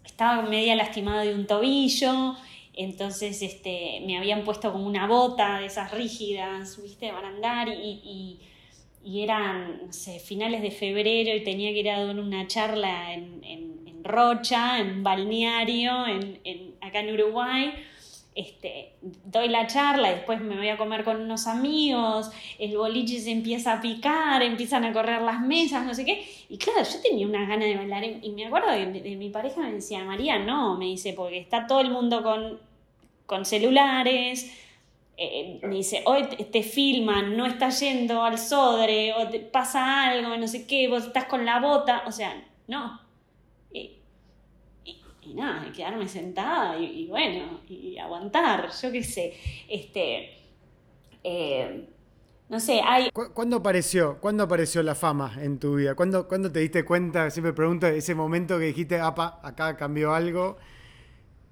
estaba 0.04 0.42
media 0.42 0.74
lastimada 0.76 1.22
de 1.22 1.34
un 1.34 1.46
tobillo, 1.46 2.36
entonces 2.74 3.42
este, 3.42 4.02
me 4.06 4.18
habían 4.18 4.44
puesto 4.44 4.72
como 4.72 4.86
una 4.86 5.06
bota 5.06 5.60
de 5.60 5.66
esas 5.66 5.92
rígidas, 5.92 6.80
viste, 6.82 7.10
para 7.10 7.28
andar 7.28 7.68
y, 7.68 8.40
y, 9.04 9.22
eran, 9.22 9.86
no 9.86 9.92
sé, 9.92 10.20
finales 10.20 10.62
de 10.62 10.70
febrero 10.70 11.34
y 11.34 11.42
tenía 11.42 11.72
que 11.72 11.80
ir 11.80 11.90
a 11.90 12.04
dar 12.04 12.18
una 12.18 12.46
charla 12.46 13.14
en 13.14 13.40
Rocha, 14.04 14.80
en 14.80 15.02
Balneario, 15.02 16.06
en, 16.06 16.74
acá 16.80 17.00
en 17.00 17.14
Uruguay. 17.14 17.74
Este, 18.40 18.94
doy 19.02 19.48
la 19.48 19.66
charla 19.66 20.10
después 20.10 20.40
me 20.40 20.56
voy 20.56 20.68
a 20.70 20.78
comer 20.78 21.04
con 21.04 21.20
unos 21.20 21.46
amigos, 21.46 22.30
el 22.58 22.74
boliche 22.74 23.20
se 23.20 23.32
empieza 23.32 23.74
a 23.74 23.80
picar, 23.82 24.42
empiezan 24.42 24.84
a 24.84 24.94
correr 24.94 25.20
las 25.20 25.42
mesas, 25.42 25.84
no 25.84 25.92
sé 25.92 26.06
qué. 26.06 26.26
Y 26.48 26.56
claro, 26.56 26.82
yo 26.82 27.02
tenía 27.02 27.26
unas 27.26 27.46
ganas 27.46 27.68
de 27.68 27.76
bailar 27.76 28.02
y 28.02 28.30
me 28.30 28.46
acuerdo 28.46 28.70
de, 28.70 29.16
mi 29.16 29.28
pareja 29.28 29.60
me 29.60 29.72
decía, 29.72 30.04
María, 30.04 30.38
no, 30.38 30.78
me 30.78 30.86
dice, 30.86 31.12
porque 31.12 31.38
está 31.38 31.66
todo 31.66 31.80
el 31.80 31.90
mundo 31.90 32.22
con, 32.22 32.58
con 33.26 33.44
celulares, 33.44 34.50
eh, 35.18 35.60
me 35.62 35.74
dice, 35.74 36.02
hoy 36.06 36.22
te, 36.24 36.62
filman, 36.62 37.36
no 37.36 37.44
estás 37.44 37.78
yendo 37.80 38.22
al 38.22 38.38
sodre, 38.38 39.12
o 39.12 39.28
te 39.28 39.40
pasa 39.40 40.08
algo, 40.08 40.34
no 40.38 40.48
sé 40.48 40.66
qué, 40.66 40.88
vos 40.88 41.04
estás 41.04 41.26
con 41.26 41.44
la 41.44 41.60
bota, 41.60 42.04
o 42.06 42.12
sea, 42.12 42.42
no, 42.68 42.98
y 45.30 45.34
nada, 45.34 45.70
quedarme 45.72 46.08
sentada 46.08 46.78
y, 46.78 47.06
bueno, 47.06 47.60
y 47.68 47.98
aguantar, 47.98 48.70
yo 48.82 48.92
qué 48.92 49.02
sé. 49.02 49.34
Este, 49.68 50.30
eh, 51.22 51.88
no 52.48 52.58
sé, 52.58 52.80
hay... 52.84 53.10
¿Cuándo 53.10 53.56
apareció, 53.56 54.18
¿Cuándo 54.20 54.42
apareció 54.42 54.82
la 54.82 54.94
fama 54.94 55.34
en 55.40 55.58
tu 55.58 55.76
vida? 55.76 55.94
¿Cuándo, 55.94 56.26
¿Cuándo 56.26 56.50
te 56.50 56.60
diste 56.60 56.84
cuenta, 56.84 57.30
siempre 57.30 57.52
pregunto, 57.52 57.86
ese 57.86 58.14
momento 58.14 58.58
que 58.58 58.66
dijiste, 58.66 58.98
apa, 58.98 59.40
acá 59.42 59.76
cambió 59.76 60.12
algo? 60.14 60.56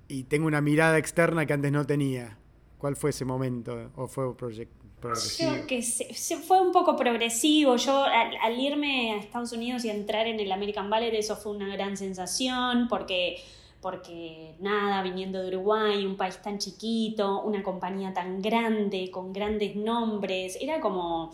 y 0.08 0.24
tengo 0.24 0.46
una 0.46 0.60
mirada 0.60 0.98
externa 0.98 1.46
que 1.46 1.52
antes 1.52 1.70
no 1.70 1.86
tenía. 1.86 2.38
¿Cuál 2.78 2.96
fue 2.96 3.10
ese 3.10 3.24
momento? 3.24 3.90
¿O 3.96 4.08
fue 4.08 4.36
progresivo? 4.36 4.72
Creo 5.00 5.66
que 5.66 5.82
se, 5.82 6.36
fue 6.38 6.60
un 6.60 6.72
poco 6.72 6.96
progresivo. 6.96 7.76
Yo 7.76 8.04
al, 8.04 8.58
irme 8.58 9.12
a 9.12 9.16
Estados 9.18 9.52
Unidos 9.52 9.84
y 9.84 9.90
entrar 9.90 10.26
en 10.26 10.40
el 10.40 10.50
American 10.50 10.88
Ballet, 10.88 11.12
eso 11.14 11.36
fue 11.36 11.52
una 11.52 11.68
gran 11.68 11.96
sensación 11.96 12.88
porque, 12.88 13.36
porque 13.80 14.54
nada, 14.60 15.02
viniendo 15.02 15.40
de 15.40 15.48
Uruguay, 15.48 16.04
un 16.04 16.16
país 16.16 16.40
tan 16.42 16.58
chiquito, 16.58 17.42
una 17.42 17.62
compañía 17.62 18.12
tan 18.12 18.40
grande, 18.42 19.10
con 19.10 19.32
grandes 19.32 19.76
nombres, 19.76 20.58
era 20.60 20.80
como, 20.80 21.30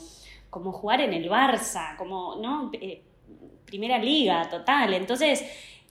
como 0.51 0.73
jugar 0.73 1.01
en 1.01 1.15
el 1.15 1.29
Barça, 1.31 1.97
como, 1.97 2.37
¿no? 2.37 2.71
Eh, 2.75 3.03
primera 3.65 3.99
liga, 3.99 4.49
total. 4.49 4.95
Entonces... 4.95 5.45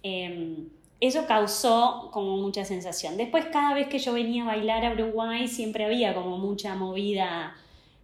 Em, 0.04 0.70
eso 1.00 1.26
causó 1.28 2.10
como 2.14 2.38
mucha 2.38 2.64
sensación. 2.64 3.18
Después 3.18 3.48
cada 3.48 3.74
vez 3.74 3.88
que 3.88 4.00
yo 4.00 4.14
venía 4.14 4.44
a 4.44 4.46
bailar 4.46 4.86
a 4.86 4.94
Uruguay 4.94 5.50
siempre 5.50 5.84
había 5.84 6.14
como 6.14 6.38
mucha 6.38 6.76
movida 6.76 7.58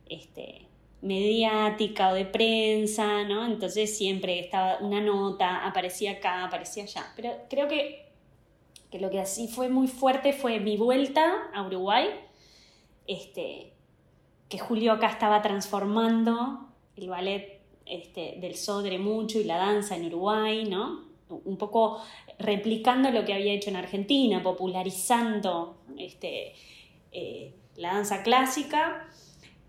este, 0.09 0.67
mediática 1.01 2.09
o 2.09 2.13
de 2.13 2.25
prensa, 2.25 3.23
¿no? 3.23 3.45
Entonces 3.45 3.97
siempre 3.97 4.39
estaba 4.39 4.79
una 4.79 4.99
nota, 4.99 5.65
aparecía 5.65 6.13
acá, 6.13 6.43
aparecía 6.43 6.83
allá. 6.83 7.05
Pero 7.15 7.31
creo 7.49 7.67
que, 7.69 8.08
que 8.91 8.99
lo 8.99 9.09
que 9.09 9.19
así 9.19 9.47
fue 9.47 9.69
muy 9.69 9.87
fuerte 9.87 10.33
fue 10.33 10.59
mi 10.59 10.77
vuelta 10.77 11.49
a 11.53 11.63
Uruguay, 11.63 12.07
este, 13.07 13.73
que 14.47 14.57
Julio 14.57 14.93
acá 14.93 15.07
estaba 15.07 15.41
transformando 15.41 16.67
el 16.95 17.09
ballet 17.09 17.61
este, 17.85 18.37
del 18.39 18.55
Sodre 18.55 18.99
mucho 18.99 19.39
y 19.39 19.43
la 19.43 19.57
danza 19.57 19.95
en 19.95 20.05
Uruguay, 20.05 20.65
¿no? 20.65 21.07
Un 21.27 21.57
poco 21.57 22.01
replicando 22.39 23.11
lo 23.11 23.25
que 23.25 23.33
había 23.33 23.53
hecho 23.53 23.69
en 23.69 23.75
Argentina, 23.75 24.41
popularizando 24.41 25.77
este, 25.97 26.53
eh, 27.11 27.53
la 27.75 27.93
danza 27.93 28.23
clásica 28.23 29.07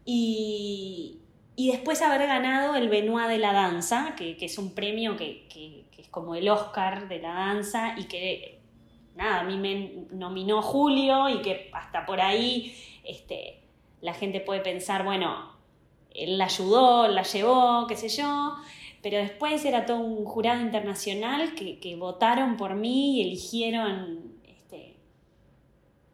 y, 0.05 1.18
después 1.57 2.01
haber 2.01 2.27
ganado 2.27 2.75
el 2.75 2.89
Benoit 2.89 3.29
de 3.29 3.39
la 3.39 3.53
danza, 3.53 4.14
que, 4.16 4.37
es 4.41 4.59
un 4.59 4.75
premio 4.75 5.16
que, 5.16 5.87
es 5.99 6.09
como 6.09 6.35
el 6.35 6.49
Oscar 6.49 7.09
de 7.09 7.21
la 7.21 7.35
danza 7.35 7.95
y 7.99 8.05
que, 8.05 8.60
nada, 9.15 9.41
a 9.41 9.45
mí 9.45 9.57
me 9.57 10.07
nominó 10.13 10.63
Julio 10.63 11.29
y 11.29 11.43
que 11.43 11.71
hasta 11.73 12.07
por 12.07 12.21
ahí 12.21 12.75
este, 13.05 13.61
la 14.01 14.15
gente 14.15 14.41
puede 14.41 14.61
pensar, 14.61 15.05
bueno, 15.05 15.53
él 16.15 16.39
la 16.39 16.47
ayudó, 16.47 17.09
la 17.09 17.23
llevó, 17.23 17.87
qué 17.87 17.97
sé 17.97 18.09
yo, 18.09 18.55
pero 19.03 19.19
después 19.19 19.65
era 19.65 19.87
todo 19.87 19.99
un 19.99 20.25
jurado 20.25 20.61
internacional 20.61 21.55
que, 21.55 21.97
votaron 21.97 22.57
por 22.57 22.75
mí 22.75 23.19
y 23.19 23.23
eligieron, 23.23 24.35
este, 24.45 24.97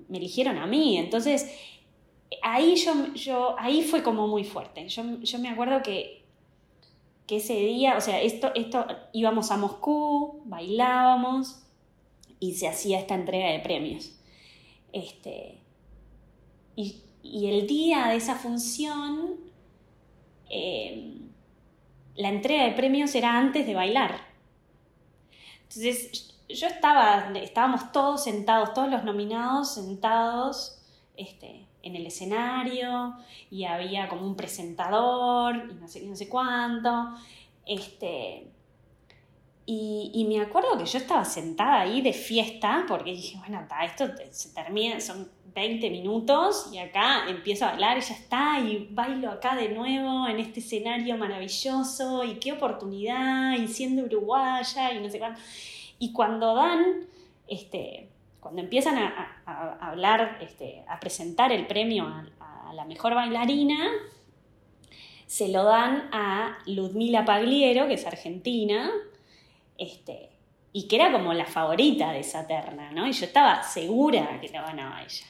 me 0.08 0.18
eligieron 0.18 0.58
a 0.58 0.66
mí. 0.66 0.98
Entonces, 0.98 1.52
ahí, 2.42 2.76
yo, 2.76 3.14
yo, 3.14 3.56
ahí 3.58 3.82
fue 3.82 4.02
como 4.02 4.28
muy 4.28 4.44
fuerte. 4.44 4.88
Yo, 4.88 5.04
me 5.38 5.48
acuerdo 5.48 5.82
que, 5.82 6.24
que 7.26 7.36
ese 7.36 7.54
día, 7.54 7.96
o 7.96 8.00
sea, 8.00 8.20
esto, 8.20 8.52
esto, 8.54 8.86
íbamos 9.12 9.50
a 9.50 9.56
Moscú, 9.56 10.42
bailábamos 10.44 11.65
y 12.40 12.54
se 12.54 12.68
hacía 12.68 12.98
esta 12.98 13.14
entrega 13.14 13.50
de 13.50 13.60
premios. 13.60 14.12
Este, 14.92 15.58
y, 16.74 17.02
el 17.22 17.66
día 17.66 18.06
de 18.06 18.16
esa 18.16 18.36
función, 18.36 19.36
eh, 20.48 21.18
la 22.14 22.28
entrega 22.28 22.64
de 22.64 22.72
premios 22.72 23.14
era 23.14 23.36
antes 23.36 23.66
de 23.66 23.74
bailar. 23.74 24.20
Entonces 25.62 26.34
yo 26.48 26.68
estaba, 26.68 27.32
estábamos 27.34 27.90
todos 27.92 28.22
sentados, 28.24 28.72
todos 28.74 28.88
los 28.88 29.04
nominados 29.04 29.74
sentados 29.74 30.80
este, 31.16 31.66
en 31.82 31.96
el 31.96 32.06
escenario 32.06 33.16
y 33.50 33.64
había 33.64 34.08
como 34.08 34.26
un 34.26 34.36
presentador 34.36 35.56
y 35.56 35.74
no 35.74 35.88
sé, 35.88 36.06
no 36.06 36.14
sé 36.14 36.28
cuánto. 36.28 37.10
Este, 37.66 38.52
y, 39.68 40.24
me 40.28 40.40
acuerdo 40.40 40.78
que 40.78 40.86
yo 40.86 40.98
estaba 40.98 41.24
sentada 41.24 41.80
ahí 41.80 42.00
de 42.00 42.12
fiesta 42.12 42.84
porque 42.86 43.10
dije, 43.10 43.36
bueno, 43.38 43.66
esto 43.84 44.06
se 44.30 44.54
termina, 44.54 45.00
son 45.00 45.28
20 45.56 45.90
minutos 45.90 46.70
y 46.72 46.78
acá 46.78 47.28
empiezo 47.28 47.64
a 47.64 47.70
bailar 47.70 47.98
y 47.98 48.02
ya 48.02 48.14
está, 48.14 48.60
y 48.60 48.86
bailo 48.92 49.28
acá 49.28 49.56
de 49.56 49.70
nuevo 49.70 50.28
en 50.28 50.38
este 50.38 50.60
escenario 50.60 51.16
maravilloso 51.18 52.22
y 52.22 52.34
qué 52.34 52.52
oportunidad, 52.52 53.54
y 53.58 53.66
siendo 53.66 54.04
uruguaya 54.04 54.92
y 54.92 55.00
no 55.00 55.10
sé 55.10 55.18
cuánto. 55.18 55.40
Y 55.98 56.12
cuando 56.12 56.54
dan, 56.54 57.06
este, 57.48 58.08
cuando 58.38 58.62
empiezan 58.62 58.98
a, 58.98 59.78
hablar, 59.80 60.38
este, 60.42 60.84
a 60.86 61.00
presentar 61.00 61.50
el 61.50 61.66
premio 61.66 62.06
a 62.38 62.72
la 62.72 62.84
mejor 62.84 63.14
bailarina, 63.14 63.90
se 65.26 65.48
lo 65.48 65.64
dan 65.64 66.08
a 66.12 66.58
Ludmila 66.66 67.24
Pagliero, 67.24 67.88
que 67.88 67.94
es 67.94 68.06
argentina, 68.06 68.90
este, 69.78 70.30
y 70.72 70.88
que 70.88 70.96
era 70.96 71.12
como 71.12 71.32
la 71.32 71.46
favorita 71.46 72.12
de 72.12 72.20
esa 72.20 72.46
¿no? 72.92 73.06
Y 73.06 73.12
yo 73.12 73.24
estaba 73.26 73.62
segura 73.62 74.40
que 74.40 74.48
la 74.48 74.62
ganaba 74.62 75.02
ella. 75.02 75.26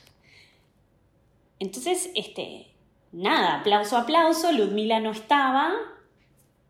Entonces, 1.59 2.11
este, 2.14 2.66
nada, 3.12 3.61
aplauso, 3.61 3.97
aplauso, 3.97 4.53
Ludmila 4.53 5.01
no 5.01 5.12
estaba, 5.12 5.72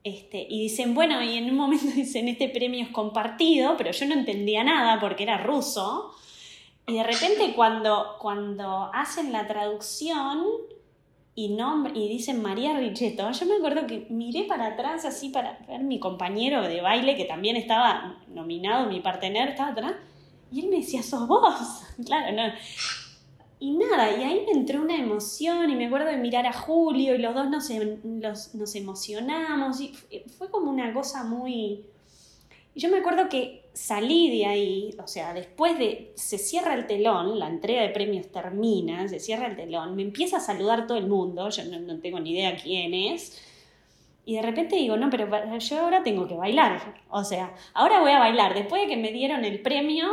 este, 0.04 0.46
y 0.48 0.60
dicen, 0.62 0.94
bueno, 0.94 1.22
y 1.22 1.36
en 1.36 1.50
un 1.50 1.56
momento 1.56 1.86
dicen, 1.94 2.28
este 2.28 2.48
premio 2.48 2.84
es 2.84 2.90
compartido, 2.90 3.76
pero 3.76 3.90
yo 3.90 4.06
no 4.06 4.14
entendía 4.14 4.62
nada 4.62 5.00
porque 5.00 5.24
era 5.24 5.38
ruso, 5.38 6.14
y 6.86 6.94
de 6.94 7.02
repente 7.02 7.52
cuando, 7.54 8.16
cuando 8.20 8.90
hacen 8.94 9.32
la 9.32 9.48
traducción 9.48 10.44
y, 11.38 11.54
y 11.94 12.08
dicen 12.08 12.40
María 12.40 12.78
Richetto, 12.78 13.30
yo 13.30 13.46
me 13.46 13.56
acuerdo 13.56 13.86
que 13.86 14.06
miré 14.08 14.44
para 14.44 14.68
atrás 14.68 15.04
así 15.04 15.28
para 15.28 15.58
ver 15.68 15.82
mi 15.82 16.00
compañero 16.00 16.62
de 16.62 16.80
baile, 16.80 17.14
que 17.14 17.26
también 17.26 17.56
estaba 17.56 18.22
nominado, 18.28 18.88
mi 18.88 19.00
partener 19.00 19.50
estaba 19.50 19.72
atrás, 19.72 19.92
y 20.50 20.60
él 20.60 20.70
me 20.70 20.76
decía, 20.76 21.02
sos 21.02 21.28
vos, 21.28 21.82
claro, 22.06 22.34
no. 22.34 22.54
Y 23.60 23.76
nada, 23.76 24.16
y 24.18 24.22
ahí 24.22 24.44
me 24.46 24.52
entró 24.52 24.80
una 24.80 24.96
emoción 24.96 25.68
y 25.70 25.76
me 25.76 25.86
acuerdo 25.86 26.06
de 26.06 26.16
mirar 26.16 26.46
a 26.46 26.54
Julio 26.54 27.14
y 27.14 27.18
los 27.18 27.34
dos 27.34 27.50
nos, 27.50 27.68
em, 27.68 28.00
nos 28.02 28.74
emocionamos 28.74 29.80
y 29.80 29.92
fue 30.38 30.50
como 30.50 30.70
una 30.70 30.92
cosa 30.94 31.24
muy... 31.24 31.84
Y 32.74 32.80
yo 32.80 32.90
me 32.90 32.98
acuerdo 32.98 33.28
que 33.28 33.65
salí 33.76 34.30
de 34.38 34.46
ahí, 34.46 34.94
o 34.98 35.06
sea, 35.06 35.34
después 35.34 35.78
de... 35.78 36.12
Se 36.14 36.38
cierra 36.38 36.74
el 36.74 36.86
telón, 36.86 37.38
la 37.38 37.46
entrega 37.46 37.82
de 37.82 37.90
premios 37.90 38.32
termina, 38.32 39.06
se 39.06 39.20
cierra 39.20 39.46
el 39.48 39.54
telón, 39.54 39.94
me 39.94 40.02
empieza 40.02 40.38
a 40.38 40.40
saludar 40.40 40.86
todo 40.86 40.96
el 40.96 41.06
mundo, 41.06 41.50
yo 41.50 41.62
no, 41.64 41.98
tengo 42.00 42.18
ni 42.18 42.32
idea 42.32 42.56
quién 42.56 42.94
es. 42.94 43.42
Y 44.24 44.36
de 44.36 44.42
repente 44.42 44.76
digo, 44.76 44.96
no, 44.96 45.10
pero 45.10 45.28
yo 45.58 45.80
ahora 45.80 46.02
tengo 46.02 46.26
que 46.26 46.34
bailar. 46.34 46.94
O 47.10 47.22
sea, 47.22 47.54
ahora 47.74 48.00
voy 48.00 48.12
a 48.12 48.18
bailar. 48.18 48.54
Después 48.54 48.82
de 48.82 48.88
que 48.88 48.96
me 48.96 49.12
dieron 49.12 49.44
el 49.44 49.60
premio, 49.60 50.06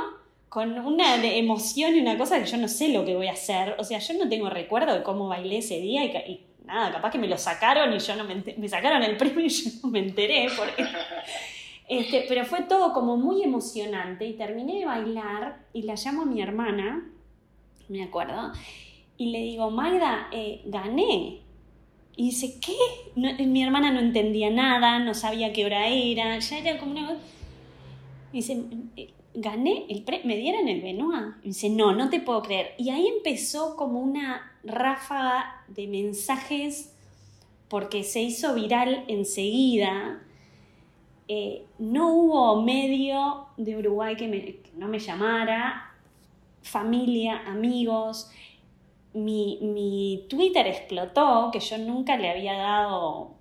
con 0.50 0.78
una 0.78 1.16
emoción 1.26 1.96
y 1.96 2.02
una 2.02 2.18
cosa 2.18 2.40
que 2.40 2.46
yo 2.46 2.58
no 2.58 2.68
sé 2.68 2.90
lo 2.90 3.06
que 3.06 3.16
voy 3.16 3.28
a 3.28 3.32
hacer. 3.32 3.76
O 3.80 3.84
sea, 3.86 4.00
yo 4.00 4.14
no 4.16 4.30
tengo 4.30 4.50
recuerdo 4.50 4.94
de 4.94 5.04
cómo 5.04 5.30
bailé 5.30 5.60
ese 5.60 5.80
día 5.80 6.04
y, 6.04 6.46
nada, 6.66 6.92
capaz 6.92 7.12
que 7.12 7.18
me 7.18 7.28
lo 7.28 7.38
sacaron 7.38 7.92
y 7.94 8.00
yo 8.00 8.16
no 8.16 8.26
me, 8.26 8.44
me 8.58 8.70
sacaron 8.70 9.02
el 9.04 9.18
premio 9.18 9.46
y 9.46 9.50
yo 9.50 9.72
no 9.82 9.90
me 9.90 10.00
enteré. 10.00 10.50
Porque, 10.56 10.86
este, 11.88 12.26
pero 12.28 12.46
fue 12.46 12.64
todo 12.64 12.94
como 12.94 13.18
muy 13.18 13.44
emocionante 13.44 14.26
y 14.26 14.34
terminé 14.34 14.80
de 14.80 14.86
bailar 14.86 15.66
y 15.74 15.84
la 15.84 15.96
llamo 15.96 16.24
a 16.24 16.26
mi 16.26 16.42
hermana, 16.42 17.10
me 17.90 18.04
acuerdo, 18.04 18.52
y 19.18 19.32
le 19.32 19.40
digo, 19.40 19.70
Magda, 19.70 20.28
eh, 20.32 20.62
gané. 20.66 21.40
Y 22.16 22.26
dice, 22.26 22.60
¿qué? 22.60 23.46
mi 23.46 23.64
hermana 23.64 23.92
no 23.92 24.00
entendía 24.00 24.50
nada, 24.50 25.00
no 25.00 25.14
sabía 25.14 25.52
qué 25.52 25.66
hora 25.66 25.88
era, 25.88 26.38
ya 26.40 26.58
era 26.60 26.80
como 26.80 26.92
una... 26.92 27.18
Y 28.32 28.38
dice, 28.38 28.64
gané 29.34 29.86
el 29.90 30.06
me 30.24 30.38
dieron 30.38 30.68
el 30.68 30.82
Benoit. 30.82 31.36
Y 31.44 31.50
dice, 31.50 31.70
no, 31.70 31.94
no 31.94 32.10
te 32.10 32.20
puedo 32.20 32.42
creer. 32.42 32.74
Y 32.78 32.90
ahí 32.90 33.08
empezó 33.08 33.76
como 33.76 34.00
una 34.00 34.52
ráfaga 34.64 35.64
de 35.68 35.88
mensajes 35.88 36.94
porque 37.68 38.04
se 38.04 38.22
hizo 38.22 38.54
viral 38.54 39.06
enseguida. 39.08 40.22
Eh, 41.28 41.66
no 41.80 42.14
hubo 42.14 42.62
medio 42.62 43.48
de 43.58 43.78
Uruguay 43.78 44.16
que, 44.16 44.30
que, 44.30 44.72
no 44.76 44.88
me 44.88 45.00
llamara, 45.00 45.94
familia, 46.62 47.44
amigos. 47.48 48.30
Mi, 49.14 49.60
mi 49.62 50.26
Twitter 50.30 50.68
explotó, 50.68 51.50
que 51.52 51.60
yo 51.60 51.78
nunca 51.78 52.18
le 52.18 52.30
había 52.30 52.54
dado 52.54 53.32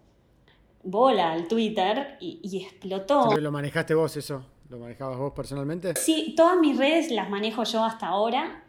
bola 0.85 1.33
al 1.33 1.49
Twitter 1.49 2.16
y, 2.20 2.41
y 2.43 2.62
explotó. 2.62 3.37
¿Lo 3.37 3.53
manejaste 3.53 3.95
vos 3.95 4.16
eso? 4.16 4.45
¿Lo 4.68 4.78
manejabas 4.78 5.18
vos 5.18 5.33
personalmente? 5.35 5.95
Sí, 5.97 6.35
todas 6.37 6.59
mis 6.59 6.78
redes 6.78 7.11
las 7.11 7.28
manejo 7.28 7.64
yo 7.64 7.85
hasta 7.85 8.07
ahora. 8.07 8.64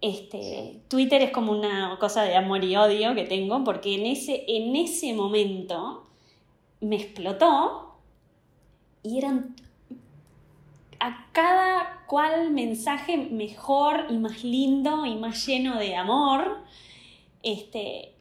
Este, 0.00 0.82
Twitter 0.88 1.22
es 1.22 1.30
como 1.30 1.52
una 1.52 1.96
cosa 1.98 2.22
de 2.22 2.36
amor 2.36 2.64
y 2.64 2.76
odio 2.76 3.14
que 3.14 3.24
tengo, 3.24 3.62
porque 3.64 3.94
en 3.94 4.06
ese, 4.06 4.44
en 4.48 4.74
ese 4.76 5.14
momento 5.14 6.06
me 6.80 6.96
explotó 6.96 7.85
y 9.06 9.18
eran... 9.18 9.54
a 10.98 11.28
cada 11.32 12.04
cual 12.06 12.50
mensaje 12.50 13.16
mejor 13.16 14.06
y 14.10 14.18
más 14.18 14.42
lindo 14.42 15.06
y 15.06 15.16
más 15.16 15.46
lleno 15.46 15.78
de 15.78 15.94
amor. 15.96 16.64
Este, 17.42 18.14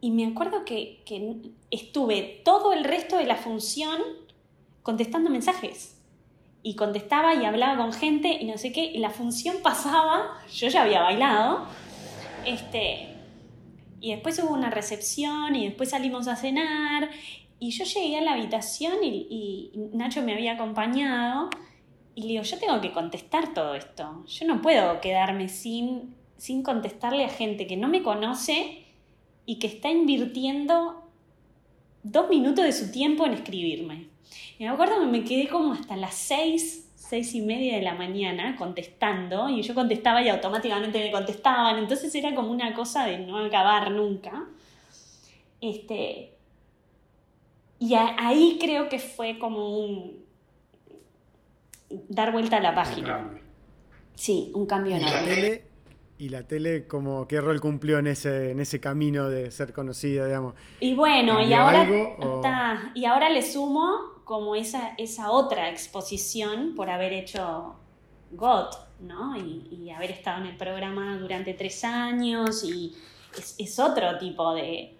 y 0.00 0.10
me 0.10 0.26
acuerdo 0.26 0.64
que, 0.64 1.02
que 1.04 1.36
estuve 1.70 2.40
todo 2.44 2.72
el 2.72 2.84
resto 2.84 3.16
de 3.16 3.26
la 3.26 3.36
función 3.36 4.00
contestando 4.82 5.30
mensajes. 5.30 5.98
Y 6.64 6.76
contestaba 6.76 7.34
y 7.34 7.44
hablaba 7.44 7.76
con 7.76 7.92
gente 7.92 8.28
y 8.40 8.44
no 8.44 8.56
sé 8.56 8.72
qué. 8.72 8.84
Y 8.84 8.98
la 8.98 9.10
función 9.10 9.56
pasaba, 9.62 10.38
yo 10.54 10.68
ya 10.68 10.82
había 10.82 11.02
bailado. 11.02 11.66
Este, 12.46 13.08
y 14.00 14.12
después 14.12 14.38
hubo 14.42 14.52
una 14.52 14.70
recepción 14.70 15.54
y 15.54 15.66
después 15.66 15.90
salimos 15.90 16.28
a 16.28 16.36
cenar. 16.36 17.10
Y 17.62 17.70
yo 17.70 17.84
llegué 17.84 18.18
a 18.18 18.22
la 18.22 18.32
habitación 18.32 19.04
y, 19.04 19.70
Nacho 19.92 20.20
me 20.20 20.32
había 20.32 20.54
acompañado. 20.54 21.48
Y 22.16 22.22
le 22.22 22.28
digo, 22.30 22.42
yo 22.42 22.58
tengo 22.58 22.80
que 22.80 22.90
contestar 22.90 23.54
todo 23.54 23.76
esto. 23.76 24.24
Yo 24.26 24.48
no 24.48 24.60
puedo 24.60 25.00
quedarme 25.00 25.48
sin, 25.48 26.16
sin 26.36 26.64
contestarle 26.64 27.24
a 27.24 27.28
gente 27.28 27.68
que 27.68 27.76
no 27.76 27.86
me 27.86 28.02
conoce 28.02 28.84
y 29.46 29.60
que 29.60 29.68
está 29.68 29.90
invirtiendo 29.90 31.04
dos 32.02 32.28
minutos 32.28 32.64
de 32.64 32.72
su 32.72 32.90
tiempo 32.90 33.26
en 33.26 33.34
escribirme. 33.34 34.08
Y 34.58 34.64
me 34.64 34.70
acuerdo 34.70 34.98
que 34.98 35.06
me 35.06 35.22
quedé 35.22 35.46
como 35.46 35.72
hasta 35.72 35.94
las 35.94 36.14
seis, 36.14 36.90
seis 36.96 37.32
y 37.32 37.42
media 37.42 37.76
de 37.76 37.82
la 37.82 37.94
mañana 37.94 38.56
contestando 38.56 39.48
y 39.48 39.62
yo 39.62 39.72
contestaba 39.72 40.20
y 40.20 40.28
automáticamente 40.28 40.98
me 40.98 41.12
contestaban. 41.12 41.78
Entonces 41.78 42.12
era 42.12 42.34
como 42.34 42.50
una 42.50 42.74
cosa 42.74 43.06
de 43.06 43.18
no 43.18 43.38
acabar 43.38 43.92
nunca. 43.92 44.48
Este, 45.60 46.31
y 47.82 47.94
ahí 47.96 48.58
creo 48.60 48.88
que 48.88 49.00
fue 49.00 49.40
como 49.40 49.76
un 49.76 50.24
dar 52.08 52.30
vuelta 52.30 52.58
a 52.58 52.60
la 52.60 52.76
página. 52.76 53.28
Sí, 54.14 54.52
un 54.54 54.66
cambio 54.66 54.94
enorme. 54.94 55.64
¿Y 56.16 56.28
la 56.28 56.46
tele 56.46 56.86
como 56.86 57.26
qué 57.26 57.40
rol 57.40 57.60
cumplió 57.60 57.98
en 57.98 58.06
ese, 58.06 58.52
en 58.52 58.60
ese 58.60 58.78
camino 58.78 59.28
de 59.28 59.50
ser 59.50 59.72
conocida, 59.72 60.26
digamos? 60.26 60.54
Y 60.78 60.94
bueno, 60.94 61.42
y 61.42 61.52
ahora, 61.54 62.92
y 62.94 63.04
ahora 63.04 63.28
le 63.28 63.42
sumo 63.42 64.22
como 64.22 64.54
esa, 64.54 64.94
esa 64.96 65.32
otra 65.32 65.68
exposición 65.68 66.76
por 66.76 66.88
haber 66.88 67.12
hecho 67.12 67.74
GOT, 68.30 68.76
¿no? 69.00 69.36
Y, 69.36 69.90
haber 69.90 70.12
estado 70.12 70.40
en 70.42 70.50
el 70.50 70.56
programa 70.56 71.18
durante 71.18 71.52
tres 71.54 71.82
años 71.82 72.62
y 72.62 72.94
es, 73.58 73.78
otro 73.80 74.18
tipo 74.18 74.54
de, 74.54 74.96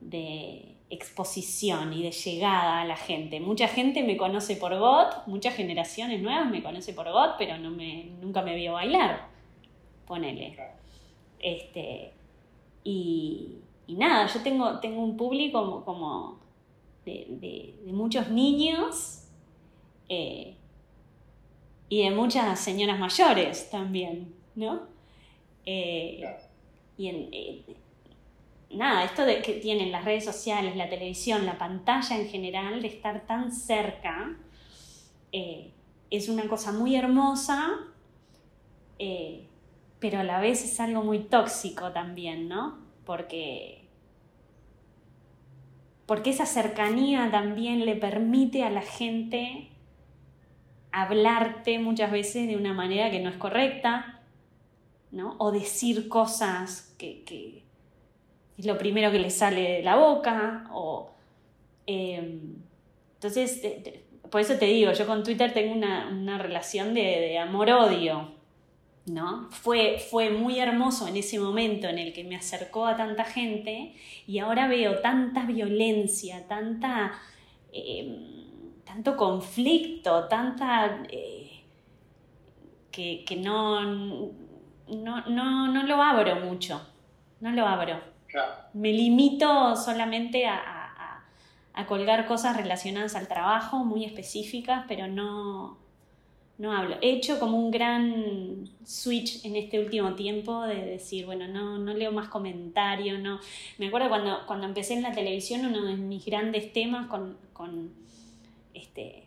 de 0.00 0.73
exposición 0.94 1.92
y 1.92 2.02
de 2.02 2.10
llegada 2.10 2.80
a 2.80 2.84
la 2.84 2.96
gente. 2.96 3.40
Mucha 3.40 3.68
gente 3.68 4.02
me 4.02 4.16
conoce 4.16 4.56
por 4.56 4.76
GOT, 4.78 5.26
muchas 5.26 5.54
generaciones 5.54 6.22
nuevas 6.22 6.50
me 6.50 6.62
conoce 6.62 6.92
por 6.92 7.10
GOT, 7.10 7.36
pero 7.38 7.58
no 7.58 7.70
me, 7.70 8.10
nunca 8.20 8.42
me 8.42 8.54
vio 8.54 8.74
bailar 8.74 9.34
ponele. 10.06 10.56
Este, 11.40 12.12
y, 12.82 13.58
nada, 13.88 14.26
yo 14.26 14.42
tengo, 14.42 14.80
tengo 14.80 15.02
un 15.02 15.16
público 15.16 15.84
como, 15.84 16.40
de, 17.04 17.74
muchos 17.86 18.30
niños 18.30 19.28
eh, 20.08 20.56
y 21.88 22.02
de 22.02 22.10
muchas 22.10 22.58
señoras 22.60 22.98
mayores 22.98 23.70
también, 23.70 24.34
¿no? 24.54 24.82
Eh, 25.66 26.24
y 26.96 27.08
en, 27.08 27.28
eh, 27.32 27.64
nada, 28.70 29.04
esto 29.04 29.24
de 29.24 29.42
que 29.42 29.54
tienen 29.54 29.92
las 29.92 30.04
redes 30.04 30.24
sociales, 30.24 30.76
la 30.76 30.88
televisión, 30.88 31.46
la 31.46 31.58
pantalla 31.58 32.16
en 32.18 32.28
general, 32.28 32.82
de 32.82 32.88
estar 32.88 33.26
tan 33.26 33.52
cerca, 33.52 34.36
es 36.10 36.28
una 36.28 36.48
cosa 36.48 36.72
muy 36.72 36.94
hermosa 36.94 37.78
pero 40.04 40.20
a 40.20 40.22
la 40.22 40.38
vez 40.38 40.62
es 40.62 40.80
algo 40.80 41.02
muy 41.02 41.20
tóxico 41.20 41.92
también, 41.92 42.46
¿no? 42.46 42.76
Porque, 43.06 43.88
porque 46.04 46.28
esa 46.28 46.44
cercanía 46.44 47.30
también 47.30 47.86
le 47.86 47.96
permite 47.96 48.64
a 48.64 48.68
la 48.68 48.82
gente 48.82 49.70
hablarte 50.92 51.78
muchas 51.78 52.12
veces 52.12 52.46
de 52.46 52.58
una 52.58 52.74
manera 52.74 53.10
que 53.10 53.20
no 53.20 53.30
es 53.30 53.36
correcta, 53.36 54.20
¿no? 55.10 55.36
O 55.38 55.50
decir 55.52 56.10
cosas 56.10 56.94
que, 56.98 57.63
es 58.58 58.66
lo 58.66 58.78
primero 58.78 59.10
que 59.10 59.18
le 59.18 59.30
sale 59.30 59.60
de 59.78 59.82
la 59.82 59.96
boca, 59.96 60.68
o... 60.72 61.10
Em, 61.86 62.56
entonces, 63.14 63.60
por 64.30 64.40
eso 64.40 64.54
te 64.54 64.66
digo, 64.66 64.92
yo 64.92 65.06
con 65.06 65.22
Twitter 65.22 65.52
tengo 65.52 65.74
una, 65.74 66.38
relación 66.38 66.94
de, 66.94 67.02
de 67.02 67.38
amor-odio, 67.38 68.32
¿no? 69.06 69.48
Fue, 69.50 69.98
fue 69.98 70.30
muy 70.30 70.58
hermoso 70.58 71.06
en 71.06 71.16
ese 71.16 71.38
momento 71.38 71.88
en 71.88 71.98
el 71.98 72.12
que 72.12 72.24
me 72.24 72.36
acercó 72.36 72.86
a 72.86 72.96
tanta 72.96 73.24
gente 73.24 73.94
y 74.26 74.38
ahora 74.38 74.66
veo 74.66 75.00
tanta 75.00 75.44
violencia, 75.44 76.46
tanta, 76.48 77.12
em, 77.72 78.82
tanto 78.84 79.16
conflicto, 79.16 80.26
tanta... 80.28 81.02
Eh, 81.10 81.50
que, 82.94 83.36
no, 83.36 83.82
no, 84.86 85.82
lo 85.86 86.02
abro 86.02 86.36
mucho, 86.36 86.80
no 87.40 87.50
lo 87.50 87.66
abro. 87.66 88.13
Me 88.72 88.92
limito 88.92 89.76
solamente 89.76 90.46
a, 90.46 90.84
a 91.74 91.86
colgar 91.86 92.26
cosas 92.26 92.56
relacionadas 92.56 93.16
al 93.16 93.26
trabajo 93.26 93.84
muy 93.84 94.04
específicas, 94.04 94.84
pero 94.86 95.08
no, 95.08 95.76
no 96.56 96.72
hablo. 96.72 96.96
He 97.02 97.10
hecho 97.10 97.40
como 97.40 97.58
un 97.58 97.72
gran 97.72 98.70
switch 98.84 99.44
en 99.44 99.56
este 99.56 99.80
último 99.80 100.14
tiempo 100.14 100.62
de 100.62 100.84
decir, 100.84 101.26
bueno, 101.26 101.48
no, 101.48 101.78
no 101.78 101.92
leo 101.92 102.12
más 102.12 102.28
comentarios, 102.28 103.18
no. 103.18 103.40
Me 103.78 103.88
acuerdo 103.88 104.08
cuando, 104.08 104.46
cuando 104.46 104.66
empecé 104.66 104.94
en 104.94 105.02
la 105.02 105.12
televisión, 105.12 105.66
uno 105.66 105.84
de 105.84 105.96
mis 105.96 106.24
grandes 106.24 106.72
temas 106.72 107.08
con, 107.08 107.36
con, 107.52 107.92
este, 108.72 109.26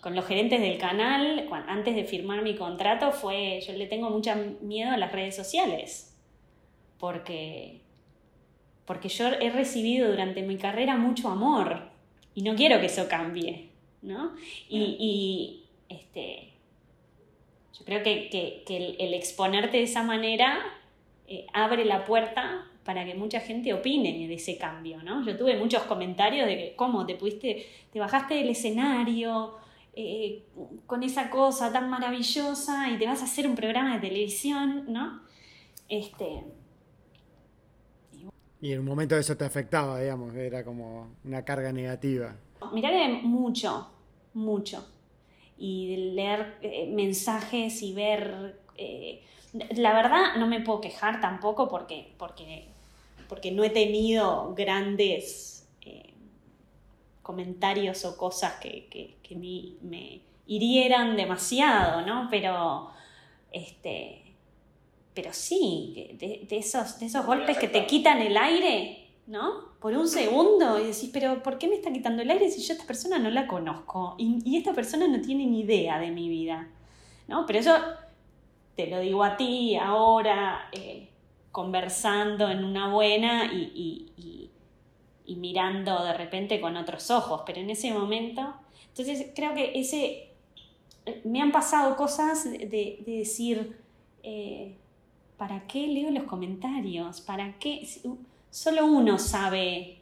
con 0.00 0.14
los 0.16 0.24
gerentes 0.24 0.62
del 0.62 0.78
canal, 0.78 1.46
antes 1.66 1.94
de 1.94 2.04
firmar 2.04 2.40
mi 2.40 2.56
contrato, 2.56 3.12
fue, 3.12 3.60
yo 3.66 3.74
le 3.74 3.86
tengo 3.86 4.08
mucho 4.08 4.30
miedo 4.62 4.92
a 4.92 4.96
las 4.96 5.12
redes 5.12 5.36
sociales, 5.36 6.07
porque, 6.98 7.80
porque 8.84 9.08
yo 9.08 9.28
he 9.28 9.50
recibido 9.50 10.10
durante 10.10 10.42
mi 10.42 10.56
carrera 10.56 10.96
mucho 10.96 11.28
amor 11.28 11.90
y 12.34 12.42
no 12.42 12.54
quiero 12.54 12.80
que 12.80 12.86
eso 12.86 13.08
cambie, 13.08 13.70
¿no? 14.02 14.32
y 14.68 15.64
este, 15.88 16.52
yo 17.78 17.84
creo 17.84 18.02
que, 18.02 18.64
el, 18.98 19.14
exponerte 19.14 19.78
de 19.78 19.84
esa 19.84 20.02
manera 20.02 20.58
eh, 21.26 21.46
abre 21.52 21.84
la 21.84 22.04
puerta 22.04 22.66
para 22.84 23.04
que 23.04 23.14
mucha 23.14 23.40
gente 23.40 23.72
opine 23.72 24.26
de 24.26 24.34
ese 24.34 24.56
cambio, 24.56 25.02
¿no? 25.02 25.24
Yo 25.24 25.36
tuve 25.36 25.56
muchos 25.56 25.82
comentarios 25.82 26.46
de 26.46 26.56
que, 26.56 26.72
¿cómo 26.74 27.06
te 27.06 27.14
pudiste, 27.14 27.66
te 27.92 28.00
bajaste 28.00 28.34
del 28.34 28.48
escenario 28.48 29.56
eh, 29.94 30.42
con 30.86 31.02
esa 31.02 31.28
cosa 31.30 31.72
tan 31.72 31.90
maravillosa 31.90 32.90
y 32.90 32.98
te 32.98 33.06
vas 33.06 33.20
a 33.20 33.26
hacer 33.26 33.46
un 33.46 33.54
programa 33.54 33.94
de 33.94 34.08
televisión, 34.08 34.86
¿no? 34.88 35.20
Este, 35.88 36.44
y 38.60 38.72
en 38.72 38.80
un 38.80 38.86
momento 38.86 39.16
eso 39.16 39.36
te 39.36 39.44
afectaba, 39.44 40.00
digamos, 40.00 40.34
era 40.34 40.64
como 40.64 41.08
una 41.24 41.44
carga 41.44 41.72
negativa. 41.72 42.34
Que 42.74 43.20
mucho, 43.22 43.88
mucho 44.34 44.84
y 45.58 46.12
leer 46.14 46.58
eh, 46.62 46.86
mensajes 46.86 47.82
y 47.82 47.92
ver... 47.92 48.60
Eh, 48.76 49.22
la 49.76 49.92
verdad 49.94 50.36
no 50.36 50.46
me 50.46 50.60
puedo 50.60 50.80
quejar 50.80 51.20
tampoco 51.20 51.68
porque, 51.68 52.12
porque, 52.18 52.68
porque 53.28 53.50
no 53.50 53.64
he 53.64 53.70
tenido 53.70 54.54
grandes 54.54 55.66
eh, 55.80 56.12
comentarios 57.22 58.04
o 58.04 58.16
cosas 58.16 58.54
que, 58.60 58.86
que, 59.22 59.34
me, 59.34 60.20
hirieran 60.46 61.16
demasiado, 61.16 62.02
¿no? 62.02 62.28
Pero, 62.30 62.90
este, 63.50 64.27
pero 65.18 65.32
sí, 65.32 66.14
de, 66.16 66.46
esos, 66.48 67.00
de 67.00 67.06
esos 67.06 67.26
golpes 67.26 67.58
que 67.58 67.66
te 67.66 67.86
quitan 67.86 68.18
el 68.18 68.36
aire, 68.36 69.08
¿no? 69.26 69.76
por 69.80 69.92
un 69.94 70.06
segundo 70.06 70.78
y 70.78 70.84
decís, 70.84 71.10
pero 71.12 71.42
¿por 71.42 71.58
qué 71.58 71.66
me 71.66 71.74
está 71.74 71.92
quitando 71.92 72.22
el 72.22 72.30
aire 72.30 72.48
si 72.48 72.60
yo 72.60 72.72
a 72.72 72.76
esta 72.76 72.86
persona 72.86 73.18
no 73.18 73.28
la 73.28 73.48
conozco? 73.48 74.14
Y, 74.16 74.56
esta 74.56 74.74
persona 74.74 75.08
no 75.08 75.20
tiene 75.20 75.44
ni 75.44 75.62
idea 75.62 75.98
de 75.98 76.12
mi 76.12 76.28
vida, 76.28 76.68
¿no? 77.26 77.46
Pero 77.46 77.58
eso 77.58 77.74
te 78.76 78.86
lo 78.86 79.00
digo 79.00 79.24
a 79.24 79.36
ti 79.36 79.74
ahora, 79.74 80.68
eh, 80.70 81.08
conversando 81.50 82.48
en 82.48 82.62
una 82.62 82.92
buena 82.92 83.52
y, 83.52 84.12
y, 85.26 85.34
mirando 85.34 86.04
de 86.04 86.14
repente 86.14 86.60
con 86.60 86.76
otros 86.76 87.10
ojos, 87.10 87.42
pero 87.44 87.58
en 87.58 87.70
ese 87.70 87.92
momento, 87.92 88.54
entonces 88.86 89.32
creo 89.34 89.52
que 89.52 89.72
ese, 89.80 90.30
me 91.24 91.42
han 91.42 91.50
pasado 91.50 91.96
cosas 91.96 92.44
de, 92.44 93.02
decir, 93.04 93.76
eh, 94.22 94.76
¿para 95.38 95.66
qué 95.66 95.86
leo 95.86 96.10
los 96.10 96.24
comentarios? 96.24 97.22
¿Para 97.22 97.58
qué? 97.58 97.88
solo 98.50 98.86
uno 98.86 99.18
sabe 99.18 100.00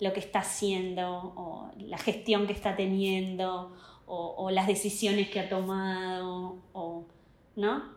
lo 0.00 0.12
que 0.12 0.20
está 0.20 0.40
haciendo 0.40 1.08
o 1.08 1.70
la 1.78 1.98
gestión 1.98 2.46
que 2.46 2.52
está 2.52 2.76
teniendo 2.76 3.74
o, 4.10 4.50
las 4.50 4.66
decisiones 4.66 5.28
que 5.28 5.38
ha 5.38 5.48
tomado, 5.50 6.56
o, 6.72 7.04
¿no? 7.56 7.96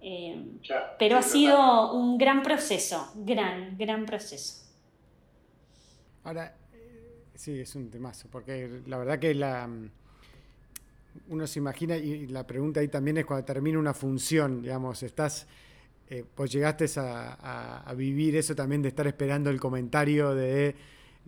Eh, 0.00 0.40
pero 1.00 1.18
ha 1.18 1.22
sido 1.22 1.92
un 1.94 2.16
gran 2.16 2.44
proceso, 2.44 3.12
gran, 3.16 3.76
gran 3.76 4.06
proceso. 4.06 4.64
Ahora, 6.22 6.56
sí, 7.34 7.58
es 7.58 7.74
un 7.74 7.90
temazo, 7.90 8.28
porque 8.30 8.82
la 8.86 8.98
verdad 8.98 9.18
que 9.18 9.34
la 9.34 9.68
uno 11.28 11.46
se 11.46 11.58
imagina, 11.58 11.96
y 11.96 12.26
la 12.28 12.46
pregunta 12.46 12.80
ahí 12.80 12.88
también 12.88 13.18
es 13.18 13.26
cuando 13.26 13.44
termina 13.44 13.78
una 13.78 13.94
función, 13.94 14.62
digamos, 14.62 15.02
estás, 15.02 15.46
eh, 16.10 16.24
pues 16.34 16.50
llegaste 16.50 16.86
a, 16.96 17.92
vivir 17.96 18.36
eso 18.36 18.54
también 18.54 18.82
de 18.82 18.88
estar 18.88 19.06
esperando 19.06 19.50
el 19.50 19.60
comentario 19.60 20.34
de 20.34 20.74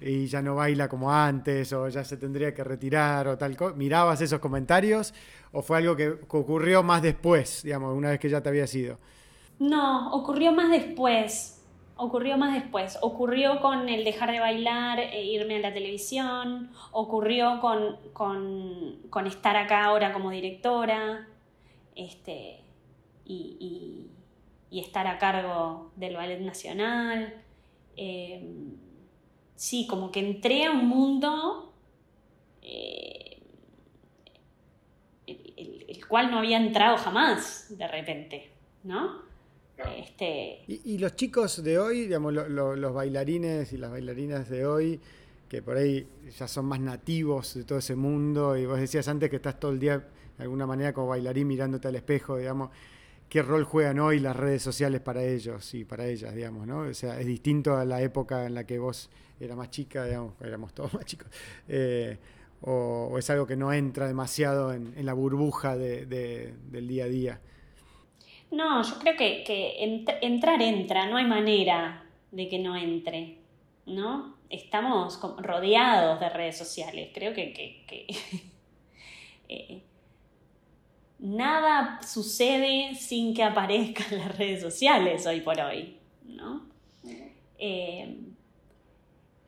y 0.01 0.27
ya 0.27 0.41
no 0.41 0.55
baila 0.55 0.89
como 0.89 1.13
antes, 1.13 1.73
o 1.75 1.87
ya 1.89 2.03
se 2.05 2.17
tendría 2.17 2.55
que 2.55 2.65
retirar, 2.65 3.29
o 3.29 3.37
tal 3.37 3.55
cosa. 3.55 3.75
¿Mirabas 3.77 4.21
esos 4.23 4.41
comentarios 4.41 5.13
o 5.53 5.61
fue 5.61 5.79
algo 5.79 5.95
que, 5.95 6.09
ocurrió 6.09 6.83
más 6.83 7.03
después, 7.03 7.63
digamos, 7.63 7.95
una 7.95 8.11
vez 8.11 8.19
que 8.19 8.31
ya 8.31 8.41
te 8.43 8.49
había 8.49 8.65
ido? 8.73 8.99
No, 9.59 10.13
ocurrió 10.15 10.53
más 10.53 10.71
después 10.71 11.57
ocurrió 12.01 12.39
más 12.39 12.55
después. 12.55 12.99
Ocurrió 13.03 13.61
con 13.61 13.89
el 13.91 14.05
dejar 14.05 14.33
de 14.33 14.41
bailar 14.41 14.99
e 14.99 15.23
irme 15.23 15.57
a 15.57 15.61
la 15.61 15.75
televisión, 15.75 16.71
ocurrió 16.93 17.61
con, 17.61 19.27
estar 19.27 19.57
acá 19.57 19.85
ahora 19.85 20.13
como 20.13 20.31
directora 20.31 21.29
este, 21.95 22.61
y, 23.27 24.07
estar 24.79 25.09
a 25.09 25.19
cargo 25.19 25.91
del 25.97 26.15
Ballet 26.15 26.41
Nacional. 26.41 27.43
Em, 27.97 28.77
sí, 29.57 29.89
como 29.89 30.13
que 30.13 30.21
entré 30.21 30.67
a 30.67 30.71
un 30.71 30.87
mundo 30.87 31.75
eh, 32.63 33.43
el, 35.27 35.87
el 35.89 36.07
cual 36.07 36.31
no 36.31 36.39
había 36.39 36.59
entrado 36.59 36.97
jamás 36.99 37.67
de 37.77 37.89
repente, 37.89 38.51
¿no? 38.85 39.31
Este... 39.97 40.63
¿Y, 40.67 40.99
los 40.99 41.17
chicos 41.17 41.63
de 41.63 41.79
hoy, 41.79 42.03
digamos, 42.03 42.33
los 42.33 42.95
bailarines 42.95 43.73
y 43.73 43.79
las 43.79 43.91
bailarinas 43.91 44.49
de 44.49 44.67
hoy, 44.67 45.01
que 45.49 45.63
por 45.63 45.77
ahí 45.77 46.07
ya 46.39 46.47
son 46.47 46.67
más 46.67 46.81
nativos 46.81 47.55
de 47.55 47.65
todo 47.65 47.79
ese 47.79 47.97
mundo, 47.97 48.57
y 48.57 48.67
vos 48.67 48.79
decías 48.79 49.09
antes 49.09 49.31
que 49.31 49.37
estás 49.37 49.59
todo 49.59 49.73
el 49.73 49.81
día 49.81 49.99
de 49.99 50.43
alguna 50.45 50.67
manera 50.67 50.93
como 50.93 51.09
bailarín 51.09 51.49
mirándote 51.49 51.89
al 51.89 51.97
espejo, 51.97 52.37
digamos, 52.37 52.71
¿qué 53.31 53.43
rol 53.43 53.65
juegan 53.65 54.01
hoy 54.01 54.19
las 54.19 54.37
redes 54.37 54.61
sociales 54.61 55.01
para 55.01 55.23
ellos 55.23 55.73
y 55.75 55.85
para 55.85 56.07
ellas, 56.07 56.35
digamos, 56.35 56.67
¿no? 56.67 56.81
O 56.81 56.95
sea, 56.95 57.19
es 57.21 57.27
distinto 57.27 57.77
a 57.77 57.85
la 57.85 58.03
época 58.03 58.45
en 58.45 58.55
la 58.55 58.67
que 58.67 58.79
vos 58.79 59.09
eras 59.39 59.57
más 59.57 59.71
chica, 59.71 60.05
digamos, 60.05 60.35
éramos 60.43 60.75
todos 60.75 60.93
más 60.95 61.05
chicos. 61.05 61.29
Eh, 61.69 62.19
o, 62.63 63.17
es 63.17 63.31
algo 63.31 63.47
que 63.47 63.57
no 63.57 63.73
entra 63.73 64.07
demasiado 64.07 64.75
en, 64.75 64.95
la 65.07 65.15
burbuja 65.15 65.77
del 65.77 66.89
día 66.89 67.05
a 67.05 67.09
día. 67.09 67.41
No, 68.51 68.83
yo 68.83 68.99
creo 68.99 69.17
que, 69.17 69.79
entrar 70.21 70.61
entra, 70.61 71.07
no 71.07 71.17
hay 71.17 71.25
manera 71.25 72.05
de 72.33 72.49
que 72.49 72.59
no 72.59 72.77
entre, 72.77 73.39
¿no? 73.87 74.37
Estamos 74.51 75.21
rodeados 75.39 76.19
de 76.19 76.29
redes 76.31 76.59
sociales, 76.59 77.11
creo 77.15 77.33
que, 77.33 77.85
eh, 79.49 79.83
nada 81.21 82.01
sucede 82.03 82.95
sin 82.95 83.35
que 83.35 83.45
aparezcan 83.45 84.19
las 84.19 84.37
redes 84.37 84.61
sociales 84.61 85.27
hoy 85.27 85.41
por 85.41 85.61
hoy, 85.61 85.99
¿no? 86.25 86.69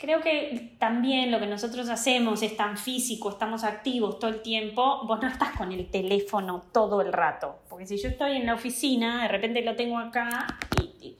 creo 0.02 0.20
que 0.20 0.74
también 0.80 1.30
lo 1.30 1.38
que 1.38 1.46
nosotros 1.46 1.88
hacemos 1.88 2.42
es 2.42 2.56
tan 2.56 2.76
físico, 2.76 3.30
estamos 3.30 3.62
activos 3.62 4.18
todo 4.18 4.32
el 4.32 4.42
tiempo, 4.42 5.06
vos 5.06 5.22
no 5.22 5.28
estás 5.28 5.56
con 5.56 5.70
el 5.70 5.88
teléfono 5.92 6.64
todo 6.72 7.00
el 7.02 7.12
rato, 7.12 7.60
porque 7.68 7.86
si 7.86 7.96
yo 7.98 8.08
estoy 8.08 8.32
en 8.32 8.46
la 8.46 8.54
oficina, 8.54 9.22
de 9.22 9.28
repente 9.28 9.62
lo 9.62 9.76
tengo 9.76 9.98
acá 9.98 10.58
y, 11.00 11.16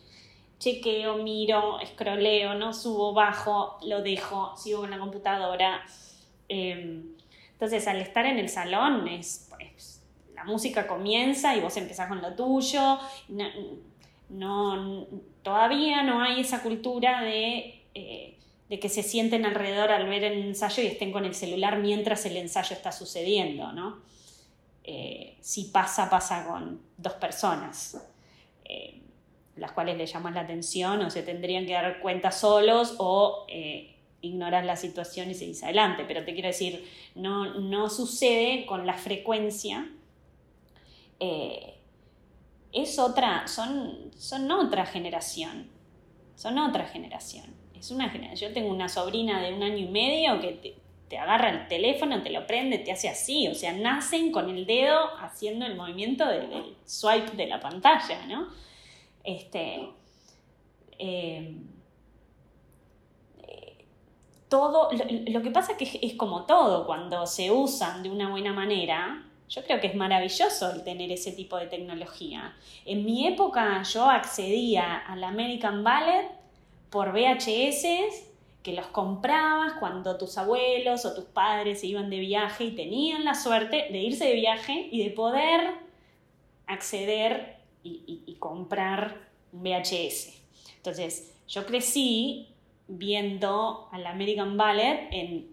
chequeo, 0.59 1.19
miro, 1.19 1.79
escroleo, 1.79 2.55
no 2.55 2.75
subo, 2.75 3.13
bajo, 3.15 3.79
lo 3.87 4.03
dejo, 4.03 4.57
sigo 4.57 4.81
con 4.81 4.91
la 4.91 4.99
computadora. 4.99 5.83
Em, 6.49 7.15
entonces, 7.53 7.87
al 7.89 7.97
estar 7.97 8.27
en 8.27 8.39
el 8.39 8.49
salón, 8.49 9.09
es, 9.09 9.49
pues, 9.51 9.92
la 10.43 10.51
música 10.51 10.87
comienza 10.87 11.55
y 11.57 11.61
vos 11.61 11.77
empezás 11.77 12.09
con 12.09 12.21
lo 12.21 12.35
tuyo. 12.35 12.99
No, 14.29 15.07
todavía 15.43 16.03
no 16.03 16.23
hay 16.23 16.41
esa 16.41 16.63
cultura 16.63 17.23
de 17.23 17.83
eh, 17.95 18.39
de 18.69 18.81
que 18.81 18.89
se 18.89 19.03
sienten 19.03 19.45
alrededor 19.45 19.91
al 19.91 20.09
ver 20.09 20.25
el 20.25 20.45
ensayo 20.45 20.83
y 20.83 20.87
estén 20.87 21.13
con 21.13 21.27
el 21.27 21.35
celular 21.35 21.79
mientras 21.79 22.25
el 22.25 22.39
ensayo 22.39 22.75
está 22.75 22.91
sucediendo, 22.91 23.71
¿no? 23.73 24.01
Eh, 24.83 25.37
si 25.43 25.65
pasa, 25.65 26.09
pasa 26.09 26.47
con 26.47 26.81
dos 26.97 27.13
personas, 27.15 28.03
eh, 28.65 29.03
las 29.57 29.73
cuales 29.73 29.99
le 29.99 30.07
llaman 30.07 30.33
la 30.33 30.41
atención 30.41 31.03
o 31.03 31.11
se 31.11 31.23
tendrían 31.23 31.67
que 31.67 31.75
dar 31.75 32.01
cuenta 32.01 32.33
solos 32.33 32.95
o 32.97 33.47
ignorar 34.23 34.65
la 34.65 34.77
situación 34.77 35.31
y 35.31 35.35
seguir 35.35 35.63
adelante. 35.63 36.05
Pero 36.09 36.25
te 36.25 36.33
quiero 36.33 36.49
decir, 36.49 36.89
no, 37.15 37.61
no 37.61 37.91
sucede 37.91 38.65
con 38.65 38.87
la 38.87 38.95
frecuencia. 38.95 39.87
Es 41.21 42.99
otra, 42.99 43.47
son, 43.47 44.11
son 44.17 44.51
otra 44.51 44.87
generación, 44.87 45.71
son 46.35 46.59
otra 46.59 46.87
generación. 46.87 47.55
Es 47.79 47.91
una 47.91 48.09
generación. 48.09 48.51
Yo 48.51 48.55
tengo 48.55 48.71
una 48.71 48.89
sobrina 48.89 49.43
de 49.43 49.55
un 49.55 49.63
año 49.63 49.79
y 49.79 49.89
medio 49.89 50.41
que 50.41 50.77
te, 51.09 51.19
agarra 51.19 51.51
el 51.51 51.69
teléfono, 51.69 52.23
te 52.23 52.31
lo 52.31 52.47
prende, 52.47 52.79
te 52.79 52.93
hace 52.93 53.09
así. 53.09 53.49
O 53.49 53.55
sea, 53.55 53.73
nacen 53.73 54.33
con 54.33 54.49
el 54.49 54.67
dedo 54.67 54.99
haciendo 55.21 55.67
el 55.67 55.77
movimiento 55.77 56.27
del, 56.27 56.77
swipe 56.87 57.37
de 57.37 57.47
la 57.47 57.61
pantalla, 57.61 58.27
¿no? 58.27 58.49
Este. 59.25 59.91
Eh, 60.99 61.57
todo, 64.49 64.91
lo, 64.93 65.43
que 65.43 65.51
pasa 65.51 65.73
es 65.73 65.79
que 65.79 66.07
es 66.07 66.15
como 66.15 66.45
todo, 66.45 66.85
cuando 66.85 67.27
se 67.27 67.51
usan 67.51 68.03
de 68.03 68.11
una 68.11 68.29
buena 68.29 68.53
manera, 68.53 69.27
yo 69.53 69.63
creo 69.65 69.81
que 69.81 69.89
es 69.89 69.95
maravilloso 69.95 70.71
el 70.73 70.83
tener 70.83 71.13
ese 71.13 71.33
tipo 71.33 71.59
de 71.59 71.67
tecnología. 71.67 72.57
En 72.87 73.05
mi 73.05 73.27
época 73.27 73.83
yo 73.83 74.09
accedía 74.09 74.97
al 74.97 75.23
American 75.23 75.85
Ballet 75.85 76.27
por 76.89 77.13
VHS 77.13 77.85
que 78.63 78.73
los 78.73 78.87
comprabas 78.87 79.75
cuando 79.75 80.17
tus 80.17 80.39
abuelos 80.39 81.05
o 81.05 81.15
tus 81.15 81.25
padres 81.25 81.81
se 81.81 81.89
iban 81.89 82.09
de 82.09 82.21
viaje 82.21 82.65
y 82.65 82.75
tenían 82.75 83.25
la 83.25 83.35
suerte 83.35 83.89
de 83.91 83.99
irse 83.99 84.25
de 84.25 84.35
viaje 84.35 84.89
y 84.91 85.05
de 85.05 85.11
poder 85.11 85.75
acceder 86.67 87.59
y, 87.83 88.37
comprar 88.39 89.29
un 89.53 89.63
VHS. 89.63 90.41
Entonces, 90.77 91.35
yo 91.47 91.65
crecí 91.67 92.49
viendo 92.89 93.89
al 93.93 94.07
American 94.07 94.57
Ballet 94.57 95.09
en 95.13 95.52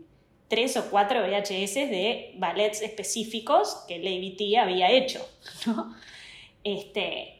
tres 0.50 0.76
o 0.76 0.90
cuatro 0.90 1.22
VHS 1.22 1.76
de 1.76 2.34
ballets 2.38 2.82
específicos 2.82 3.86
que 3.88 4.00
Lady 4.00 4.36
T 4.36 4.58
había 4.58 4.92
hecho. 4.92 5.26
Este, 6.62 7.40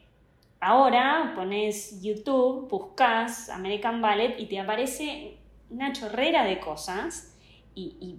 Ahora 0.60 1.32
pones 1.34 2.02
YouTube, 2.02 2.68
buscas 2.68 3.48
American 3.48 4.02
Ballet 4.02 4.38
y 4.38 4.44
te 4.44 4.58
aparece 4.58 5.38
una 5.70 5.92
chorrera 5.92 6.44
de 6.44 6.60
cosas 6.60 7.34
y, 7.74 8.16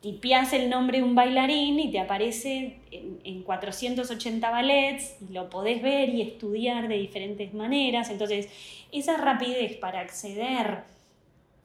tipeas 0.00 0.54
el 0.54 0.70
nombre 0.70 0.96
de 0.96 1.04
un 1.04 1.14
bailarín 1.14 1.78
y 1.78 1.90
te 1.90 2.00
aparece 2.00 2.78
en, 2.90 3.42
480 3.42 4.50
ballets 4.50 5.16
y 5.20 5.34
lo 5.34 5.50
podés 5.50 5.82
ver 5.82 6.08
y 6.08 6.22
estudiar 6.22 6.88
de 6.88 6.96
diferentes 6.96 7.52
maneras. 7.52 8.08
Entonces, 8.08 8.48
esa 8.90 9.18
rapidez 9.18 9.76
para 9.76 10.00
acceder 10.00 10.84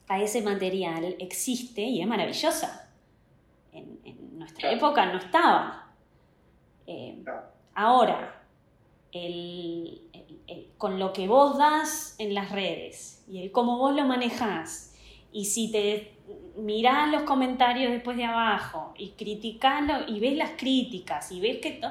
a 0.07 0.21
ese 0.21 0.41
material 0.41 1.15
existe 1.19 1.81
y 1.81 2.01
es 2.01 2.07
maravillosa. 2.07 2.89
En, 3.71 3.99
nuestra 4.37 4.71
época 4.71 5.05
no 5.07 5.17
estaba. 5.17 5.91
Eh, 6.85 7.23
ahora, 7.73 8.43
con 10.77 10.99
lo 10.99 11.13
que 11.13 11.27
vos 11.27 11.57
das 11.57 12.15
en 12.19 12.33
las 12.35 12.51
redes 12.51 13.23
y 13.27 13.41
el 13.41 13.51
cómo 13.51 13.77
vos 13.77 13.95
lo 13.95 14.05
manejás. 14.05 14.93
Y 15.31 15.45
si 15.45 15.71
te 15.71 16.13
mirás 16.57 17.11
los 17.11 17.23
comentarios 17.23 17.91
después 17.91 18.17
de 18.17 18.25
abajo 18.25 18.93
y 18.97 19.11
criticalo 19.11 20.07
y 20.07 20.19
ves 20.19 20.37
las 20.37 20.51
críticas 20.51 21.31
y 21.31 21.39
ves 21.39 21.57
que 21.61 21.81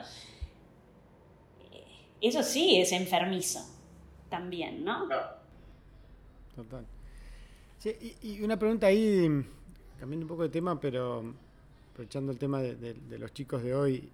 eso 2.21 2.43
sí 2.43 2.81
es 2.81 2.93
enfermizo 2.93 3.61
también, 4.31 4.85
¿no? 4.85 5.09
Total. 6.55 6.87
Y, 8.23 8.41
una 8.43 8.59
pregunta 8.59 8.87
ahí, 8.87 9.45
cambiando 9.99 10.25
un 10.25 10.29
poco 10.29 10.43
de 10.43 10.49
tema, 10.49 10.81
pero 10.81 11.35
aprovechando 11.93 12.33
el 12.33 12.39
tema 12.39 12.61
de, 12.61 13.19
los 13.19 13.33
chicos 13.33 13.63
de 13.63 13.75
hoy, 13.75 14.09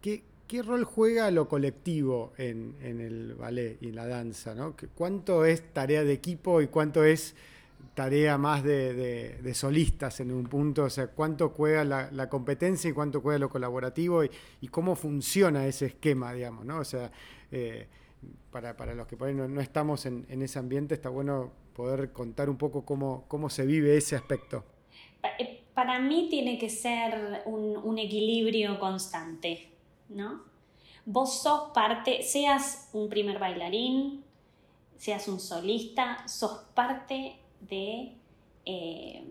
¿qué, 0.00 0.22
¿Qué 0.46 0.62
rol 0.62 0.84
juega 0.84 1.30
lo 1.30 1.48
colectivo 1.48 2.32
en, 2.36 2.76
el 2.80 3.34
ballet 3.34 3.78
y 3.80 3.88
en 3.88 3.94
la 3.94 4.06
danza? 4.06 4.54
¿Cuánto 4.94 5.44
es 5.44 5.72
tarea 5.72 6.04
de 6.04 6.12
equipo 6.12 6.60
y 6.60 6.66
cuánto 6.66 7.02
es 7.02 7.34
tarea 7.94 8.36
más 8.36 8.62
de, 8.62 9.52
solistas 9.54 10.20
en 10.20 10.32
un 10.32 10.44
punto, 10.44 10.84
o 10.84 10.90
sea, 10.90 11.06
cuánto 11.08 11.48
juega 11.48 11.84
la, 11.84 12.28
competencia 12.28 12.90
y 12.90 12.92
cuánto 12.92 13.20
juega 13.22 13.38
lo 13.38 13.48
colaborativo 13.48 14.22
y, 14.24 14.68
cómo 14.68 14.96
funciona 14.96 15.66
ese 15.66 15.86
esquema, 15.86 16.34
digamos, 16.34 16.66
¿no? 16.66 16.78
O 16.78 16.84
sea, 16.84 17.10
eh, 17.50 17.86
para, 18.50 18.94
los 18.94 19.06
que 19.06 19.16
no, 19.16 19.60
estamos 19.60 20.04
en, 20.04 20.26
ese 20.28 20.58
ambiente, 20.58 20.94
está 20.94 21.08
bueno 21.08 21.52
poder 21.74 22.12
contar 22.12 22.48
un 22.48 22.56
poco 22.56 22.84
cómo, 22.84 23.24
cómo 23.28 23.50
se 23.50 23.66
vive 23.66 23.96
ese 23.96 24.16
aspecto. 24.16 24.64
Eh, 25.38 25.64
para 25.74 25.98
mí 25.98 26.28
tiene 26.30 26.58
que 26.58 26.70
ser 26.70 27.42
un, 27.46 27.98
equilibrio 27.98 28.78
constante, 28.78 29.68
¿no? 30.08 30.42
Vos 31.04 31.42
sos 31.42 31.72
parte, 31.74 32.22
seas 32.22 32.88
un 32.92 33.08
primer 33.08 33.38
bailarín, 33.38 34.24
seas 34.96 35.28
un 35.28 35.40
solista, 35.40 36.26
sos 36.28 36.60
parte 36.74 37.36
de, 37.60 38.12
eh, 38.64 39.24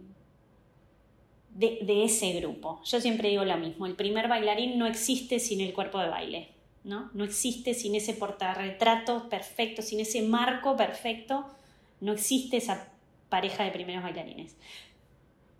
de, 1.49 2.03
ese 2.03 2.33
grupo. 2.39 2.81
Yo 2.83 2.99
siempre 2.99 3.29
digo 3.29 3.43
lo 3.43 3.57
mismo, 3.57 3.85
el 3.85 3.95
primer 3.95 4.27
bailarín 4.27 4.77
no 4.77 4.85
existe 4.85 5.39
sin 5.39 5.61
el 5.61 5.73
cuerpo 5.73 5.99
de 5.99 6.09
baile, 6.09 6.49
¿no? 6.83 7.09
No 7.13 7.23
existe 7.23 7.73
sin 7.73 7.95
ese 7.95 8.13
portarretrato 8.13 9.29
perfecto, 9.29 9.81
sin 9.81 9.99
ese 9.99 10.21
marco 10.21 10.75
perfecto, 10.75 11.45
no 12.03 12.11
existe 12.11 12.57
esa 12.57 12.89
pareja 13.29 13.63
de 13.63 13.71
primeros 13.71 14.03
bailarines. 14.03 14.55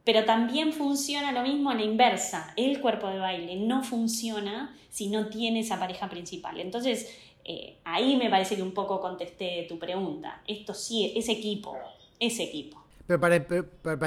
Pero 0.03 0.25
también 0.25 0.73
funciona 0.73 1.31
lo 1.31 1.41
mismo 1.41 1.69
a 1.69 1.75
la 1.75 1.83
inversa. 1.83 2.53
El 2.57 2.81
cuerpo 2.81 3.07
de 3.07 3.19
baile 3.19 3.55
no 3.55 3.83
funciona 3.83 4.75
si 4.89 5.07
no 5.07 5.29
tiene 5.29 5.61
esa 5.61 5.79
pareja 5.79 6.09
principal. 6.09 6.59
Entonces, 6.59 7.17
eh, 7.45 7.77
ahí 7.85 8.17
me 8.17 8.29
parece 8.29 8.57
que 8.57 8.61
un 8.61 8.73
poco 8.73 8.99
contesté 8.99 9.65
tu 9.69 9.79
pregunta. 9.79 10.41
Esto 10.45 10.73
sí, 10.73 11.13
es 11.15 11.29
equipo, 11.29 11.77
equipo. 12.19 12.83
Pero 13.07 13.19
para, 13.19 13.35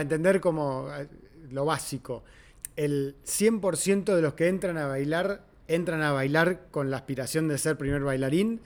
entender 0.01 0.41
como 0.41 0.89
eh, 0.95 1.09
lo 1.51 1.64
básico, 1.64 2.22
el 2.76 3.16
100% 3.24 4.14
de 4.14 4.22
los 4.22 4.34
que 4.34 4.49
entran 4.49 4.76
a 4.76 4.87
bailar, 4.87 5.43
entran 5.68 6.03
a 6.03 6.12
bailar 6.12 6.68
con 6.70 6.91
la 6.91 6.99
aspiración 6.99 7.49
de 7.49 7.57
ser 7.57 7.78
primer 7.78 8.03
bailarín, 8.03 8.61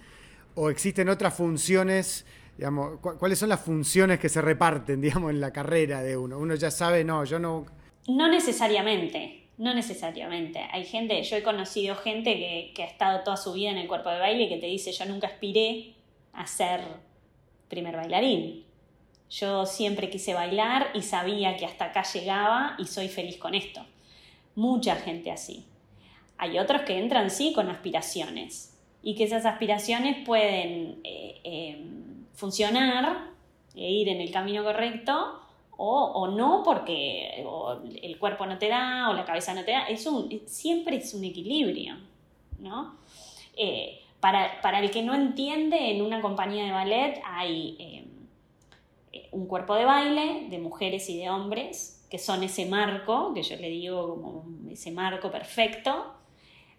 o 0.57 0.69
existen 0.69 1.09
otras 1.09 1.35
funciones 1.35 2.27
¿cuáles 3.19 3.39
son 3.39 3.49
las 3.49 3.61
funciones 3.61 4.19
que 4.19 4.29
se 4.29 4.41
reparten, 4.41 5.01
digamos, 5.01 5.31
en 5.31 5.41
la 5.41 5.53
carrera 5.53 6.03
de 6.03 6.17
uno? 6.17 6.39
Uno 6.39 6.55
ya 6.55 6.71
sabe, 6.71 7.05
no, 7.05 7.25
yo 7.25 7.39
no... 7.39 7.67
No 8.09 8.29
necesariamente, 8.29 9.49
no 9.59 9.75
necesariamente. 9.75 10.61
Hay 10.73 10.85
gente, 10.85 11.23
yo 11.23 11.37
he 11.37 11.43
conocido 11.43 11.95
gente 11.97 12.73
que, 12.75 12.83
ha 12.83 12.87
estado 12.87 13.23
toda 13.25 13.37
su 13.37 13.53
vida 13.53 13.71
en 13.71 13.79
el 13.79 13.89
cuerpo 13.89 14.11
de 14.11 14.19
baile 14.19 14.45
y 14.45 14.49
que 14.49 14.57
te 14.57 14.67
dice, 14.67 14.93
yo 14.93 15.05
nunca 15.07 15.27
aspiré 15.27 15.95
a 16.33 16.47
ser 16.47 16.81
primer 17.69 17.97
bailarín. 17.97 18.65
Yo 19.31 19.65
siempre 19.65 20.11
quise 20.11 20.35
bailar 20.35 20.89
y 20.95 21.03
sabía 21.03 21.57
que 21.57 21.67
hasta 21.67 21.87
acá 21.87 22.03
llegaba 22.03 22.75
y 22.79 22.87
soy 22.87 23.09
feliz 23.09 23.37
con 23.37 23.55
esto. 23.55 23.85
Mucha 24.57 24.97
gente 24.97 25.31
así. 25.31 25.67
Hay 26.37 26.59
otros 26.59 26.83
que 26.83 26.99
entran 26.99 27.31
sí 27.31 27.53
con 27.55 27.69
aspiraciones 27.69 28.77
y 29.03 29.15
que 29.15 29.25
esas 29.25 29.47
aspiraciones 29.47 30.25
pueden 30.27 31.01
eh, 31.05 31.41
eh, 31.45 31.85
funcionar 32.41 33.31
e 33.77 33.91
ir 33.91 34.09
en 34.09 34.21
el 34.21 34.33
camino 34.33 34.65
correcto 34.65 35.41
o, 35.83 36.29
no 36.29 36.63
porque 36.63 37.43
el 38.03 38.19
cuerpo 38.19 38.45
no 38.45 38.59
te 38.59 38.69
da 38.69 39.09
o 39.09 39.15
la 39.15 39.25
cabeza 39.25 39.55
no 39.55 39.65
te 39.65 39.71
da. 39.71 39.85
Es 39.85 40.05
un, 40.07 40.43
siempre 40.47 40.97
es 40.97 41.15
un 41.15 41.25
equilibrio, 41.25 41.97
¿no? 42.59 42.97
Eh, 43.57 44.03
para, 44.21 44.81
el 44.81 44.91
que 44.91 45.03
no 45.03 45.15
entiende, 45.15 45.91
en 45.91 46.03
una 46.03 46.21
compañía 46.21 46.65
de 46.65 46.73
ballet 46.73 47.23
hay 47.25 47.77
eh, 47.79 49.29
un 49.33 49.47
cuerpo 49.47 49.75
de 49.75 49.87
baile 49.87 50.49
de 50.51 50.59
mujeres 50.59 51.09
y 51.09 51.17
de 51.17 51.31
hombres, 51.31 52.07
que 52.11 52.19
son 52.19 52.43
ese 52.43 52.67
marco, 52.67 53.33
que 53.33 53.43
yo 53.43 53.57
le 53.57 53.71
digo 53.71 54.21
como 54.21 54.45
ese 54.71 54.91
marco 54.91 55.31
perfecto. 55.31 56.13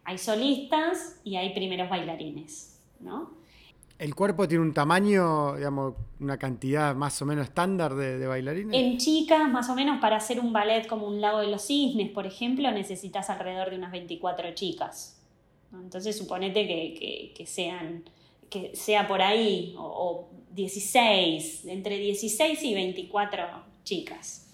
Hay 0.04 0.20
solistas 0.20 1.20
y 1.24 1.38
hay 1.38 1.54
primeros 1.54 1.90
bailarines, 1.90 2.80
¿no? 3.00 3.41
¿El 4.02 4.16
cuerpo 4.16 4.48
tiene 4.48 4.64
un 4.64 4.74
tamaño, 4.74 5.56
digamos, 5.58 5.94
una 6.20 6.40
cantidad 6.40 6.96
más 6.96 7.22
o 7.22 7.26
menos 7.28 7.46
estándar 7.46 7.94
de, 7.94 8.26
bailarines? 8.26 8.76
En 8.76 8.98
chicas, 8.98 9.48
más 9.48 9.70
o 9.70 9.76
menos, 9.76 10.02
para 10.02 10.16
hacer 10.16 10.40
un 10.40 10.52
ballet 10.52 10.88
como 10.88 11.06
un 11.06 11.22
Lago 11.22 11.42
de 11.42 11.46
los 11.46 11.68
Cisnes, 11.68 12.10
por 12.10 12.26
ejemplo, 12.26 12.72
necesitas 12.72 13.30
alrededor 13.30 13.70
de 13.70 13.76
unas 13.76 13.92
24 13.92 14.56
chicas. 14.56 15.22
Entonces, 15.72 16.18
suponete 16.18 16.66
que, 16.66 17.46
sean, 17.46 18.04
que 18.50 18.76
sea 18.76 19.08
por 19.08 19.22
ahí, 19.22 19.76
o, 19.78 20.30
16, 20.50 21.66
entre 21.68 21.98
16 21.98 22.64
y 22.64 22.74
24 22.74 23.46
chicas. 23.84 24.52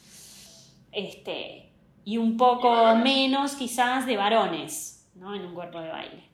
Este, 0.91 1.71
y 2.03 2.17
un 2.17 2.35
poco 2.35 2.97
menos 2.97 3.55
quizás 3.55 4.05
de 4.07 4.17
varones, 4.17 5.07
¿no? 5.15 5.33
En 5.33 5.45
un 5.45 5.53
cuerpo 5.53 5.79
de 5.79 5.87
baile. 5.87 6.26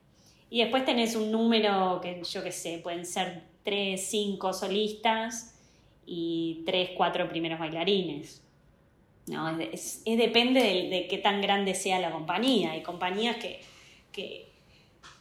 Y 0.53 0.59
después 0.59 0.85
tenés 0.85 1.15
un 1.15 1.31
número 1.31 1.99
que 1.99 2.21
yo 2.23 2.43
qué 2.43 2.51
sé, 2.51 2.77
pueden 2.77 3.07
ser 3.07 3.41
tres, 3.63 4.05
cinco 4.05 4.53
solistas 4.53 5.59
y 6.05 6.61
tres, 6.63 6.91
cuatro 6.95 7.27
primeros 7.27 7.57
bailarines. 7.57 8.43
No, 9.25 9.59
es, 9.59 10.03
depende 10.05 10.61
de, 10.61 11.07
qué 11.09 11.17
tan 11.17 11.41
grande 11.41 11.73
sea 11.73 11.97
la 11.99 12.11
compañía. 12.11 12.73
Hay 12.73 12.83
compañías 12.83 13.37
que, 13.37 14.51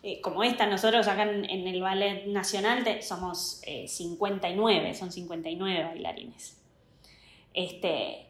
eh, 0.03 0.21
como 0.21 0.45
esta, 0.45 0.67
nosotros 0.67 1.09
acá 1.09 1.23
en, 1.23 1.67
el 1.67 1.81
Ballet 1.81 2.27
Nacional 2.27 2.85
somos 3.01 3.63
59, 3.87 4.91
eh, 4.91 4.95
son 4.95 5.11
59 5.11 5.85
bailarines. 5.85 6.61
Este, 7.55 8.27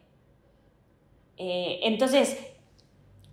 eh, 1.36 1.80
entonces, 1.82 2.38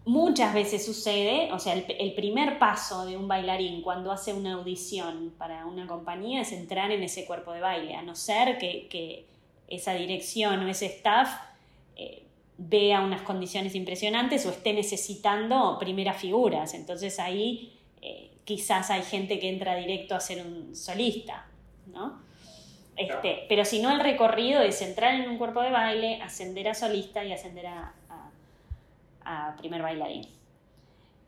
muchas 0.09 0.55
veces 0.55 0.83
sucede, 0.83 1.53
o 1.53 1.59
sea, 1.59 1.73
el, 1.73 2.13
primer 2.13 2.57
paso 2.57 3.05
de 3.05 3.15
un 3.15 3.27
bailarín 3.27 3.83
cuando 3.83 4.11
hace 4.11 4.33
una 4.33 4.53
audición 4.53 5.35
para 5.37 5.67
una 5.67 5.85
compañía 5.85 6.41
es 6.41 6.51
entrar 6.51 6.89
en 6.89 7.03
ese 7.03 7.25
cuerpo 7.25 7.53
de 7.53 7.61
baile, 7.61 7.93
a 7.93 8.01
no 8.01 8.15
ser 8.15 8.57
que, 8.57 9.27
esa 9.67 9.93
dirección 9.93 10.61
o 10.61 10.67
ese 10.67 10.87
staff 10.87 11.29
eh, 11.95 12.23
vea 12.57 13.01
unas 13.01 13.21
condiciones 13.21 13.75
impresionantes 13.75 14.43
o 14.47 14.49
esté 14.49 14.73
necesitando 14.73 15.77
primeras 15.79 16.17
figuras. 16.17 16.73
Entonces 16.73 17.19
ahí 17.19 17.77
eh, 18.01 18.31
quizás 18.45 18.89
hay 18.89 19.03
gente 19.03 19.37
que 19.37 19.47
entra 19.47 19.75
directo 19.75 20.15
a 20.15 20.19
ser 20.19 20.43
un 20.43 20.75
solista, 20.75 21.45
¿no? 21.85 22.19
Este, 22.95 23.45
pero 23.47 23.63
si 23.63 23.79
no, 23.79 23.91
el 23.91 23.99
recorrido 23.99 24.59
es 24.63 24.81
entrar 24.81 25.13
en 25.13 25.29
un 25.29 25.37
cuerpo 25.37 25.61
de 25.61 25.69
baile, 25.69 26.19
ascender 26.23 26.67
a 26.67 26.73
solista 26.73 27.23
y 27.23 27.31
ascender 27.31 27.67
a, 27.67 27.93
primer 29.57 29.81
bailarín. 29.81 30.39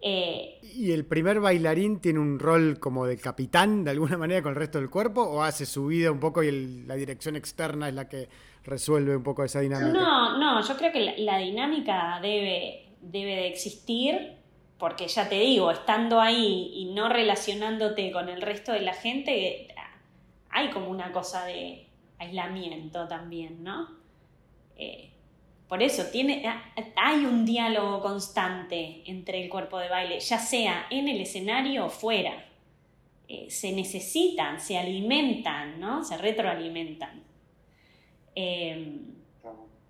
Eh, 0.04 0.60
¿Y 0.64 0.92
el 0.92 1.06
primer 1.06 1.39
bailarín 1.39 2.00
tiene 2.00 2.20
un 2.20 2.39
rol 2.39 2.80
como 2.80 3.06
de 3.06 3.18
capitán 3.18 3.84
de 3.84 3.92
alguna 3.92 4.18
manera 4.18 4.42
con 4.42 4.50
el 4.50 4.56
resto 4.56 4.80
del 4.80 4.89
cuerpo 4.89 5.22
o 5.22 5.44
hace 5.44 5.68
su 5.68 5.86
vida 5.88 6.12
un 6.12 6.20
poco 6.20 6.42
y 6.42 6.84
la 6.86 6.96
dirección 6.96 7.36
externa 7.36 7.88
es 7.88 7.94
la 7.94 8.10
que 8.10 8.28
resuelve 8.64 9.16
un 9.16 9.22
poco 9.22 9.44
esa 9.44 9.60
dinámica? 9.60 9.94
No, 9.94 10.39
no, 10.39 10.68
yo 10.68 10.76
creo 10.76 10.92
que 10.92 11.16
la, 11.20 11.38
dinámica 11.38 12.20
debe, 12.20 12.96
debe 13.02 13.36
de 13.36 13.48
existir 13.48 14.38
porque 14.80 15.08
ya 15.08 15.30
te 15.30 15.36
digo, 15.36 15.70
estando 15.70 16.20
ahí 16.20 16.72
y 16.74 16.94
no 16.96 17.08
relacionándote 17.08 18.12
con 18.12 18.30
el 18.30 18.42
resto 18.42 18.72
de 18.72 18.82
la 18.82 18.96
gente, 18.96 19.68
hay 20.50 20.72
como 20.72 20.89
una 20.89 21.12
cosa 21.12 21.46
de 21.46 21.88
aislamiento 22.18 23.08
también, 23.08 23.64
¿no? 23.64 23.88
Eh, 24.76 25.11
por 25.72 25.82
eso 25.82 26.08
tiene, 26.08 26.44
hay 26.98 27.24
un 27.24 27.46
diálogo 27.46 28.02
constante 28.02 29.04
entre 29.06 29.42
el 29.42 29.50
cuerpo 29.50 29.80
de 29.80 29.88
baile, 29.88 30.20
ya 30.20 30.38
sea 30.38 30.88
en 30.90 31.08
el 31.08 31.22
escenario 31.22 31.86
o 31.86 31.90
fuera. 31.90 32.46
Eh, 33.30 33.50
se 33.50 33.72
necesitan, 33.72 34.60
se 34.60 34.78
alimentan, 34.78 35.80
¿no? 35.80 36.04
Se 36.04 36.18
retroalimentan. 36.18 37.24
Em, 38.36 39.16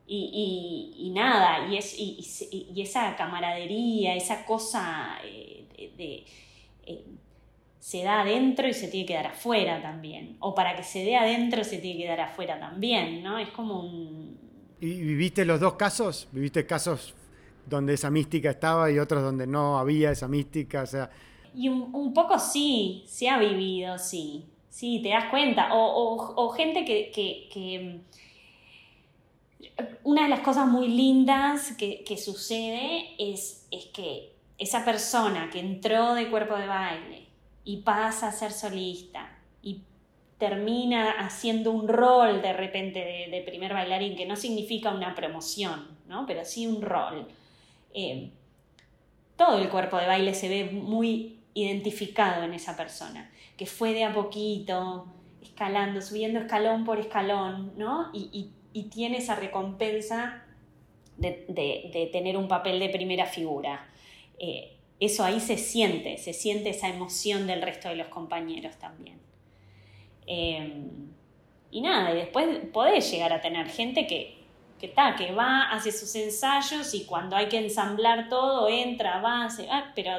y, 0.06 1.12
nada, 1.16 1.68
y, 1.68 1.78
es, 1.78 1.98
y, 1.98 2.80
esa 2.80 3.16
camaradería, 3.16 4.14
esa 4.14 4.46
cosa 4.46 5.18
eh, 5.24 5.66
eh, 5.98 7.06
se 7.80 8.04
da 8.04 8.22
adentro 8.22 8.68
y 8.68 8.74
se 8.76 8.88
tiene 8.88 9.08
que 9.08 9.16
dar 9.16 9.26
afuera 9.26 9.82
también. 9.82 10.38
O 10.42 10.54
para 10.54 10.76
que 10.76 10.84
se 10.84 11.04
dé 11.04 11.16
adentro 11.16 11.64
se 11.64 11.80
tiene 11.80 12.02
que 12.02 12.08
dar 12.08 12.22
afuera 12.22 12.60
también, 12.60 13.24
¿no? 13.24 13.40
Es 13.40 13.50
como 13.50 13.80
un, 13.80 14.41
¿Y 14.82 15.00
viviste 15.00 15.46
los 15.46 15.60
dos 15.60 15.76
casos? 15.76 16.28
¿Viviste 16.32 16.66
casos 16.66 17.14
donde 17.68 17.94
esa 17.94 18.10
mística 18.10 18.50
estaba 18.50 18.90
y 18.90 18.98
otros 18.98 19.22
donde 19.22 19.46
no 19.46 19.78
había 19.78 20.10
esa 20.10 20.28
mística? 20.28 20.82
O 20.82 20.88
sea... 20.88 21.12
Y 21.54 21.70
un, 21.70 22.14
poco 22.16 22.40
sí, 22.40 23.04
se 23.08 23.30
ha 23.30 23.38
vivido, 23.38 24.00
sí. 24.00 24.46
Sí, 24.70 25.00
te 25.04 25.10
das 25.10 25.26
cuenta. 25.30 25.70
O, 25.72 26.50
gente 26.50 26.84
que, 26.84 28.02
Una 30.04 30.24
de 30.24 30.30
las 30.30 30.40
cosas 30.40 30.68
muy 30.68 30.88
lindas 30.88 31.74
que, 31.78 32.18
sucede 32.18 33.14
es, 33.20 33.68
es 33.70 33.86
que 33.86 34.34
esa 34.58 34.84
persona 34.84 35.52
que 35.52 35.60
entró 35.60 36.16
de 36.16 36.32
cuerpo 36.32 36.56
de 36.56 36.66
baile 36.66 37.28
y 37.64 37.78
pasa 37.78 38.30
a 38.30 38.32
ser 38.32 38.52
solista 38.52 39.38
y 39.62 39.84
termina 40.42 41.12
haciendo 41.20 41.72
un 41.72 41.88
rol 41.88 42.42
de 42.42 42.52
repente 42.52 43.30
de, 43.30 43.44
primer 43.46 43.74
bailarín, 43.74 44.16
que 44.16 44.26
no 44.26 44.36
significa 44.36 44.90
una 44.90 45.14
promoción, 45.14 46.00
¿no? 46.08 46.26
pero 46.26 46.44
sí 46.46 46.66
un 46.66 46.82
rol. 46.82 47.28
Eh, 47.94 48.32
todo 49.38 49.60
el 49.60 49.70
cuerpo 49.70 49.98
de 49.98 50.08
baile 50.08 50.34
se 50.34 50.50
ve 50.50 50.72
muy 50.72 51.42
identificado 51.54 52.42
en 52.42 52.56
esa 52.56 52.76
persona, 52.76 53.30
que 53.56 53.68
fue 53.68 53.94
de 53.94 54.04
a 54.04 54.14
poquito, 54.16 55.06
escalando, 55.44 56.02
subiendo 56.02 56.40
escalón 56.40 56.86
por 56.86 57.00
escalón, 57.00 57.74
¿no? 57.78 58.10
Y, 58.12 58.50
tiene 58.90 59.18
esa 59.18 59.36
recompensa 59.36 60.44
de, 61.18 62.10
tener 62.12 62.36
un 62.36 62.48
papel 62.48 62.80
de 62.80 62.90
primera 62.90 63.28
figura. 63.28 63.88
Eh, 64.40 64.78
eso 65.00 65.24
ahí 65.24 65.40
se 65.40 65.58
siente, 65.58 66.18
se 66.18 66.34
siente 66.34 66.70
esa 66.70 66.88
emoción 66.88 67.46
del 67.46 67.62
resto 67.62 67.90
de 67.90 67.96
los 67.98 68.08
compañeros 68.08 68.80
también. 68.80 69.22
Eh, 70.28 70.84
y 71.72 71.82
nada, 71.82 72.12
y 72.14 72.18
después 72.18 72.60
podés 72.74 73.10
llegar 73.10 73.32
a 73.34 73.42
tener 73.42 73.68
gente 73.70 74.06
que, 74.06 74.38
que, 74.80 74.94
que 75.18 75.32
va, 75.32 75.72
hace 75.72 75.92
sus 75.92 76.14
ensayos 76.16 76.94
y 76.94 77.06
cuando 77.06 77.36
hay 77.36 77.48
que 77.48 77.58
ensamblar 77.58 78.30
todo, 78.30 78.68
entra, 78.68 79.22
va, 79.22 79.46
hace, 79.46 79.68
ah, 79.70 79.92
pero 79.96 80.12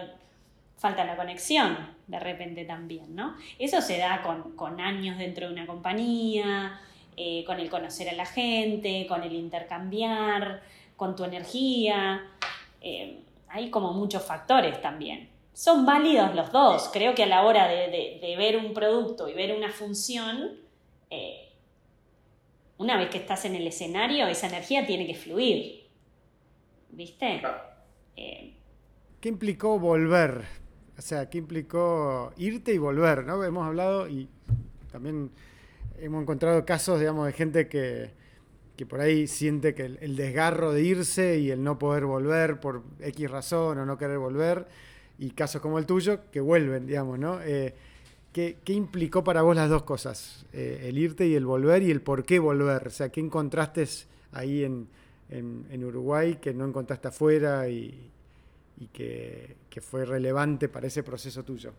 falta 0.77 1.05
la 1.05 1.17
conexión 1.17 1.77
de 2.07 2.19
repente 2.19 2.65
también, 2.65 3.15
¿no? 3.15 3.37
Eso 3.59 3.81
se 3.81 3.99
da 3.99 4.23
con, 4.23 4.81
años 4.81 5.17
dentro 5.17 5.47
de 5.47 5.53
una 5.53 5.67
compañía, 5.67 6.81
eh, 7.17 7.45
con 7.47 7.61
el 7.61 7.71
conocer 7.71 8.09
a 8.09 8.13
la 8.15 8.27
gente, 8.27 9.07
con 9.09 9.23
el 9.23 9.33
intercambiar, 9.33 10.63
con 10.97 11.15
tu 11.15 11.25
energía. 11.25 12.23
Eh, 12.81 13.21
hay 13.49 13.71
como 13.71 13.93
muchos 13.93 14.25
factores 14.25 14.81
también. 14.83 15.32
Son 15.53 15.85
válidos 15.85 16.35
los 16.35 16.51
dos. 16.53 16.91
Creo 16.93 17.15
que 17.15 17.25
a 17.25 17.27
la 17.27 17.45
hora 17.45 17.69
de, 17.69 18.35
ver 18.37 18.57
un 18.57 18.73
producto 18.73 19.29
y 19.29 19.35
ver 19.35 19.57
una 19.57 19.71
función, 19.71 20.61
eh, 21.11 21.53
una 22.79 22.97
vez 22.97 23.11
que 23.11 23.19
estás 23.19 23.45
en 23.45 23.55
el 23.55 23.67
escenario, 23.67 24.27
esa 24.27 24.49
energía 24.49 24.87
tiene 24.87 25.07
que 25.07 25.15
fluir. 25.15 25.87
¿Viste? 26.91 27.43
¿Qué 28.15 29.29
implicó 29.29 29.79
volver 29.79 30.63
o 31.03 31.05
sea, 31.05 31.29
¿qué 31.29 31.39
implicó 31.39 32.33
irte 32.37 32.73
y 32.73 32.79
volver? 32.79 33.25
¿no? 33.25 33.43
Hemos 33.43 33.67
hablado 33.67 34.09
y 34.09 34.29
también 34.91 35.31
hemos 35.99 36.23
encontrado 36.23 36.65
casos, 36.65 37.01
digamos, 37.01 37.27
de 37.27 37.33
gente 37.33 37.69
que, 37.69 38.13
por 38.89 39.01
ahí 39.01 39.27
siente 39.27 39.75
que 39.75 39.85
el, 39.85 40.17
desgarro 40.17 40.73
de 40.73 40.83
irse 40.83 41.39
y 41.39 41.51
el 41.51 41.63
no 41.63 41.79
poder 41.79 42.05
volver 42.05 42.61
por 42.61 42.83
X 43.01 43.31
razón 43.31 43.79
o 43.79 43.87
no 43.87 43.97
querer 43.97 44.19
volver, 44.19 44.67
y 45.23 45.31
casos 45.31 45.61
como 45.61 45.79
el 45.79 45.87
tuyo 45.87 46.21
que 46.31 46.41
vuelven, 46.41 46.87
digamos, 46.87 47.19
¿no? 47.19 47.41
Eh, 47.43 47.75
¿qué, 48.33 48.57
implicó 48.69 49.23
para 49.23 49.43
vos 49.43 49.55
las 49.55 49.69
dos 49.69 49.83
cosas? 49.83 50.47
Eh, 50.53 50.87
el 50.89 50.99
irte 50.99 51.27
y 51.27 51.35
el 51.35 51.47
volver 51.47 51.83
y 51.83 51.91
el 51.91 52.01
por 52.01 52.25
qué 52.25 52.39
volver. 52.39 52.87
O 52.87 52.91
sea, 52.91 53.11
¿qué 53.11 53.21
encontraste 53.21 53.87
ahí 54.33 54.65
en, 54.65 54.89
en 55.31 55.85
Uruguay 55.85 56.39
que 56.41 56.53
no 56.53 56.67
encontraste 56.67 57.09
afuera 57.09 57.69
y, 57.69 58.13
y 58.83 58.89
que, 58.89 59.57
fue 59.81 60.05
relevante 60.05 60.69
para 60.69 60.87
ese 60.87 61.03
proceso 61.03 61.45
tuyo? 61.45 61.73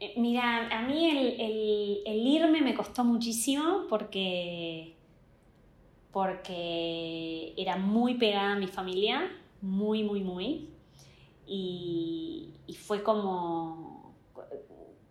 Eh, 0.00 0.14
mira, 0.16 0.68
a 0.68 0.82
mí 0.86 2.02
el, 2.04 2.26
irme 2.26 2.60
me 2.60 2.74
costó 2.74 3.04
muchísimo 3.04 3.86
porque, 3.88 4.94
porque 6.12 7.54
era 7.56 7.76
muy 7.76 8.14
pegada 8.14 8.52
a 8.52 8.58
mi 8.58 8.66
familia, 8.66 9.30
muy, 9.60 10.02
muy, 10.02 10.22
muy. 10.22 10.68
Y, 11.46 12.52
fue 12.78 13.02
como, 13.02 14.14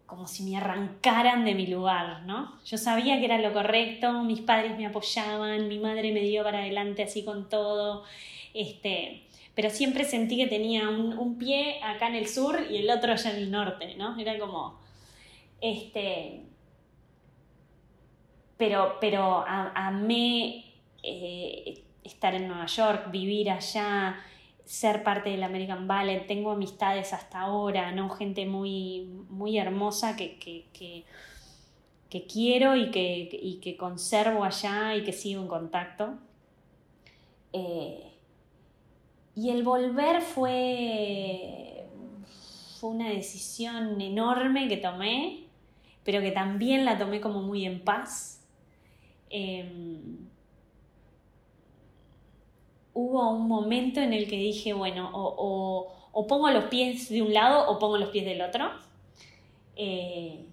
como 0.06 0.28
si 0.28 0.44
me 0.44 0.56
arrancaran 0.56 1.44
de 1.44 1.56
mi 1.56 1.68
lugar, 1.68 2.24
¿no? 2.26 2.60
Yo 2.66 2.78
sabía 2.78 3.20
que 3.20 3.26
era 3.26 3.40
lo 3.40 3.54
correcto, 3.54 4.24
mis 4.24 4.42
padres 4.42 4.78
me 4.78 4.86
apoyaban, 4.86 5.68
mi 5.68 5.80
madre 5.80 6.14
me 6.14 6.22
dio 6.22 6.44
para 6.44 6.60
adelante 6.60 7.04
así 7.04 7.26
con 7.26 7.50
todo. 7.50 8.04
Este, 8.54 9.26
pero 9.56 9.70
siempre 9.70 10.04
sentí 10.04 10.38
que 10.38 10.48
tenía 10.48 10.90
un, 10.90 11.38
pie 11.38 11.82
acá 11.84 12.08
en 12.08 12.16
el 12.16 12.28
sur 12.28 12.60
y 12.70 12.78
el 12.78 12.90
otro 12.90 13.14
allá 13.14 13.32
en 13.32 13.38
el 13.38 13.52
norte, 13.52 13.96
¿no? 13.96 14.18
Era 14.20 14.38
como, 14.38 14.80
este, 15.62 16.44
pero, 18.58 18.98
pero 19.00 19.44
amé 19.48 20.66
eh, 21.04 21.84
estar 22.04 22.36
en 22.36 22.48
Nueva 22.48 22.66
York, 22.68 23.12
vivir 23.12 23.50
allá, 23.50 24.18
ser 24.66 25.04
parte 25.04 25.30
del 25.30 25.44
American 25.44 25.88
Ballet, 25.88 26.26
tengo 26.28 26.52
amistades 26.52 27.14
hasta 27.14 27.42
ahora, 27.42 27.92
¿no? 27.92 28.10
Gente 28.10 28.46
muy, 28.46 29.08
muy 29.30 29.58
hermosa 29.58 30.16
que, 30.16 30.38
que, 30.38 31.06
quiero 32.32 32.76
y 32.76 32.92
que, 32.92 33.30
y 33.32 33.60
que 33.60 33.76
conservo 33.76 34.44
allá 34.44 34.96
y 34.96 35.04
que 35.04 35.14
sigo 35.14 35.42
en 35.42 35.48
contacto. 35.48 36.18
Eh, 37.54 38.12
y 39.36 39.50
el 39.50 39.64
volver 39.64 40.22
fue, 40.22 41.86
fue 42.80 42.90
una 42.92 43.10
decisión 43.10 44.00
enorme 44.00 44.68
que 44.70 44.78
tomé, 44.78 45.48
pero 46.04 46.22
que 46.22 46.32
también 46.32 46.86
la 46.86 46.98
tomé 46.98 47.20
como 47.20 47.42
muy 47.42 47.66
en 47.66 47.84
paz. 47.84 48.46
Em, 49.30 50.30
hubo 52.96 53.30
un 53.30 53.48
momento 53.48 54.00
en 54.00 54.14
el 54.14 54.28
que 54.28 54.38
dije, 54.38 54.74
bueno, 54.74 55.12
o, 55.14 56.26
pongo 56.28 56.50
los 56.50 56.66
pies 56.66 57.10
de 57.10 57.22
un 57.22 57.34
lado 57.34 57.70
o 57.70 57.78
pongo 57.78 57.98
los 57.98 58.10
pies 58.10 58.26
del 58.26 58.42
otro. 58.42 58.72
Eh, 59.76 60.46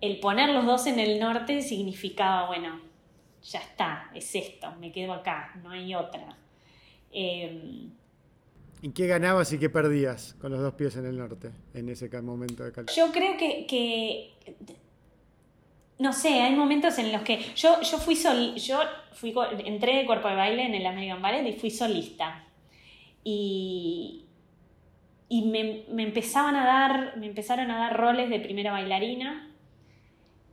el 0.00 0.18
poner 0.18 0.48
los 0.48 0.64
dos 0.66 0.86
en 0.86 0.98
el 0.98 1.20
norte 1.20 1.62
significaba, 1.62 2.48
bueno, 2.48 2.80
ya 3.42 3.60
está, 3.60 4.10
es 4.14 4.34
esto, 4.34 4.72
me 4.80 4.90
quedo 4.90 5.12
acá, 5.12 5.54
no 5.62 5.70
hay 5.70 5.94
otra. 5.94 6.36
¿Y 8.82 8.92
qué 8.92 9.06
ganabas 9.06 9.52
y 9.52 9.58
qué 9.58 9.68
perdías 9.68 10.34
con 10.40 10.52
los 10.52 10.60
dos 10.60 10.72
pies 10.74 10.96
en 10.96 11.04
el 11.04 11.18
norte 11.18 11.50
en 11.74 11.90
ese 11.90 12.08
momento 12.22 12.64
de 12.64 12.72
calidad? 12.72 12.92
Yo 12.96 13.12
creo 13.12 13.36
que, 13.36 14.32
no 16.00 16.12
sé, 16.12 16.40
hay 16.40 16.56
momentos 16.56 16.98
en 16.98 17.12
los 17.12 17.22
que 17.22 17.38
yo, 17.54 17.80
yo 17.82 17.98
fui 17.98 18.16
sol, 18.16 18.56
yo 18.56 18.80
fui, 19.12 19.32
entré 19.64 19.96
de 19.96 20.06
cuerpo 20.06 20.28
de 20.28 20.34
baile 20.34 20.64
en 20.64 20.74
el 20.74 20.84
American 20.84 21.22
Ballet 21.22 21.46
y 21.46 21.52
fui 21.52 21.70
solista. 21.70 22.44
Y, 23.22 24.24
y 25.28 25.42
me, 25.42 25.84
empezaban 26.02 26.56
a 26.56 26.64
dar, 26.64 27.16
me 27.16 27.26
empezaron 27.26 27.70
a 27.70 27.78
dar 27.78 27.96
roles 27.96 28.30
de 28.30 28.40
primera 28.40 28.72
bailarina. 28.72 29.48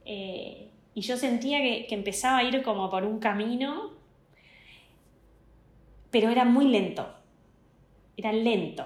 Eh, 0.06 0.70
y 0.94 1.02
yo 1.02 1.18
sentía 1.18 1.60
que, 1.60 1.88
que, 1.88 1.96
empezaba 1.96 2.38
a 2.38 2.44
ir 2.44 2.62
como 2.62 2.90
por 2.90 3.04
un 3.04 3.20
camino 3.20 3.98
pero 6.12 6.30
era 6.30 6.46
muy 6.46 6.68
lento, 6.68 7.08
era 8.16 8.32
lento. 8.32 8.86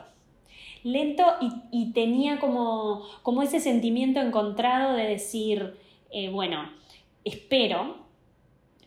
Lento 0.84 1.24
y, 1.72 1.92
tenía 1.94 2.40
como, 2.40 3.04
como, 3.22 3.44
ese 3.44 3.60
sentimiento 3.60 4.20
encontrado 4.20 4.96
de 4.96 5.04
decir, 5.04 5.78
eh, 6.12 6.30
bueno, 6.30 6.72
espero, 7.24 8.06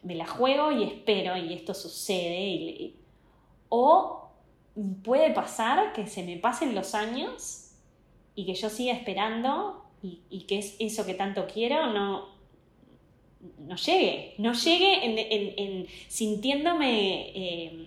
me 0.02 0.14
la 0.14 0.26
juego 0.26 0.72
y 0.72 0.84
espero 0.84 1.36
y 1.36 1.52
esto 1.52 1.74
sucede. 1.74 2.94
o 3.68 4.20
puede 5.02 5.32
pasar 5.32 5.92
que 5.92 6.06
se 6.06 6.22
me 6.22 6.36
pasen 6.36 6.74
los 6.74 6.94
años 6.94 7.70
y 8.34 8.44
que 8.44 8.54
yo 8.54 8.68
siga 8.68 8.92
esperando 8.92 9.84
y, 10.02 10.42
que 10.42 10.58
es 10.58 10.76
eso 10.80 11.06
que 11.06 11.14
tanto 11.14 11.46
quiero 11.46 11.86
no, 11.92 12.28
no 13.60 13.76
llegue, 13.76 14.34
no 14.38 14.52
llegue 14.52 15.56
en, 15.56 15.86
sintiéndome 16.08 17.30
eh, 17.34 17.86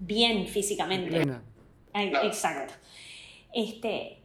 bien 0.00 0.48
físicamente. 0.48 1.24
Exacto. 1.94 2.74
Este, 3.52 4.18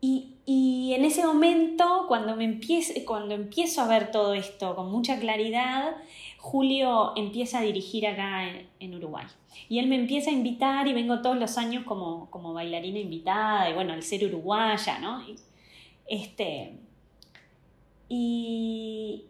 y, 0.00 0.37
en 0.50 1.04
ese 1.04 1.26
momento, 1.26 2.06
cuando, 2.08 2.34
me 2.34 2.44
empiece, 2.44 3.04
cuando 3.04 3.34
empiezo 3.34 3.82
a 3.82 3.88
ver 3.88 4.10
todo 4.10 4.32
esto 4.32 4.74
con 4.74 4.90
mucha 4.90 5.20
claridad, 5.20 5.96
Julio 6.38 7.12
empieza 7.16 7.58
a 7.58 7.62
dirigir 7.62 8.06
acá 8.06 8.48
en, 8.80 8.94
Uruguay. 8.94 9.26
Y 9.68 9.78
él 9.78 9.88
me 9.88 9.96
empieza 9.96 10.30
a 10.30 10.32
invitar 10.32 10.88
y 10.88 10.94
vengo 10.94 11.20
todos 11.20 11.36
los 11.36 11.58
años 11.58 11.84
como, 11.84 12.30
como 12.30 12.54
bailarina 12.54 12.98
invitada, 12.98 13.68
y 13.68 13.74
bueno, 13.74 13.92
al 13.92 14.02
ser 14.02 14.24
uruguaya, 14.24 14.98
¿no? 15.00 15.22
este, 16.08 16.72
y, 18.08 19.24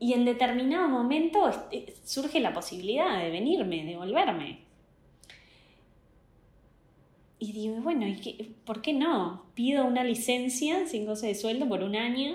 y 0.00 0.12
en 0.14 0.24
determinado 0.24 0.88
momento 0.88 1.48
este, 1.48 1.94
surge 2.04 2.40
la 2.40 2.54
posibilidad 2.54 3.18
de 3.22 3.30
venirme, 3.30 3.84
de 3.84 3.96
volverme. 3.96 4.67
Y 7.38 7.52
digo, 7.52 7.76
bueno, 7.76 8.06
¿y 8.06 8.56
¿por 8.64 8.82
qué 8.82 8.92
no? 8.92 9.44
Pido 9.54 9.86
una 9.86 10.02
licencia 10.02 10.86
sin 10.86 11.06
goce 11.06 11.28
de 11.28 11.34
sueldo 11.34 11.68
por 11.68 11.82
un 11.82 11.94
año 11.94 12.34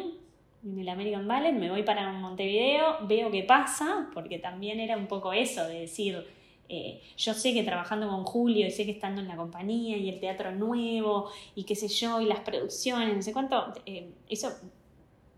en 0.63 0.79
el 0.79 0.87
American 0.87 1.27
Ballet, 1.27 1.53
me 1.53 1.69
voy 1.69 1.83
para 1.83 2.11
Montevideo, 2.13 3.05
veo 3.07 3.29
qué 3.29 3.43
pasa, 3.43 4.09
porque 4.13 4.39
también 4.39 4.79
era 4.79 4.95
un 4.95 5.07
poco 5.07 5.33
eso, 5.33 5.67
de 5.67 5.81
decir, 5.81 6.25
eh, 6.69 7.01
yo 7.17 7.33
sé 7.33 7.53
que 7.53 7.63
trabajando 7.63 8.07
con 8.07 8.23
Julio 8.23 8.65
y 8.65 8.71
sé 8.71 8.85
que 8.85 8.91
estando 8.91 9.21
en 9.21 9.27
la 9.27 9.35
compañía 9.35 9.97
y 9.97 10.09
el 10.09 10.19
teatro 10.21 10.51
nuevo 10.53 11.29
y 11.53 11.65
qué 11.65 11.75
sé 11.75 11.89
yo, 11.89 12.21
y 12.21 12.25
las 12.25 12.39
producciones, 12.39 13.13
no 13.13 13.21
sé 13.21 13.33
cuánto, 13.33 13.73
eh, 13.85 14.09
eso 14.29 14.49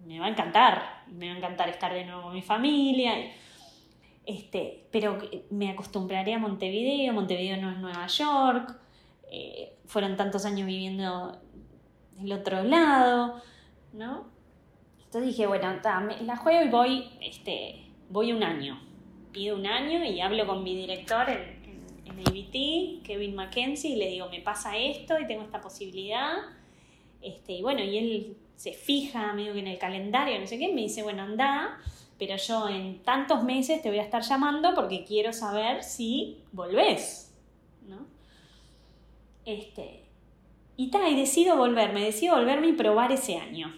me 0.06 0.20
va 0.20 0.28
a 0.28 0.30
encantar, 0.30 1.04
me 1.12 1.28
va 1.28 1.34
a 1.34 1.38
encantar 1.38 1.70
estar 1.70 1.92
de 1.92 2.06
nuevo 2.06 2.24
con 2.24 2.34
mi 2.34 2.44
familia. 2.44 3.14
Este, 4.28 4.88
pero 4.92 5.20
me 5.52 5.70
acostumbraré 5.70 6.34
a 6.34 6.40
Montevideo, 6.40 7.14
Montevideo 7.14 7.58
no 7.58 7.72
es 7.72 7.78
Nueva 7.78 8.08
York, 8.08 8.80
eh, 9.38 9.76
fueron 9.86 10.16
tantos 10.16 10.46
años 10.46 10.66
viviendo 10.66 11.38
del 12.14 12.32
otro 12.32 12.64
lado, 12.64 13.42
¿no? 13.92 14.28
Entonces 15.04 15.32
dije, 15.32 15.46
bueno, 15.46 15.78
la 16.22 16.38
juego 16.38 16.66
y 16.66 16.70
voy, 16.70 17.10
este, 17.22 17.84
voy 18.10 18.32
un 18.32 18.44
año, 18.44 18.80
pido 19.34 19.58
un 19.58 19.66
año 19.66 20.06
y 20.06 20.22
hablo 20.22 20.48
con 20.48 20.64
mi 20.64 20.74
director 20.74 21.30
en, 21.30 21.84
en, 22.06 22.20
ABT, 22.20 23.04
Kevin 23.06 23.36
Mackenzie, 23.36 23.92
y 23.92 23.96
le 23.98 24.08
digo, 24.08 24.30
me 24.30 24.40
pasa 24.40 24.78
esto 24.78 25.20
y 25.20 25.28
tengo 25.28 25.44
esta 25.44 25.60
posibilidad, 25.60 26.36
este, 27.22 27.54
y 27.54 27.62
bueno, 27.62 27.84
y 27.84 27.98
él 27.98 28.38
se 28.56 28.72
fija 28.72 29.34
medio 29.34 29.52
que 29.52 29.60
en 29.60 29.68
el 29.68 29.78
calendario, 29.78 30.40
no 30.40 30.48
sé 30.48 30.58
qué, 30.58 30.70
me 30.74 30.82
dice, 30.82 31.04
bueno, 31.04 31.24
anda, 31.24 31.78
pero 32.18 32.38
yo 32.38 32.70
en 32.70 33.04
tantos 33.04 33.44
meses 33.44 33.82
te 33.82 33.90
voy 33.90 34.00
a 34.00 34.04
estar 34.04 34.22
llamando 34.22 34.74
porque 34.74 35.04
quiero 35.04 35.34
saber 35.34 35.84
si 35.84 36.42
volvés. 36.54 37.25
Este, 39.46 40.04
y 40.78 40.90
tal, 40.90 41.12
y 41.12 41.16
decido 41.16 41.56
volverme, 41.56 42.04
decido 42.04 42.36
volverme 42.36 42.68
y 42.68 42.74
probar 42.74 43.12
ese 43.12 43.38
año. 43.38 43.74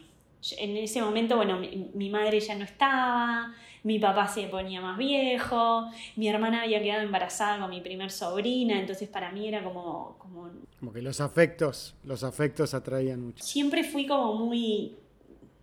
En 0.57 0.77
ese 0.77 1.01
momento, 1.01 1.35
bueno, 1.35 1.59
mi, 1.59 2.09
madre 2.09 2.39
ya 2.39 2.55
no 2.55 2.63
estaba, 2.63 3.53
mi 3.83 3.99
papá 3.99 4.27
se 4.27 4.43
ponía 4.47 4.79
más 4.81 4.97
viejo, 4.97 5.89
mi 6.15 6.29
hermana 6.29 6.63
había 6.63 6.81
quedado 6.81 7.01
embarazada 7.01 7.59
con 7.59 7.69
mi 7.69 7.81
primer 7.81 8.11
sobrina, 8.11 8.79
entonces 8.79 9.09
para 9.09 9.31
mí 9.31 9.47
era 9.47 9.63
como... 9.63 10.15
Como, 10.19 10.49
como 10.79 10.93
que 10.93 11.01
los 11.01 11.19
afectos, 11.19 11.95
los 12.03 12.23
afectos 12.23 12.73
atraían 12.73 13.21
mucho. 13.21 13.43
Siempre 13.43 13.83
fui 13.83 14.05
como 14.05 14.35
muy 14.35 14.95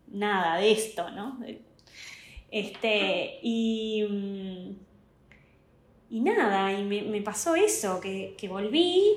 nada 0.09 0.57
de 0.57 0.73
esto, 0.73 1.11
¿no? 1.11 1.39
Este, 2.51 3.41
y, 3.43 4.05
y 6.09 6.21
nada, 6.21 6.73
y 6.73 6.85
me, 6.85 7.21
pasó 7.21 7.57
eso, 7.57 8.01
que, 8.01 8.37
volví 8.49 9.17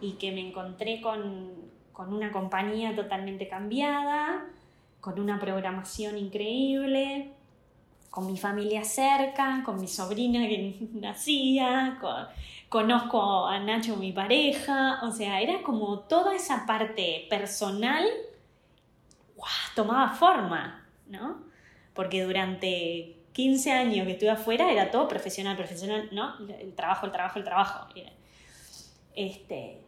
y 0.00 0.12
que 0.12 0.32
me 0.32 0.48
encontré 0.48 1.00
con, 1.00 1.68
una 1.96 2.30
compañía 2.30 2.94
totalmente 2.94 3.48
cambiada, 3.48 4.46
con 5.00 5.18
una 5.18 5.40
programación 5.40 6.16
increíble, 6.16 7.32
con 8.10 8.26
mi 8.26 8.38
familia 8.38 8.84
cerca, 8.84 9.62
con 9.64 9.80
mi 9.80 9.88
sobrina 9.88 10.46
que 10.46 10.76
nacía, 10.94 11.98
conozco 12.68 13.46
a 13.46 13.58
Nacho, 13.58 13.96
mi 13.96 14.12
pareja, 14.12 15.00
o 15.02 15.10
sea, 15.10 15.40
era 15.40 15.62
como 15.62 16.00
toda 16.00 16.34
esa 16.36 16.66
parte 16.66 17.26
personal, 17.28 18.06
tomaba 19.74 20.10
forma, 20.10 20.84
¿no? 21.08 21.48
porque 21.98 22.22
durante 22.22 23.16
15 23.32 23.72
años 23.72 24.06
que 24.06 24.12
estuve 24.12 24.30
afuera 24.30 24.70
era 24.70 24.92
todo 24.92 25.08
profesional, 25.08 25.56
profesional, 25.56 26.08
¿no? 26.12 26.36
El 26.60 26.72
trabajo, 26.76 27.06
el 27.06 27.10
trabajo, 27.10 27.40
el 27.40 27.44
trabajo. 27.44 27.88
Este, 29.16 29.80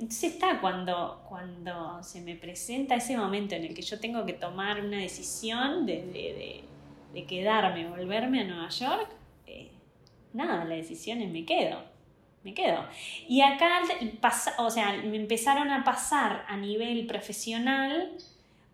entonces 0.00 0.32
está 0.32 0.62
cuando, 0.62 1.22
cuando 1.28 2.02
se 2.02 2.22
me 2.22 2.34
presenta 2.34 2.94
ese 2.94 3.18
momento 3.18 3.54
en 3.54 3.64
el 3.64 3.74
que 3.74 3.82
yo 3.82 4.00
tengo 4.00 4.24
que 4.24 4.32
tomar 4.32 4.82
una 4.82 4.96
decisión 4.96 5.84
de, 5.84 6.06
de, 6.06 6.64
de, 7.12 7.26
quedarme, 7.26 7.86
volverme 7.86 8.40
a 8.40 8.44
Nueva 8.44 8.70
York, 8.70 9.10
eh, 9.46 9.70
nada, 10.32 10.64
la 10.64 10.74
decisión 10.74 11.20
es 11.20 11.30
me 11.30 11.44
quedo. 11.44 11.84
Me 12.42 12.54
quedo. 12.54 12.86
Y 13.28 13.42
acá, 13.42 13.82
o 14.56 14.70
sea, 14.70 15.02
me 15.04 15.16
empezaron 15.18 15.70
a 15.70 15.84
pasar 15.84 16.46
a 16.48 16.56
nivel 16.56 17.06
profesional 17.06 18.16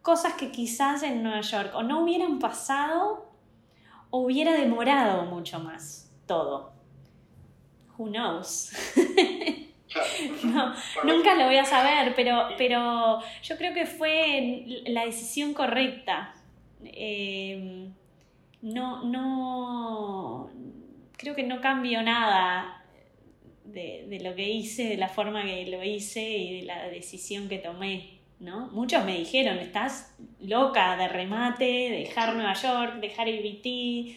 cosas 0.02 0.34
que 0.34 0.52
quizás 0.52 1.02
en 1.02 1.24
Nueva 1.24 1.40
York 1.40 1.72
o 1.74 1.82
no 1.82 2.04
hubieran 2.04 2.38
pasado 2.38 3.26
o 4.10 4.20
hubiera 4.20 4.52
demorado 4.52 5.24
mucho 5.24 5.58
más 5.58 6.08
todo. 6.26 6.70
Who 7.98 8.10
knows? 8.10 8.70
nunca 11.04 11.34
lo 11.34 11.46
voy 11.46 11.56
a 11.56 11.64
saber, 11.64 12.14
pero, 12.14 12.48
pero 12.58 13.20
yo 13.42 13.56
creo 13.56 13.72
que 13.72 13.86
fue 13.86 14.82
la 14.86 15.04
decisión 15.04 15.54
correcta. 15.54 16.34
Eh, 16.84 17.88
no, 18.62 19.04
no, 19.04 20.50
creo 21.16 21.34
que 21.34 21.44
no 21.44 21.60
cambió 21.60 22.02
nada 22.02 22.84
de, 23.64 24.06
de, 24.08 24.20
lo 24.20 24.34
que 24.34 24.48
hice, 24.48 24.84
de 24.84 24.96
la 24.96 25.08
forma 25.08 25.44
que 25.44 25.66
lo 25.66 25.82
hice 25.82 26.22
y 26.22 26.60
de 26.60 26.66
la 26.66 26.88
decisión 26.88 27.48
que 27.48 27.58
tomé. 27.58 28.16
¿no? 28.38 28.68
Muchos 28.68 29.04
me 29.04 29.16
dijeron, 29.16 29.58
estás 29.58 30.14
loca 30.40 30.96
de 30.96 31.08
remate, 31.08 31.64
dejar 31.90 32.34
Nueva 32.34 32.52
York, 32.54 32.96
dejar 33.00 33.28
IBT. 33.28 34.16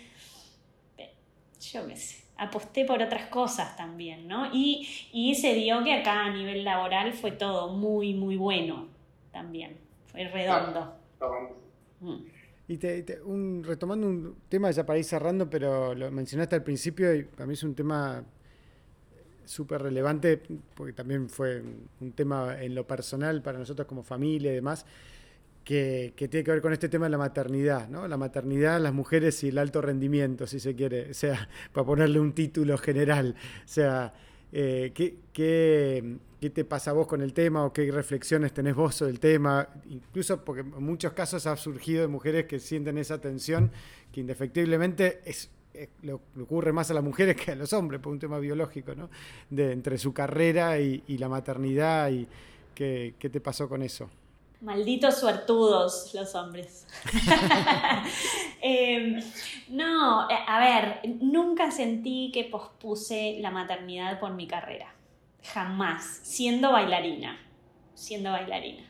Yo 1.72 1.88
qué 1.88 1.96
sé, 1.96 2.24
aposté 2.40 2.86
por 2.86 3.02
otras 3.02 3.28
cosas 3.28 3.76
también, 3.76 4.28
¿no? 4.28 4.50
Y, 4.54 5.36
se 5.40 5.54
dio 5.54 5.84
que 5.84 5.94
acá 5.94 6.26
a 6.26 6.34
nivel 6.34 6.64
laboral 6.64 7.14
fue 7.14 7.32
todo 7.32 7.70
muy, 7.70 8.14
muy 8.14 8.38
bueno 8.38 8.88
también. 9.32 9.78
Fue 10.08 10.28
redondo. 10.28 10.96
Mm. 12.00 12.16
Y 12.68 12.80
un, 13.26 13.64
retomando 13.64 14.08
un 14.08 14.36
tema 14.48 14.72
ya 14.72 14.86
para 14.86 15.00
ir 15.00 15.06
cerrando, 15.06 15.50
pero 15.50 15.96
lo 15.96 16.12
mencionaste 16.12 16.56
al 16.56 16.64
principio 16.64 17.14
y 17.16 17.24
para 17.24 17.46
mí 17.46 17.54
es 17.54 17.64
un 17.64 17.74
tema 17.76 18.24
súper 19.44 19.82
relevante, 19.82 20.40
porque 20.76 20.94
también 20.94 21.28
fue 21.28 21.64
un 22.00 22.12
tema 22.12 22.62
en 22.62 22.76
lo 22.76 22.86
personal 22.86 23.42
para 23.42 23.58
nosotros 23.58 23.88
como 23.88 24.04
familia 24.04 24.52
y 24.52 24.56
demás, 24.56 24.86
que, 25.70 26.28
tiene 26.32 26.44
que 26.44 26.50
ver 26.50 26.62
con 26.62 26.74
este 26.74 26.90
tema 26.90 27.06
de 27.06 27.12
la 27.12 27.20
maternidad, 27.20 27.88
¿no? 27.90 28.08
La 28.08 28.18
maternidad, 28.18 28.82
las 28.82 28.92
mujeres 28.92 29.44
y 29.44 29.50
el 29.50 29.60
alto 29.60 29.84
rendimiento, 29.84 30.48
si 30.48 30.60
se 30.60 30.74
quiere, 30.74 31.12
o 31.12 31.14
sea, 31.14 31.48
para 31.72 31.86
ponerle 31.86 32.20
un 32.20 32.34
título 32.34 32.76
general, 32.80 33.36
o 33.38 33.68
sea, 33.68 34.12
eh, 34.52 34.92
¿qué, 34.96 35.18
qué, 35.32 36.50
te 36.50 36.66
pasa 36.66 36.92
vos 36.92 37.06
con 37.06 37.22
el 37.22 37.34
tema 37.34 37.64
o 37.66 37.72
qué 37.72 37.92
reflexiones 37.92 38.52
tenés 38.52 38.74
vos 38.74 38.96
sobre 38.96 39.12
el 39.12 39.20
tema? 39.20 39.70
Incluso 39.92 40.44
porque 40.44 40.62
en 40.62 40.84
muchos 40.84 41.14
casos 41.14 41.46
ha 41.46 41.56
surgido 41.56 42.02
de 42.02 42.08
mujeres 42.08 42.46
que 42.46 42.58
sienten 42.58 42.98
esa 42.98 43.22
tensión 43.22 43.70
que 44.12 44.22
indefectiblemente 44.22 45.22
es 45.24 45.52
le 46.02 46.14
ocurre 46.14 46.74
más 46.74 46.90
a 46.92 46.94
las 46.96 47.04
mujeres 47.04 47.38
que 47.38 47.52
a 47.52 47.56
los 47.56 47.72
hombres, 47.72 48.02
por 48.02 48.12
un 48.12 48.20
tema 48.20 48.40
biológico, 48.40 48.96
¿no? 48.96 49.10
De, 49.50 49.72
entre 49.72 49.98
su 49.98 50.14
carrera 50.14 50.78
y, 50.80 51.04
la 51.18 51.30
maternidad 51.30 52.10
y 52.10 52.28
qué, 52.74 53.14
te 53.20 53.40
pasó 53.40 53.70
con 53.70 53.82
eso. 53.82 54.10
Malditos 54.62 55.20
suertudos 55.20 56.14
los 56.14 56.36
hombres. 56.36 56.86
Em, 58.62 59.22
no, 59.70 60.30
eh, 60.30 60.36
a 60.46 60.60
ver, 60.60 61.00
nunca 61.22 61.72
sentí 61.72 62.30
que 62.34 62.44
pospuse 62.44 63.38
la 63.40 63.52
maternidad 63.52 64.20
por 64.20 64.34
mi 64.34 64.48
carrera. 64.48 64.94
Jamás, 65.54 66.20
siendo 66.24 66.74
bailarina, 66.74 67.40
siendo 67.94 68.32
bailarina. 68.32 68.84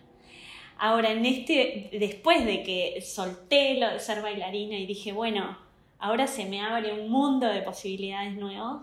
Ahora, 0.80 1.12
en 1.12 1.24
este, 1.24 1.92
después 2.00 2.46
de 2.46 2.64
que 2.64 3.02
solté 3.02 3.80
lo 3.80 3.92
de 3.92 4.00
ser 4.00 4.24
bailarina 4.24 4.76
y 4.76 4.88
dije, 4.88 5.12
bueno, 5.12 5.56
ahora 6.00 6.26
se 6.26 6.46
me 6.46 6.62
abre 6.62 6.94
un 6.94 7.12
mundo 7.12 7.46
de 7.46 7.62
posibilidades 7.62 8.36
nuevos. 8.38 8.82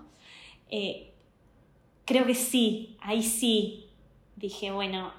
Eh, 0.71 1.11
creo 2.05 2.27
que 2.27 2.35
sí, 2.37 2.97
ahí 3.01 3.25
sí. 3.25 3.89
Dije, 4.37 4.71
bueno, 4.71 5.13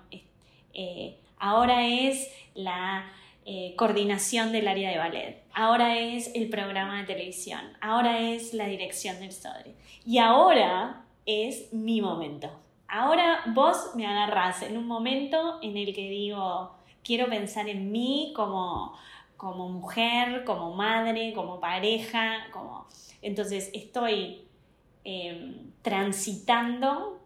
eh, 0.74 1.18
ahora 1.40 1.86
es 1.86 2.32
la 2.54 3.12
eh, 3.46 3.74
coordinación 3.78 4.52
del 4.52 4.68
área 4.68 4.90
de 4.92 4.98
ballet, 4.98 5.44
ahora 5.54 5.98
es 5.98 6.34
el 6.36 6.50
programa 6.50 7.00
de 7.00 7.06
televisión, 7.06 7.62
ahora 7.82 8.20
es 8.20 8.54
la 8.54 8.68
dirección 8.68 9.20
del 9.20 9.32
SODRE. 9.32 9.76
Y 10.06 10.18
ahora 10.18 11.06
es 11.26 11.72
mi 11.74 12.02
momento. 12.02 12.50
Ahora 12.88 13.44
vos 13.54 13.92
me 13.96 14.08
agarrás 14.08 14.62
en 14.62 14.78
un 14.78 14.88
momento 14.88 15.60
en 15.62 15.78
el 15.78 15.94
que 15.94 16.10
digo, 16.10 16.76
quiero 17.04 17.28
pensar 17.28 17.68
en 17.68 17.92
mí 17.92 18.32
como 18.36 18.96
como 19.38 19.70
mujer, 19.70 20.44
como 20.44 20.74
madre, 20.74 21.32
como 21.34 21.60
pareja, 21.60 22.48
como... 22.52 22.88
Entonces 23.22 23.70
estoy 23.74 24.48
em, 25.04 25.72
transitando 25.82 27.22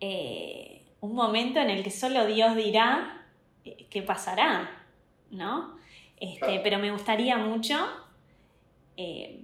eh, 0.00 0.73
un 1.04 1.14
momento 1.14 1.60
en 1.60 1.70
el 1.70 1.82
que 1.82 1.90
solo 1.90 2.26
Dios 2.26 2.56
dirá 2.56 3.26
eh, 3.64 3.86
qué 3.90 4.02
pasará, 4.02 4.84
¿no? 5.30 5.76
Este, 6.18 6.60
pero 6.60 6.78
me 6.78 6.90
gustaría 6.90 7.36
mucho, 7.36 7.76
eh, 8.96 9.42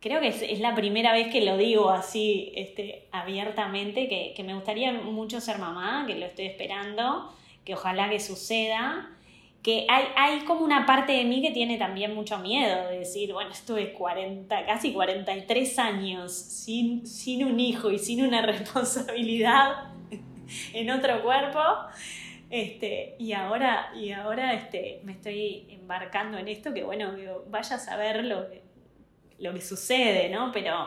creo 0.00 0.20
que 0.20 0.28
es, 0.28 0.60
la 0.60 0.74
primera 0.74 1.12
vez 1.12 1.28
que 1.30 1.44
lo 1.44 1.56
digo 1.56 1.90
así 1.90 2.52
este, 2.56 3.08
abiertamente, 3.12 4.08
que, 4.08 4.32
que 4.34 4.42
me 4.42 4.54
gustaría 4.54 4.92
mucho 4.92 5.40
ser 5.40 5.58
mamá, 5.58 6.04
que 6.06 6.14
lo 6.14 6.26
estoy 6.26 6.46
esperando, 6.46 7.30
que 7.64 7.74
ojalá 7.74 8.08
que 8.08 8.18
suceda 8.18 9.10
que 9.62 9.86
hay, 9.88 10.06
hay, 10.16 10.44
como 10.44 10.64
una 10.64 10.86
parte 10.86 11.12
de 11.12 11.22
mí 11.22 11.40
que 11.40 11.52
tiene 11.52 11.78
también 11.78 12.16
mucho 12.16 12.36
miedo 12.38 12.88
de 12.88 12.98
decir, 12.98 13.32
bueno, 13.32 13.52
estuve 13.52 13.92
40, 13.92 14.66
casi 14.66 14.92
43 14.92 15.78
años 15.78 16.32
sin, 16.32 17.06
sin 17.06 17.44
un 17.44 17.60
hijo 17.60 17.92
y 17.92 18.00
sin 18.00 18.24
una 18.24 18.42
responsabilidad 18.46 19.92
en 20.72 20.90
otro 20.90 21.22
cuerpo. 21.22 21.60
Este, 22.50 23.16
y 23.18 23.32
ahora, 23.32 23.92
y 23.96 24.10
ahora 24.12 24.52
este, 24.52 25.00
me 25.04 25.12
estoy 25.12 25.66
embarcando 25.70 26.36
en 26.36 26.48
esto 26.48 26.74
que, 26.74 26.82
bueno, 26.82 27.14
vaya 27.48 27.76
a 27.76 27.78
saber 27.78 28.24
lo 28.24 28.50
que, 28.50 28.62
lo 29.38 29.54
que 29.54 29.60
sucede, 29.60 30.28
¿no? 30.28 30.52
Pero, 30.52 30.86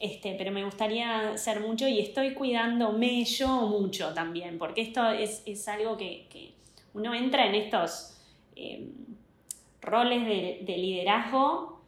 este, 0.00 0.34
pero 0.36 0.50
me 0.50 0.64
gustaría 0.64 1.36
ser 1.38 1.60
mucho 1.60 1.86
y 1.86 2.00
estoy 2.00 2.34
cuidándome 2.34 3.24
yo 3.24 3.48
mucho 3.68 4.12
también, 4.12 4.58
porque 4.58 4.82
esto 4.82 5.08
es, 5.10 5.68
algo 5.68 5.96
que, 5.96 6.52
uno 6.94 7.14
entra 7.14 7.46
en 7.46 7.54
estos 7.56 8.16
eh, 8.54 8.88
roles 9.80 10.26
de, 10.66 10.76
liderazgo 10.76 11.80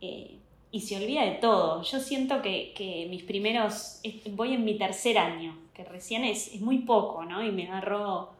eh, 0.00 0.38
y 0.70 0.80
se 0.80 0.96
olvida 0.96 1.24
de 1.24 1.32
todo. 1.32 1.82
Yo 1.82 2.00
siento 2.00 2.42
que, 2.42 3.06
mis 3.08 3.22
primeros, 3.22 4.00
voy 4.30 4.54
en 4.54 4.64
mi 4.64 4.76
tercer 4.76 5.18
año, 5.18 5.61
recién 5.84 6.24
es, 6.24 6.60
muy 6.60 6.78
poco, 6.78 7.24
¿no? 7.24 7.42
Y 7.44 7.52
me 7.52 7.68
agarró 7.68 8.30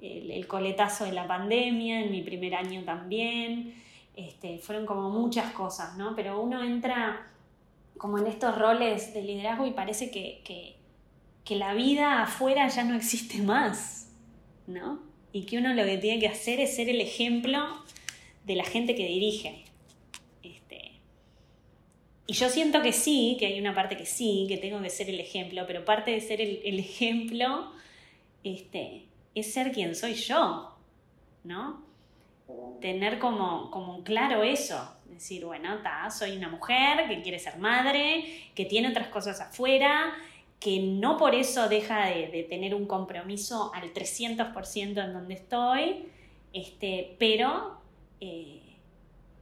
el, 0.00 0.30
el, 0.30 0.46
coletazo 0.46 1.04
de 1.04 1.12
la 1.12 1.26
pandemia, 1.26 2.00
en 2.00 2.10
mi 2.10 2.22
primer 2.22 2.54
año 2.54 2.82
también, 2.84 3.74
este, 4.16 4.58
fueron 4.58 4.86
como 4.86 5.10
muchas 5.10 5.52
cosas, 5.52 5.96
¿no? 5.96 6.14
Pero 6.14 6.40
uno 6.40 6.62
entra 6.62 7.26
como 7.96 8.18
en 8.18 8.26
estos 8.26 8.56
roles 8.56 9.12
de 9.14 9.22
liderazgo 9.22 9.66
y 9.66 9.72
parece 9.72 10.10
que, 10.10 10.40
que, 10.44 10.76
que 11.44 11.56
la 11.56 11.74
vida 11.74 12.22
afuera 12.22 12.68
ya 12.68 12.84
no 12.84 12.94
existe 12.96 13.42
más, 13.42 14.10
¿no? 14.66 15.00
Y 15.32 15.44
que 15.46 15.58
uno 15.58 15.74
lo 15.74 15.84
que 15.84 15.98
tiene 15.98 16.20
que 16.20 16.28
hacer 16.28 16.60
es 16.60 16.74
ser 16.74 16.88
el 16.88 17.00
ejemplo 17.00 17.58
de 18.44 18.56
la 18.56 18.64
gente 18.64 18.94
que 18.94 19.06
dirige. 19.06 19.64
Y 22.30 22.34
yo 22.34 22.48
siento 22.48 22.80
que 22.80 22.92
sí, 22.92 23.36
que 23.40 23.46
hay 23.46 23.58
una 23.58 23.74
parte 23.74 23.96
que 23.96 24.06
sí, 24.06 24.46
que 24.48 24.56
tengo 24.56 24.80
que 24.80 24.88
ser 24.88 25.10
el 25.10 25.18
ejemplo, 25.18 25.64
pero 25.66 25.84
parte 25.84 26.12
de 26.12 26.20
ser 26.20 26.40
el, 26.40 26.78
ejemplo 26.78 27.72
este, 28.44 29.06
es 29.34 29.52
ser 29.52 29.72
quien 29.72 29.96
soy 29.96 30.14
yo, 30.14 30.76
¿no? 31.42 31.82
Tener 32.80 33.18
como, 33.18 33.72
como 33.72 34.04
claro 34.04 34.44
eso, 34.44 34.94
decir, 35.06 35.44
bueno, 35.44 35.82
ta, 35.82 36.08
soy 36.08 36.36
una 36.36 36.48
mujer 36.48 37.08
que 37.08 37.20
quiere 37.20 37.40
ser 37.40 37.58
madre, 37.58 38.24
que 38.54 38.64
tiene 38.64 38.90
otras 38.90 39.08
cosas 39.08 39.40
afuera, 39.40 40.14
que 40.60 40.78
no 40.78 41.16
por 41.16 41.34
eso 41.34 41.68
deja 41.68 42.06
de, 42.06 42.46
tener 42.48 42.76
un 42.76 42.86
compromiso 42.86 43.72
al 43.74 43.92
300% 43.92 45.04
en 45.04 45.12
donde 45.12 45.34
estoy, 45.34 46.04
este, 46.52 47.16
pero 47.18 47.80
eh, 48.20 48.59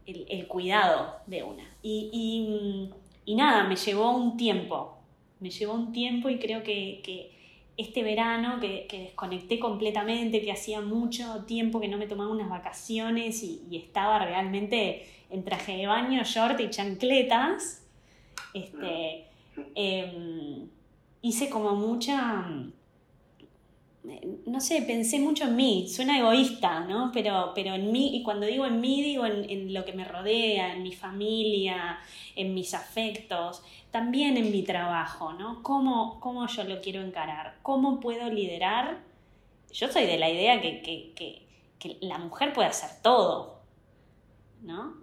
el, 0.08 0.46
cuidado 0.46 1.16
de 1.26 1.42
una. 1.42 1.64
Y, 1.82 2.90
nada, 3.26 3.64
me 3.64 3.76
llevó 3.76 4.16
un 4.16 4.36
tiempo, 4.36 4.98
me 5.40 5.50
llevó 5.50 5.74
un 5.74 5.92
tiempo 5.92 6.28
y 6.28 6.38
creo 6.38 6.62
que, 6.62 7.36
este 7.76 8.02
verano 8.02 8.58
que, 8.60 8.86
desconecté 8.90 9.58
completamente, 9.58 10.42
que 10.42 10.50
hacía 10.50 10.80
mucho 10.80 11.44
tiempo 11.46 11.80
que 11.80 11.88
no 11.88 11.96
me 11.96 12.06
tomaba 12.06 12.30
unas 12.30 12.48
vacaciones 12.48 13.42
y, 13.42 13.76
estaba 13.76 14.18
realmente 14.24 15.06
en 15.30 15.44
traje 15.44 15.76
de 15.76 15.86
baño, 15.86 16.22
short 16.24 16.58
y 16.60 16.70
chancletas, 16.70 17.86
este, 18.54 19.26
em, 19.74 20.68
hice 21.20 21.50
como 21.50 21.76
mucha 21.76 22.46
no 24.46 24.60
sé, 24.60 24.82
pensé 24.82 25.18
mucho 25.18 25.44
en 25.44 25.56
mí, 25.56 25.88
suena 25.88 26.18
egoísta, 26.18 26.80
¿no? 26.80 27.10
Pero, 27.12 27.52
pero 27.54 27.74
en 27.74 27.92
mí, 27.92 28.16
y 28.16 28.22
cuando 28.22 28.46
digo 28.46 28.66
en 28.66 28.80
mí, 28.80 29.02
digo 29.02 29.26
en, 29.26 29.72
lo 29.72 29.84
que 29.84 29.92
me 29.92 30.04
rodea, 30.04 30.72
en 30.72 30.82
mi 30.82 30.92
familia, 30.92 31.98
en 32.34 32.54
mis 32.54 32.74
afectos, 32.74 33.62
también 33.90 34.36
en 34.36 34.50
mi 34.50 34.62
trabajo, 34.62 35.32
¿no? 35.32 35.62
¿Cómo, 35.62 36.20
cómo 36.20 36.46
yo 36.46 36.64
lo 36.64 36.80
quiero 36.80 37.02
encarar? 37.02 37.58
¿Cómo 37.62 38.00
puedo 38.00 38.30
liderar? 38.30 39.02
Yo 39.72 39.88
soy 39.88 40.06
de 40.06 40.18
la 40.18 40.30
idea 40.30 40.60
que, 40.60 40.82
que, 40.82 41.46
la 42.00 42.18
mujer 42.18 42.52
puede 42.52 42.68
hacer 42.68 43.02
todo, 43.02 43.60
¿no? 44.62 44.94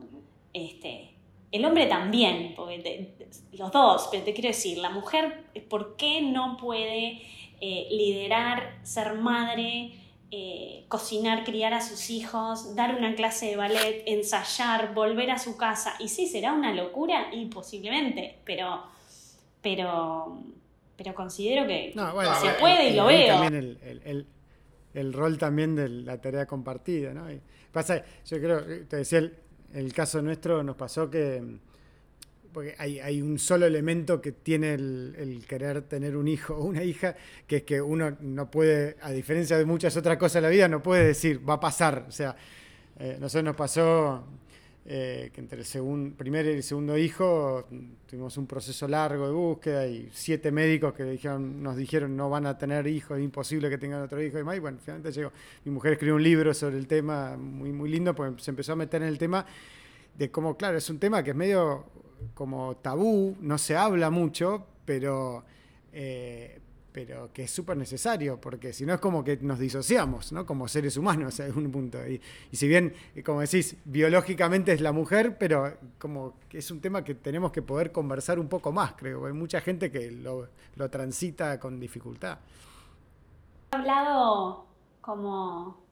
Este, 0.53 1.15
el 1.51 1.63
hombre 1.63 1.85
también, 1.85 2.53
porque 2.55 3.13
los 3.53 3.71
dos, 3.71 4.09
pero 4.11 4.23
te 4.23 4.33
quiero 4.33 4.49
decir, 4.49 4.77
la 4.77 4.89
mujer, 4.89 5.45
¿por 5.69 5.95
qué 5.95 6.21
no 6.21 6.57
puede 6.57 7.21
eh, 7.61 7.87
liderar, 7.91 8.79
ser 8.83 9.13
madre, 9.15 9.93
eh, 10.31 10.85
cocinar, 10.87 11.43
criar 11.43 11.73
a 11.73 11.81
sus 11.81 12.09
hijos, 12.09 12.75
dar 12.75 12.95
una 12.95 13.15
clase 13.15 13.47
de 13.47 13.55
ballet, 13.55 14.03
ensayar, 14.05 14.93
volver 14.93 15.31
a 15.31 15.37
su 15.37 15.55
casa. 15.57 15.95
Y 15.99 16.09
sí, 16.09 16.27
será 16.27 16.53
una 16.53 16.73
locura 16.73 17.27
y 17.31 17.45
posiblemente, 17.45 18.39
pero, 18.43 18.83
pero, 19.61 20.39
pero 20.97 21.15
considero 21.15 21.67
que 21.67 21.93
se 21.93 22.49
puede 22.59 22.89
y 22.89 22.93
lo 22.95 23.05
veo. 23.05 23.39
También 23.39 24.27
el, 24.93 25.13
rol 25.13 25.37
también 25.37 25.75
de 25.75 25.89
la 25.89 26.19
tarea 26.19 26.45
compartida, 26.45 27.13
¿no? 27.13 27.27
pasa, 27.71 28.03
yo 28.25 28.37
creo, 28.39 28.87
te 28.87 28.97
decía, 28.97 29.19
el, 29.19 29.37
el 29.73 29.93
caso 29.93 30.21
nuestro 30.21 30.63
nos 30.63 30.75
pasó 30.75 31.09
que 31.09 31.41
porque 32.55 32.73
hay, 32.77 33.21
un 33.21 33.37
solo 33.37 33.65
elemento 33.65 34.21
que 34.21 34.31
tiene 34.31 34.75
el, 34.75 35.43
querer 35.45 35.81
tener 35.81 36.15
un 36.15 36.25
hijo 36.25 36.55
o 36.55 36.63
una 36.63 36.85
hija, 36.85 37.13
que 37.45 37.57
es 37.57 37.63
que 37.63 37.81
uno 37.81 38.15
no 38.21 38.49
puede, 38.49 38.95
a 39.01 39.11
diferencia 39.11 39.57
de 39.57 39.65
muchas 39.65 39.97
otras 39.97 40.15
cosas 40.15 40.37
en 40.37 40.43
la 40.43 40.49
vida, 40.49 40.69
no 40.69 40.81
puede 40.81 41.03
decir, 41.03 41.41
va 41.47 41.55
a 41.55 41.59
pasar. 41.59 42.05
O 42.07 42.11
sea, 42.13 42.33
eh, 42.97 43.17
nosotros 43.19 43.43
nos 43.43 43.57
pasó 43.57 44.23
eh, 44.85 45.31
que 45.33 45.41
entre 45.41 45.63
el 45.63 46.13
primer 46.13 46.45
y 46.45 46.51
el 46.51 46.63
segundo 46.63 46.97
hijo 46.97 47.67
tuvimos 48.05 48.37
un 48.37 48.47
proceso 48.47 48.87
largo 48.87 49.27
de 49.27 49.33
búsqueda 49.33 49.85
y 49.85 50.09
siete 50.13 50.49
médicos 50.49 50.93
que 50.93 51.03
dijeron, 51.03 51.61
nos 51.61 51.75
dijeron 51.75 52.15
no 52.15 52.29
van 52.29 52.45
a 52.45 52.57
tener 52.57 52.87
hijos, 52.87 53.17
es 53.17 53.23
imposible 53.25 53.69
que 53.69 53.77
tengan 53.77 54.01
otro 54.01 54.23
hijo. 54.23 54.39
Y 54.39 54.43
bueno, 54.43 54.77
finalmente 54.81 55.11
llegó. 55.11 55.33
Mi 55.65 55.73
mujer 55.73 55.91
escribió 55.91 56.15
un 56.15 56.23
libro 56.23 56.53
sobre 56.53 56.77
el 56.77 56.87
tema, 56.87 57.35
muy, 57.35 57.73
muy 57.73 57.89
lindo, 57.89 58.15
porque 58.15 58.41
se 58.41 58.51
empezó 58.51 58.71
a 58.71 58.75
meter 58.77 59.01
en 59.01 59.09
el 59.09 59.17
tema 59.17 59.45
de 60.17 60.31
cómo, 60.31 60.55
claro, 60.55 60.77
es 60.77 60.89
un 60.89 60.99
tema 60.99 61.21
que 61.21 61.31
es 61.31 61.35
medio 61.35 61.83
como 62.33 62.75
tabú, 62.77 63.35
no 63.39 63.57
se 63.57 63.75
habla 63.75 64.09
mucho, 64.09 64.65
pero, 64.85 65.43
eh, 65.91 66.59
pero 66.91 67.31
que 67.33 67.43
es 67.43 67.51
súper 67.51 67.75
necesario, 67.75 68.39
porque 68.39 68.71
si 68.71 68.85
no 68.85 68.93
es 68.93 68.99
como 68.99 69.23
que 69.23 69.37
nos 69.37 69.59
disociamos, 69.59 70.31
¿no? 70.31 70.45
Como 70.45 70.67
seres 70.67 70.95
humanos 70.97 71.39
a 71.41 71.45
algún 71.45 71.71
punto. 71.71 71.97
Y, 72.07 72.21
si 72.55 72.67
bien, 72.67 72.93
eh, 73.15 73.23
como 73.23 73.41
decís, 73.41 73.77
biológicamente 73.85 74.71
es 74.71 74.81
la 74.81 74.91
mujer, 74.91 75.37
pero 75.37 75.77
como 75.97 76.35
que 76.47 76.59
es 76.59 76.71
un 76.71 76.79
tema 76.79 77.03
que 77.03 77.15
tenemos 77.15 77.51
que 77.51 77.61
poder 77.61 77.91
conversar 77.91 78.39
un 78.39 78.47
poco 78.47 78.71
más, 78.71 78.93
creo. 78.93 79.25
Hay 79.25 79.33
mucha 79.33 79.61
gente 79.61 79.91
que 79.91 80.11
lo, 80.11 80.49
transita 80.89 81.59
con 81.59 81.79
dificultad. 81.79 82.37
He 83.73 83.77
hablado 83.77 84.65
como 85.01 85.83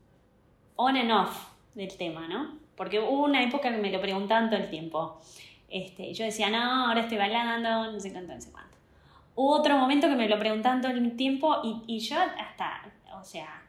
on 0.76 0.96
and 0.96 1.12
off 1.12 1.54
del 1.76 1.98
tema, 1.98 2.28
¿no? 2.28 2.60
Porque 2.76 3.00
hubo 3.00 3.26
una 3.26 3.44
época 3.44 3.72
que 3.72 3.78
me 3.78 3.92
lo 3.92 4.02
preguntaban 4.02 4.50
todo 4.50 4.60
el 4.60 4.70
tiempo. 4.70 5.22
Este, 5.74 6.14
yo 6.14 6.24
decía, 6.24 6.52
no, 6.52 6.88
ahora 6.88 7.02
estoy 7.02 7.18
bailando, 7.18 7.92
no 7.92 8.00
sé 8.00 8.12
cuánto, 8.12 8.36
no 8.36 8.40
sé 8.40 8.52
cuánto. 8.52 8.78
Hubo 9.34 9.56
otro 9.56 9.76
momento 9.76 10.08
que 10.08 10.16
me 10.16 10.30
lo 10.30 10.38
preguntaban 10.38 10.82
todo 10.82 10.92
el 10.92 11.16
tiempo 11.16 11.62
y, 11.64 11.96
y 11.96 12.00
yo 12.00 12.16
hasta, 12.20 12.84
o 13.20 13.24
sea, 13.24 13.64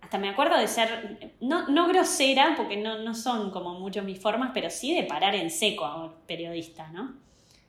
hasta 0.00 0.18
me 0.18 0.28
acuerdo 0.28 0.56
de 0.56 0.68
ser, 0.68 1.32
no, 1.40 1.66
no 1.66 1.88
grosera, 1.88 2.54
porque 2.56 2.76
no, 2.76 2.98
no 3.00 3.12
son 3.12 3.50
como 3.50 3.74
mucho 3.80 4.04
mis 4.04 4.20
formas, 4.20 4.52
pero 4.54 4.70
sí 4.70 4.94
de 4.94 5.02
parar 5.02 5.34
en 5.34 5.50
seco 5.50 5.84
a 5.84 6.04
un 6.04 6.12
periodista, 6.28 6.86
¿no? 6.92 7.14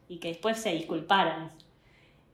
Y 0.08 0.20
que 0.20 0.28
después 0.28 0.60
se 0.60 0.74
disculparon. 0.74 1.50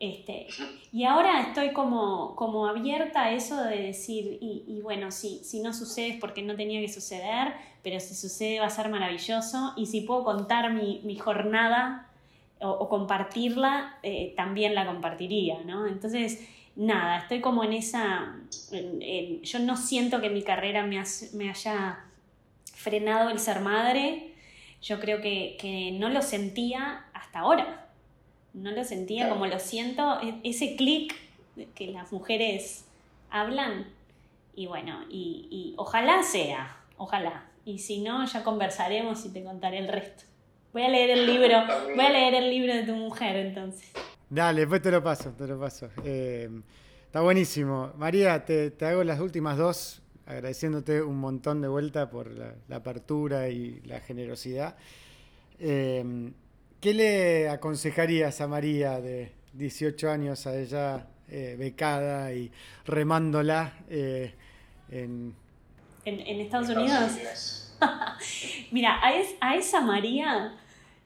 Este, 0.01 0.47
y 0.91 1.03
ahora 1.03 1.41
estoy 1.41 1.73
como, 1.73 2.35
como 2.35 2.65
abierta 2.65 3.25
a 3.25 3.33
eso 3.33 3.63
de 3.63 3.83
decir, 3.83 4.39
y, 4.41 4.63
y 4.67 4.81
bueno, 4.81 5.11
si, 5.11 5.43
no 5.61 5.73
sucede 5.75 6.07
es 6.07 6.19
porque 6.19 6.41
no 6.41 6.55
tenía 6.55 6.81
que 6.81 6.91
suceder, 6.91 7.53
pero 7.83 7.99
si 7.99 8.15
sucede 8.15 8.59
va 8.59 8.65
a 8.65 8.71
ser 8.71 8.89
maravilloso, 8.89 9.73
y 9.77 9.85
si 9.85 10.01
puedo 10.01 10.23
contar 10.23 10.73
mi, 10.73 11.01
mi 11.03 11.17
jornada 11.17 12.09
o, 12.59 12.89
compartirla, 12.89 13.99
eh, 14.01 14.33
también 14.35 14.73
la 14.73 14.87
compartiría, 14.87 15.59
¿no? 15.65 15.85
Entonces, 15.85 16.47
nada, 16.75 17.19
estoy 17.19 17.39
como 17.39 17.63
en 17.63 17.73
esa, 17.73 18.39
yo 19.43 19.59
no 19.59 19.77
siento 19.77 20.19
que 20.19 20.31
mi 20.31 20.41
carrera 20.41 20.83
me, 20.83 20.99
me 21.33 21.49
haya 21.51 21.99
frenado 22.73 23.29
el 23.29 23.37
ser 23.37 23.59
madre, 23.59 24.33
yo 24.81 24.99
creo 24.99 25.21
que, 25.21 25.57
que 25.61 25.91
no 25.91 26.09
lo 26.09 26.23
sentía 26.23 27.05
hasta 27.13 27.41
ahora 27.41 27.80
no 28.53 28.71
lo 28.71 28.83
sentía 28.83 29.29
como 29.29 29.47
lo 29.47 29.59
siento, 29.59 30.19
e-, 30.21 30.39
ese 30.43 30.75
clic 30.75 31.15
que 31.75 31.87
las 31.87 32.11
mujeres 32.11 32.85
hablan. 33.29 33.87
Y 34.53 34.67
bueno, 34.67 34.99
y, 35.09 35.73
ojalá 35.77 36.23
sea, 36.23 36.77
ojalá. 36.97 37.45
Y 37.65 37.79
si 37.79 38.01
no, 38.01 38.25
ya 38.25 38.43
conversaremos 38.43 39.25
y 39.25 39.29
te 39.29 39.43
contaré 39.43 39.79
el 39.79 39.87
resto. 39.87 40.23
Voy 40.73 40.83
a 40.83 40.89
leer 40.89 41.11
el 41.11 41.25
libro, 41.25 41.57
voy 41.95 42.05
a 42.05 42.09
leer 42.09 42.35
el 42.35 42.49
libro 42.49 42.73
de 42.73 42.83
tu 42.83 42.95
mujer 42.95 43.35
entonces. 43.35 43.91
Dale, 44.29 44.61
después 44.61 44.81
te 44.81 44.91
lo 44.91 45.03
paso, 45.03 45.31
te 45.31 45.47
lo 45.47 45.59
paso. 45.59 45.89
Eh, 46.03 46.49
está 47.05 47.21
buenísimo. 47.21 47.91
María, 47.97 48.45
te, 48.45 48.73
hago 48.81 49.03
las 49.03 49.19
últimas 49.19 49.57
dos, 49.57 50.01
agradeciéndote 50.25 51.01
un 51.01 51.17
montón 51.17 51.61
de 51.61 51.67
vuelta 51.67 52.09
por 52.09 52.31
la, 52.31 52.55
apertura 52.75 53.49
y 53.49 53.81
la 53.81 53.99
generosidad. 53.99 54.75
Eh, 55.59 56.31
¿Qué 56.81 56.95
le 56.95 57.47
aconsejarías 57.47 58.41
a 58.41 58.47
María 58.47 58.99
de 58.99 59.31
18 59.53 60.09
años, 60.09 60.47
a 60.47 60.59
ella 60.59 61.05
eh, 61.29 61.55
becada 61.57 62.33
y 62.33 62.51
remándola, 62.87 63.73
eh, 63.87 64.33
en, 64.89 65.35
¿En, 66.05 66.41
Estados 66.41 66.69
Unidos. 66.69 67.77
Mira, 68.71 68.99
a, 68.99 69.55
esa 69.55 69.81
María 69.81 70.55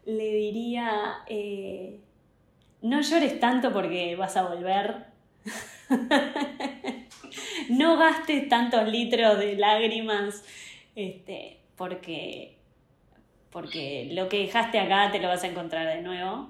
le 0.06 0.34
diría, 0.36 1.16
eh, 1.28 2.00
no 2.82 3.02
llores 3.02 3.38
tanto 3.42 3.74
porque 3.74 4.16
vas 4.16 4.38
a 4.38 4.44
volver. 4.44 5.08
no 7.70 7.98
gastes 7.98 8.48
tantos 8.48 8.88
litros 8.88 9.38
de 9.40 9.58
lágrimas 9.58 10.42
este, 10.96 11.60
porque, 11.76 12.55
porque 13.56 14.10
lo 14.12 14.28
que 14.28 14.40
dejaste 14.40 14.78
acá 14.80 15.10
te 15.14 15.20
lo 15.22 15.30
vas 15.30 15.46
a 15.46 15.48
encontrar 15.48 15.88
de 15.88 16.02
nuevo. 16.02 16.50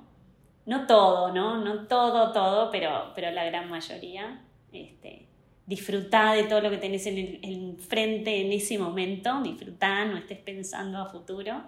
No 0.65 0.87
todo, 0.87 1.31
¿no? 1.31 1.63
No 1.63 1.85
todo, 1.85 2.31
todo, 2.31 2.71
pero, 2.71 3.11
pero 3.13 3.29
la 3.29 3.45
gran 3.45 3.69
mayoría. 3.69 4.41
Este, 4.73 5.27
disfrutá 5.67 6.33
de 6.33 6.45
todo 6.45 6.61
lo 6.61 6.71
que 6.71 6.77
tenés 6.77 7.05
en, 7.05 7.39
el, 7.43 7.77
frente 7.77 8.41
en 8.41 8.51
ese 8.51 8.79
momento, 8.79 9.39
disfrutá, 9.43 10.03
no 10.05 10.17
estés 10.17 10.39
pensando 10.39 10.97
a 10.97 11.05
futuro. 11.05 11.61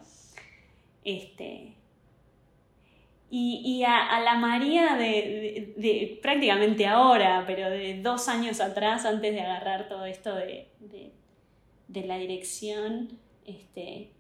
Este, 1.04 1.76
y, 3.30 3.84
a, 3.86 4.20
la 4.22 4.40
María 4.40 4.96
de, 4.96 6.18
prácticamente 6.20 6.88
ahora, 6.88 7.44
pero 7.46 7.70
de 7.70 8.02
dos 8.02 8.28
años 8.28 8.60
atrás, 8.60 9.06
antes 9.06 9.36
de 9.36 9.42
agarrar 9.42 9.88
todo 9.88 10.06
esto 10.06 10.34
de, 10.34 10.72
la 11.94 12.18
dirección, 12.18 13.20
este, 13.46 14.17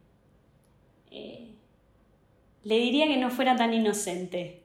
eh, 1.11 1.51
le 2.63 2.77
diría 2.79 3.07
que 3.07 3.17
no 3.17 3.29
fuera 3.29 3.55
tan 3.55 3.73
inocente. 3.73 4.61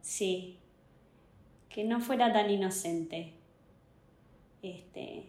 Sí, 0.00 0.58
que 1.68 1.84
no 1.84 2.00
fuera 2.00 2.32
tan 2.32 2.50
inocente. 2.50 3.32
Este, 4.62 5.24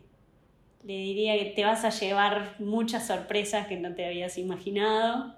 le 0.84 0.94
diría 0.94 1.38
que 1.38 1.52
te 1.52 1.65
vas 1.65 1.84
a 1.84 1.89
llevar 1.89 2.56
muchas 2.60 3.07
sorpresas 3.07 3.68
que 3.68 3.77
no 3.77 3.94
te 3.94 4.06
habías 4.06 4.38
imaginado. 4.38 5.35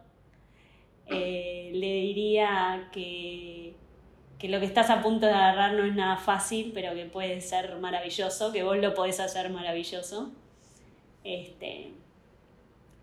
Eh, 1.08 1.72
le 1.74 1.94
diría 1.94 2.90
que, 2.92 3.74
que, 4.38 4.48
lo 4.48 4.60
que 4.60 4.68
estás 4.68 4.90
a 4.90 5.02
punto 5.02 5.26
de 5.26 5.34
agarrar 5.34 5.74
no 5.74 5.84
es 5.84 5.96
nada 5.96 6.18
fácil, 6.18 6.72
pero 6.74 6.94
que 6.94 7.06
puede 7.06 7.42
ser 7.42 7.78
maravilloso, 7.78 8.52
que 8.52 8.64
vos 8.64 8.78
lo 8.78 8.94
podés 8.94 9.20
hacer 9.20 9.50
maravilloso. 9.50 10.32
Este, 11.24 11.92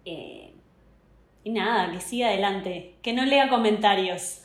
eh, 0.07 0.55
y 1.45 1.51
nada, 1.51 1.93
que 1.93 2.01
siga 2.01 2.29
adelante, 2.29 2.95
que 3.03 3.13
no 3.13 3.25
lea 3.25 3.49
comentarios. 3.49 4.41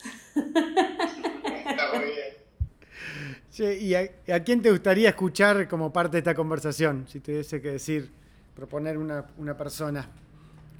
¿Y 3.58 3.94
a, 3.94 4.44
quién 4.44 4.62
te 4.62 4.70
gustaría 4.70 5.10
escuchar 5.10 5.68
como 5.68 5.92
parte 5.92 6.12
de 6.12 6.18
esta 6.18 6.34
conversación? 6.34 7.06
Si 7.06 7.20
tuviese 7.20 7.60
que 7.60 7.72
decir, 7.72 8.10
proponer 8.54 8.96
una, 8.98 9.56
persona 9.56 10.08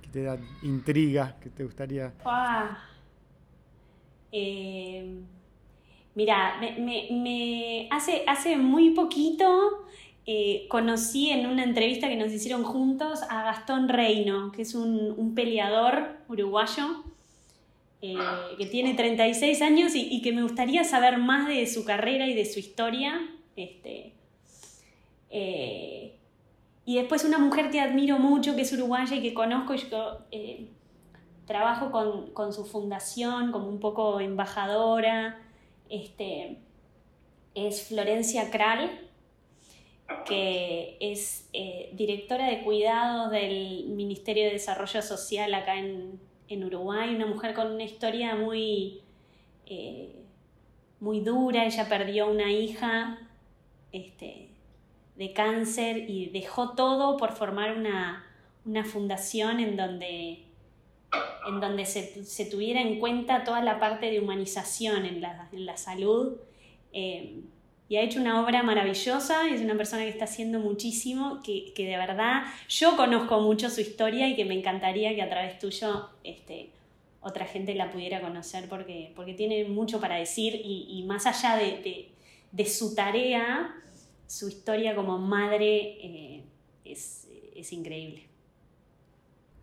que 0.01 0.09
te 0.09 0.23
da 0.23 0.39
intriga, 0.63 1.37
que 1.41 1.51
te 1.51 1.65
gustaría. 1.65 2.13
Eh, 4.33 5.21
mira, 6.15 6.59
me, 6.61 7.89
hace, 7.91 8.25
hace 8.27 8.57
muy 8.57 8.91
poquito 8.91 9.87
eh, 10.25 10.67
conocí 10.69 11.31
en 11.31 11.47
una 11.47 11.65
entrevista 11.65 12.09
que 12.09 12.17
nos 12.17 12.33
hicieron 12.33 12.63
juntos 12.63 13.21
a 13.29 13.43
Gastón 13.43 13.89
Reino, 13.89 14.53
que 14.53 14.63
es 14.63 14.75
un, 14.75 15.13
un 15.17 15.35
peleador 15.35 16.17
uruguayo 16.29 17.03
eh, 18.01 18.17
que 18.57 18.67
tiene 18.67 18.95
36 18.95 19.63
años 19.63 19.93
y, 19.95 20.23
que 20.23 20.33
me 20.33 20.43
gustaría 20.43 20.85
saber 20.85 21.19
más 21.19 21.49
de 21.49 21.67
su 21.67 21.85
carrera 21.85 22.27
y 22.27 22.35
de 22.35 22.45
su 22.45 22.61
historia. 22.61 23.21
Este, 23.57 24.13
eh, 25.31 26.17
y 26.85 26.97
después 26.97 27.25
una 27.25 27.39
mujer 27.39 27.71
que 27.71 27.81
admiro 27.81 28.19
mucho, 28.19 28.55
que 28.55 28.63
es 28.63 28.73
uruguaya 28.73 29.17
y 29.17 29.23
que 29.23 29.35
conozco, 29.35 29.75
yo 29.75 30.19
trabajo 31.47 31.91
con, 32.35 32.53
su 32.53 32.65
fundación 32.65 33.53
como 33.53 33.69
un 33.69 33.79
poco 33.81 34.21
embajadora, 34.21 35.41
este, 35.89 36.59
es 37.55 37.89
Florencia 37.89 38.51
Kral, 38.51 38.91
que 40.27 40.97
es 41.01 41.49
directora 41.93 42.49
de 42.49 42.63
cuidados 42.63 43.31
del 43.31 43.87
Ministerio 43.89 44.45
de 44.45 44.53
Desarrollo 44.53 45.03
Social 45.03 45.53
acá 45.55 45.79
en, 45.79 46.21
en 46.53 46.65
Uruguay, 46.65 47.15
una 47.15 47.27
mujer 47.27 47.55
con 47.55 47.73
una 47.73 47.85
historia 47.85 48.35
muy, 48.35 49.01
eh, 49.67 50.25
muy 51.01 51.21
dura. 51.21 51.65
Ella 51.65 51.89
perdió 51.89 52.31
una 52.31 52.53
hija 52.53 53.19
este, 53.91 54.49
de 55.17 55.33
cáncer 55.33 56.09
y 56.09 56.27
dejó 56.27 56.71
todo 56.71 57.17
por 57.17 57.33
formar 57.33 57.77
una, 57.77 58.25
fundación 58.85 59.61
en 59.61 59.77
donde, 59.77 60.45
en 61.47 61.61
donde 61.61 61.87
se, 61.87 62.45
tuviera 62.47 62.81
en 62.81 63.01
cuenta 63.01 63.45
toda 63.45 63.63
la 63.63 63.81
parte 63.81 64.11
de 64.11 64.21
humanización 64.21 65.05
en 65.07 65.21
la, 65.21 65.77
salud. 65.77 66.37
Eh, 66.93 67.41
y 67.89 67.97
ha 67.97 68.03
hecho 68.03 68.21
una 68.21 68.43
obra 68.43 68.63
maravillosa, 68.63 69.49
es 69.49 69.61
una 69.61 69.77
persona 69.77 70.03
que 70.03 70.09
está 70.09 70.25
haciendo 70.25 70.61
muchísimo, 70.61 71.43
que, 71.43 71.73
de 71.77 71.97
verdad 71.97 72.45
yo 72.69 72.97
conozco 72.97 73.41
mucho 73.41 73.69
su 73.69 73.81
historia 73.81 74.29
y 74.29 74.37
que 74.37 74.45
me 74.45 74.55
encantaría 74.55 75.15
que 75.15 75.23
a 75.23 75.29
través 75.29 75.59
tuyo 75.59 76.09
este, 76.25 76.71
otra 77.21 77.45
gente 77.45 77.75
la 77.75 77.91
pudiera 77.91 78.21
conocer 78.21 78.69
porque, 78.69 79.13
porque 79.15 79.35
tiene 79.35 79.65
mucho 79.65 80.01
para 80.01 80.17
decir 80.17 80.61
y, 80.65 81.05
más 81.07 81.27
allá 81.27 81.57
de, 81.57 82.67
su 82.67 82.95
tarea, 82.95 83.75
su 84.27 84.49
historia 84.49 84.95
como 84.95 85.19
madre 85.19 85.99
eh, 86.03 86.45
es, 86.85 87.73
increíble. 87.73 88.27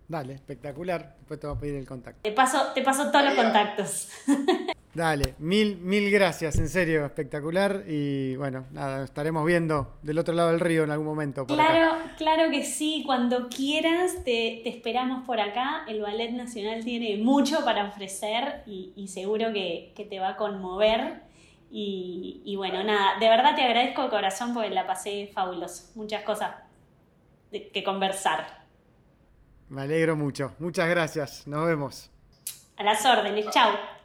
Dale, 0.07 0.33
espectacular. 0.33 1.15
Después 1.19 1.39
te 1.39 1.47
voy 1.47 1.55
a 1.55 1.59
pedir 1.59 1.75
el 1.75 1.85
contacto. 1.85 2.21
Te 2.23 2.31
paso, 2.31 2.73
te 2.73 2.81
paso 2.81 3.11
todos 3.11 3.25
los 3.25 3.33
contactos. 3.33 4.09
Dale, 4.93 5.35
mil, 5.37 5.77
mil 5.77 6.09
gracias, 6.09 6.57
en 6.57 6.67
serio, 6.67 7.05
espectacular. 7.05 7.83
Y 7.87 8.35
bueno, 8.37 8.65
nada, 8.71 9.03
estaremos 9.03 9.45
viendo 9.45 9.99
del 10.01 10.17
otro 10.17 10.33
lado 10.33 10.49
del 10.49 10.59
río 10.59 10.83
en 10.83 10.91
algún 10.91 11.05
momento. 11.05 11.45
claro, 11.45 11.95
claro 12.17 12.49
que 12.49 12.65
sí, 12.65 13.03
cuando 13.05 13.49
quieras 13.49 14.23
te, 14.23 14.67
esperamos 14.67 15.25
por 15.25 15.39
acá. 15.39 15.83
El 15.87 16.01
Ballet 16.01 16.31
Nacional 16.31 16.83
tiene 16.83 17.17
mucho 17.17 17.63
para 17.63 17.85
ofrecer 17.85 18.63
y, 18.65 19.07
seguro 19.09 19.53
que, 19.53 19.93
te 20.09 20.19
va 20.19 20.29
a 20.29 20.37
conmover. 20.37 21.21
Y, 21.71 22.55
bueno, 22.57 22.83
nada, 22.83 23.19
de 23.19 23.29
verdad 23.29 23.55
te 23.55 23.61
agradezco 23.61 24.03
de 24.03 24.09
corazón 24.09 24.55
porque 24.55 24.71
la 24.71 24.87
pasé 24.87 25.29
fabuloso. 25.31 25.91
Muchas 25.93 26.23
cosas 26.23 26.55
que 27.51 27.83
conversar. 27.83 28.59
Me 29.69 29.83
alegro 29.83 30.15
mucho. 30.15 30.55
Muchas 30.57 30.89
gracias. 30.89 31.45
Nos 31.45 31.67
vemos. 31.67 32.09
A 32.75 32.83
las 32.83 33.05
órdenes. 33.05 33.45
Chao. 33.51 33.97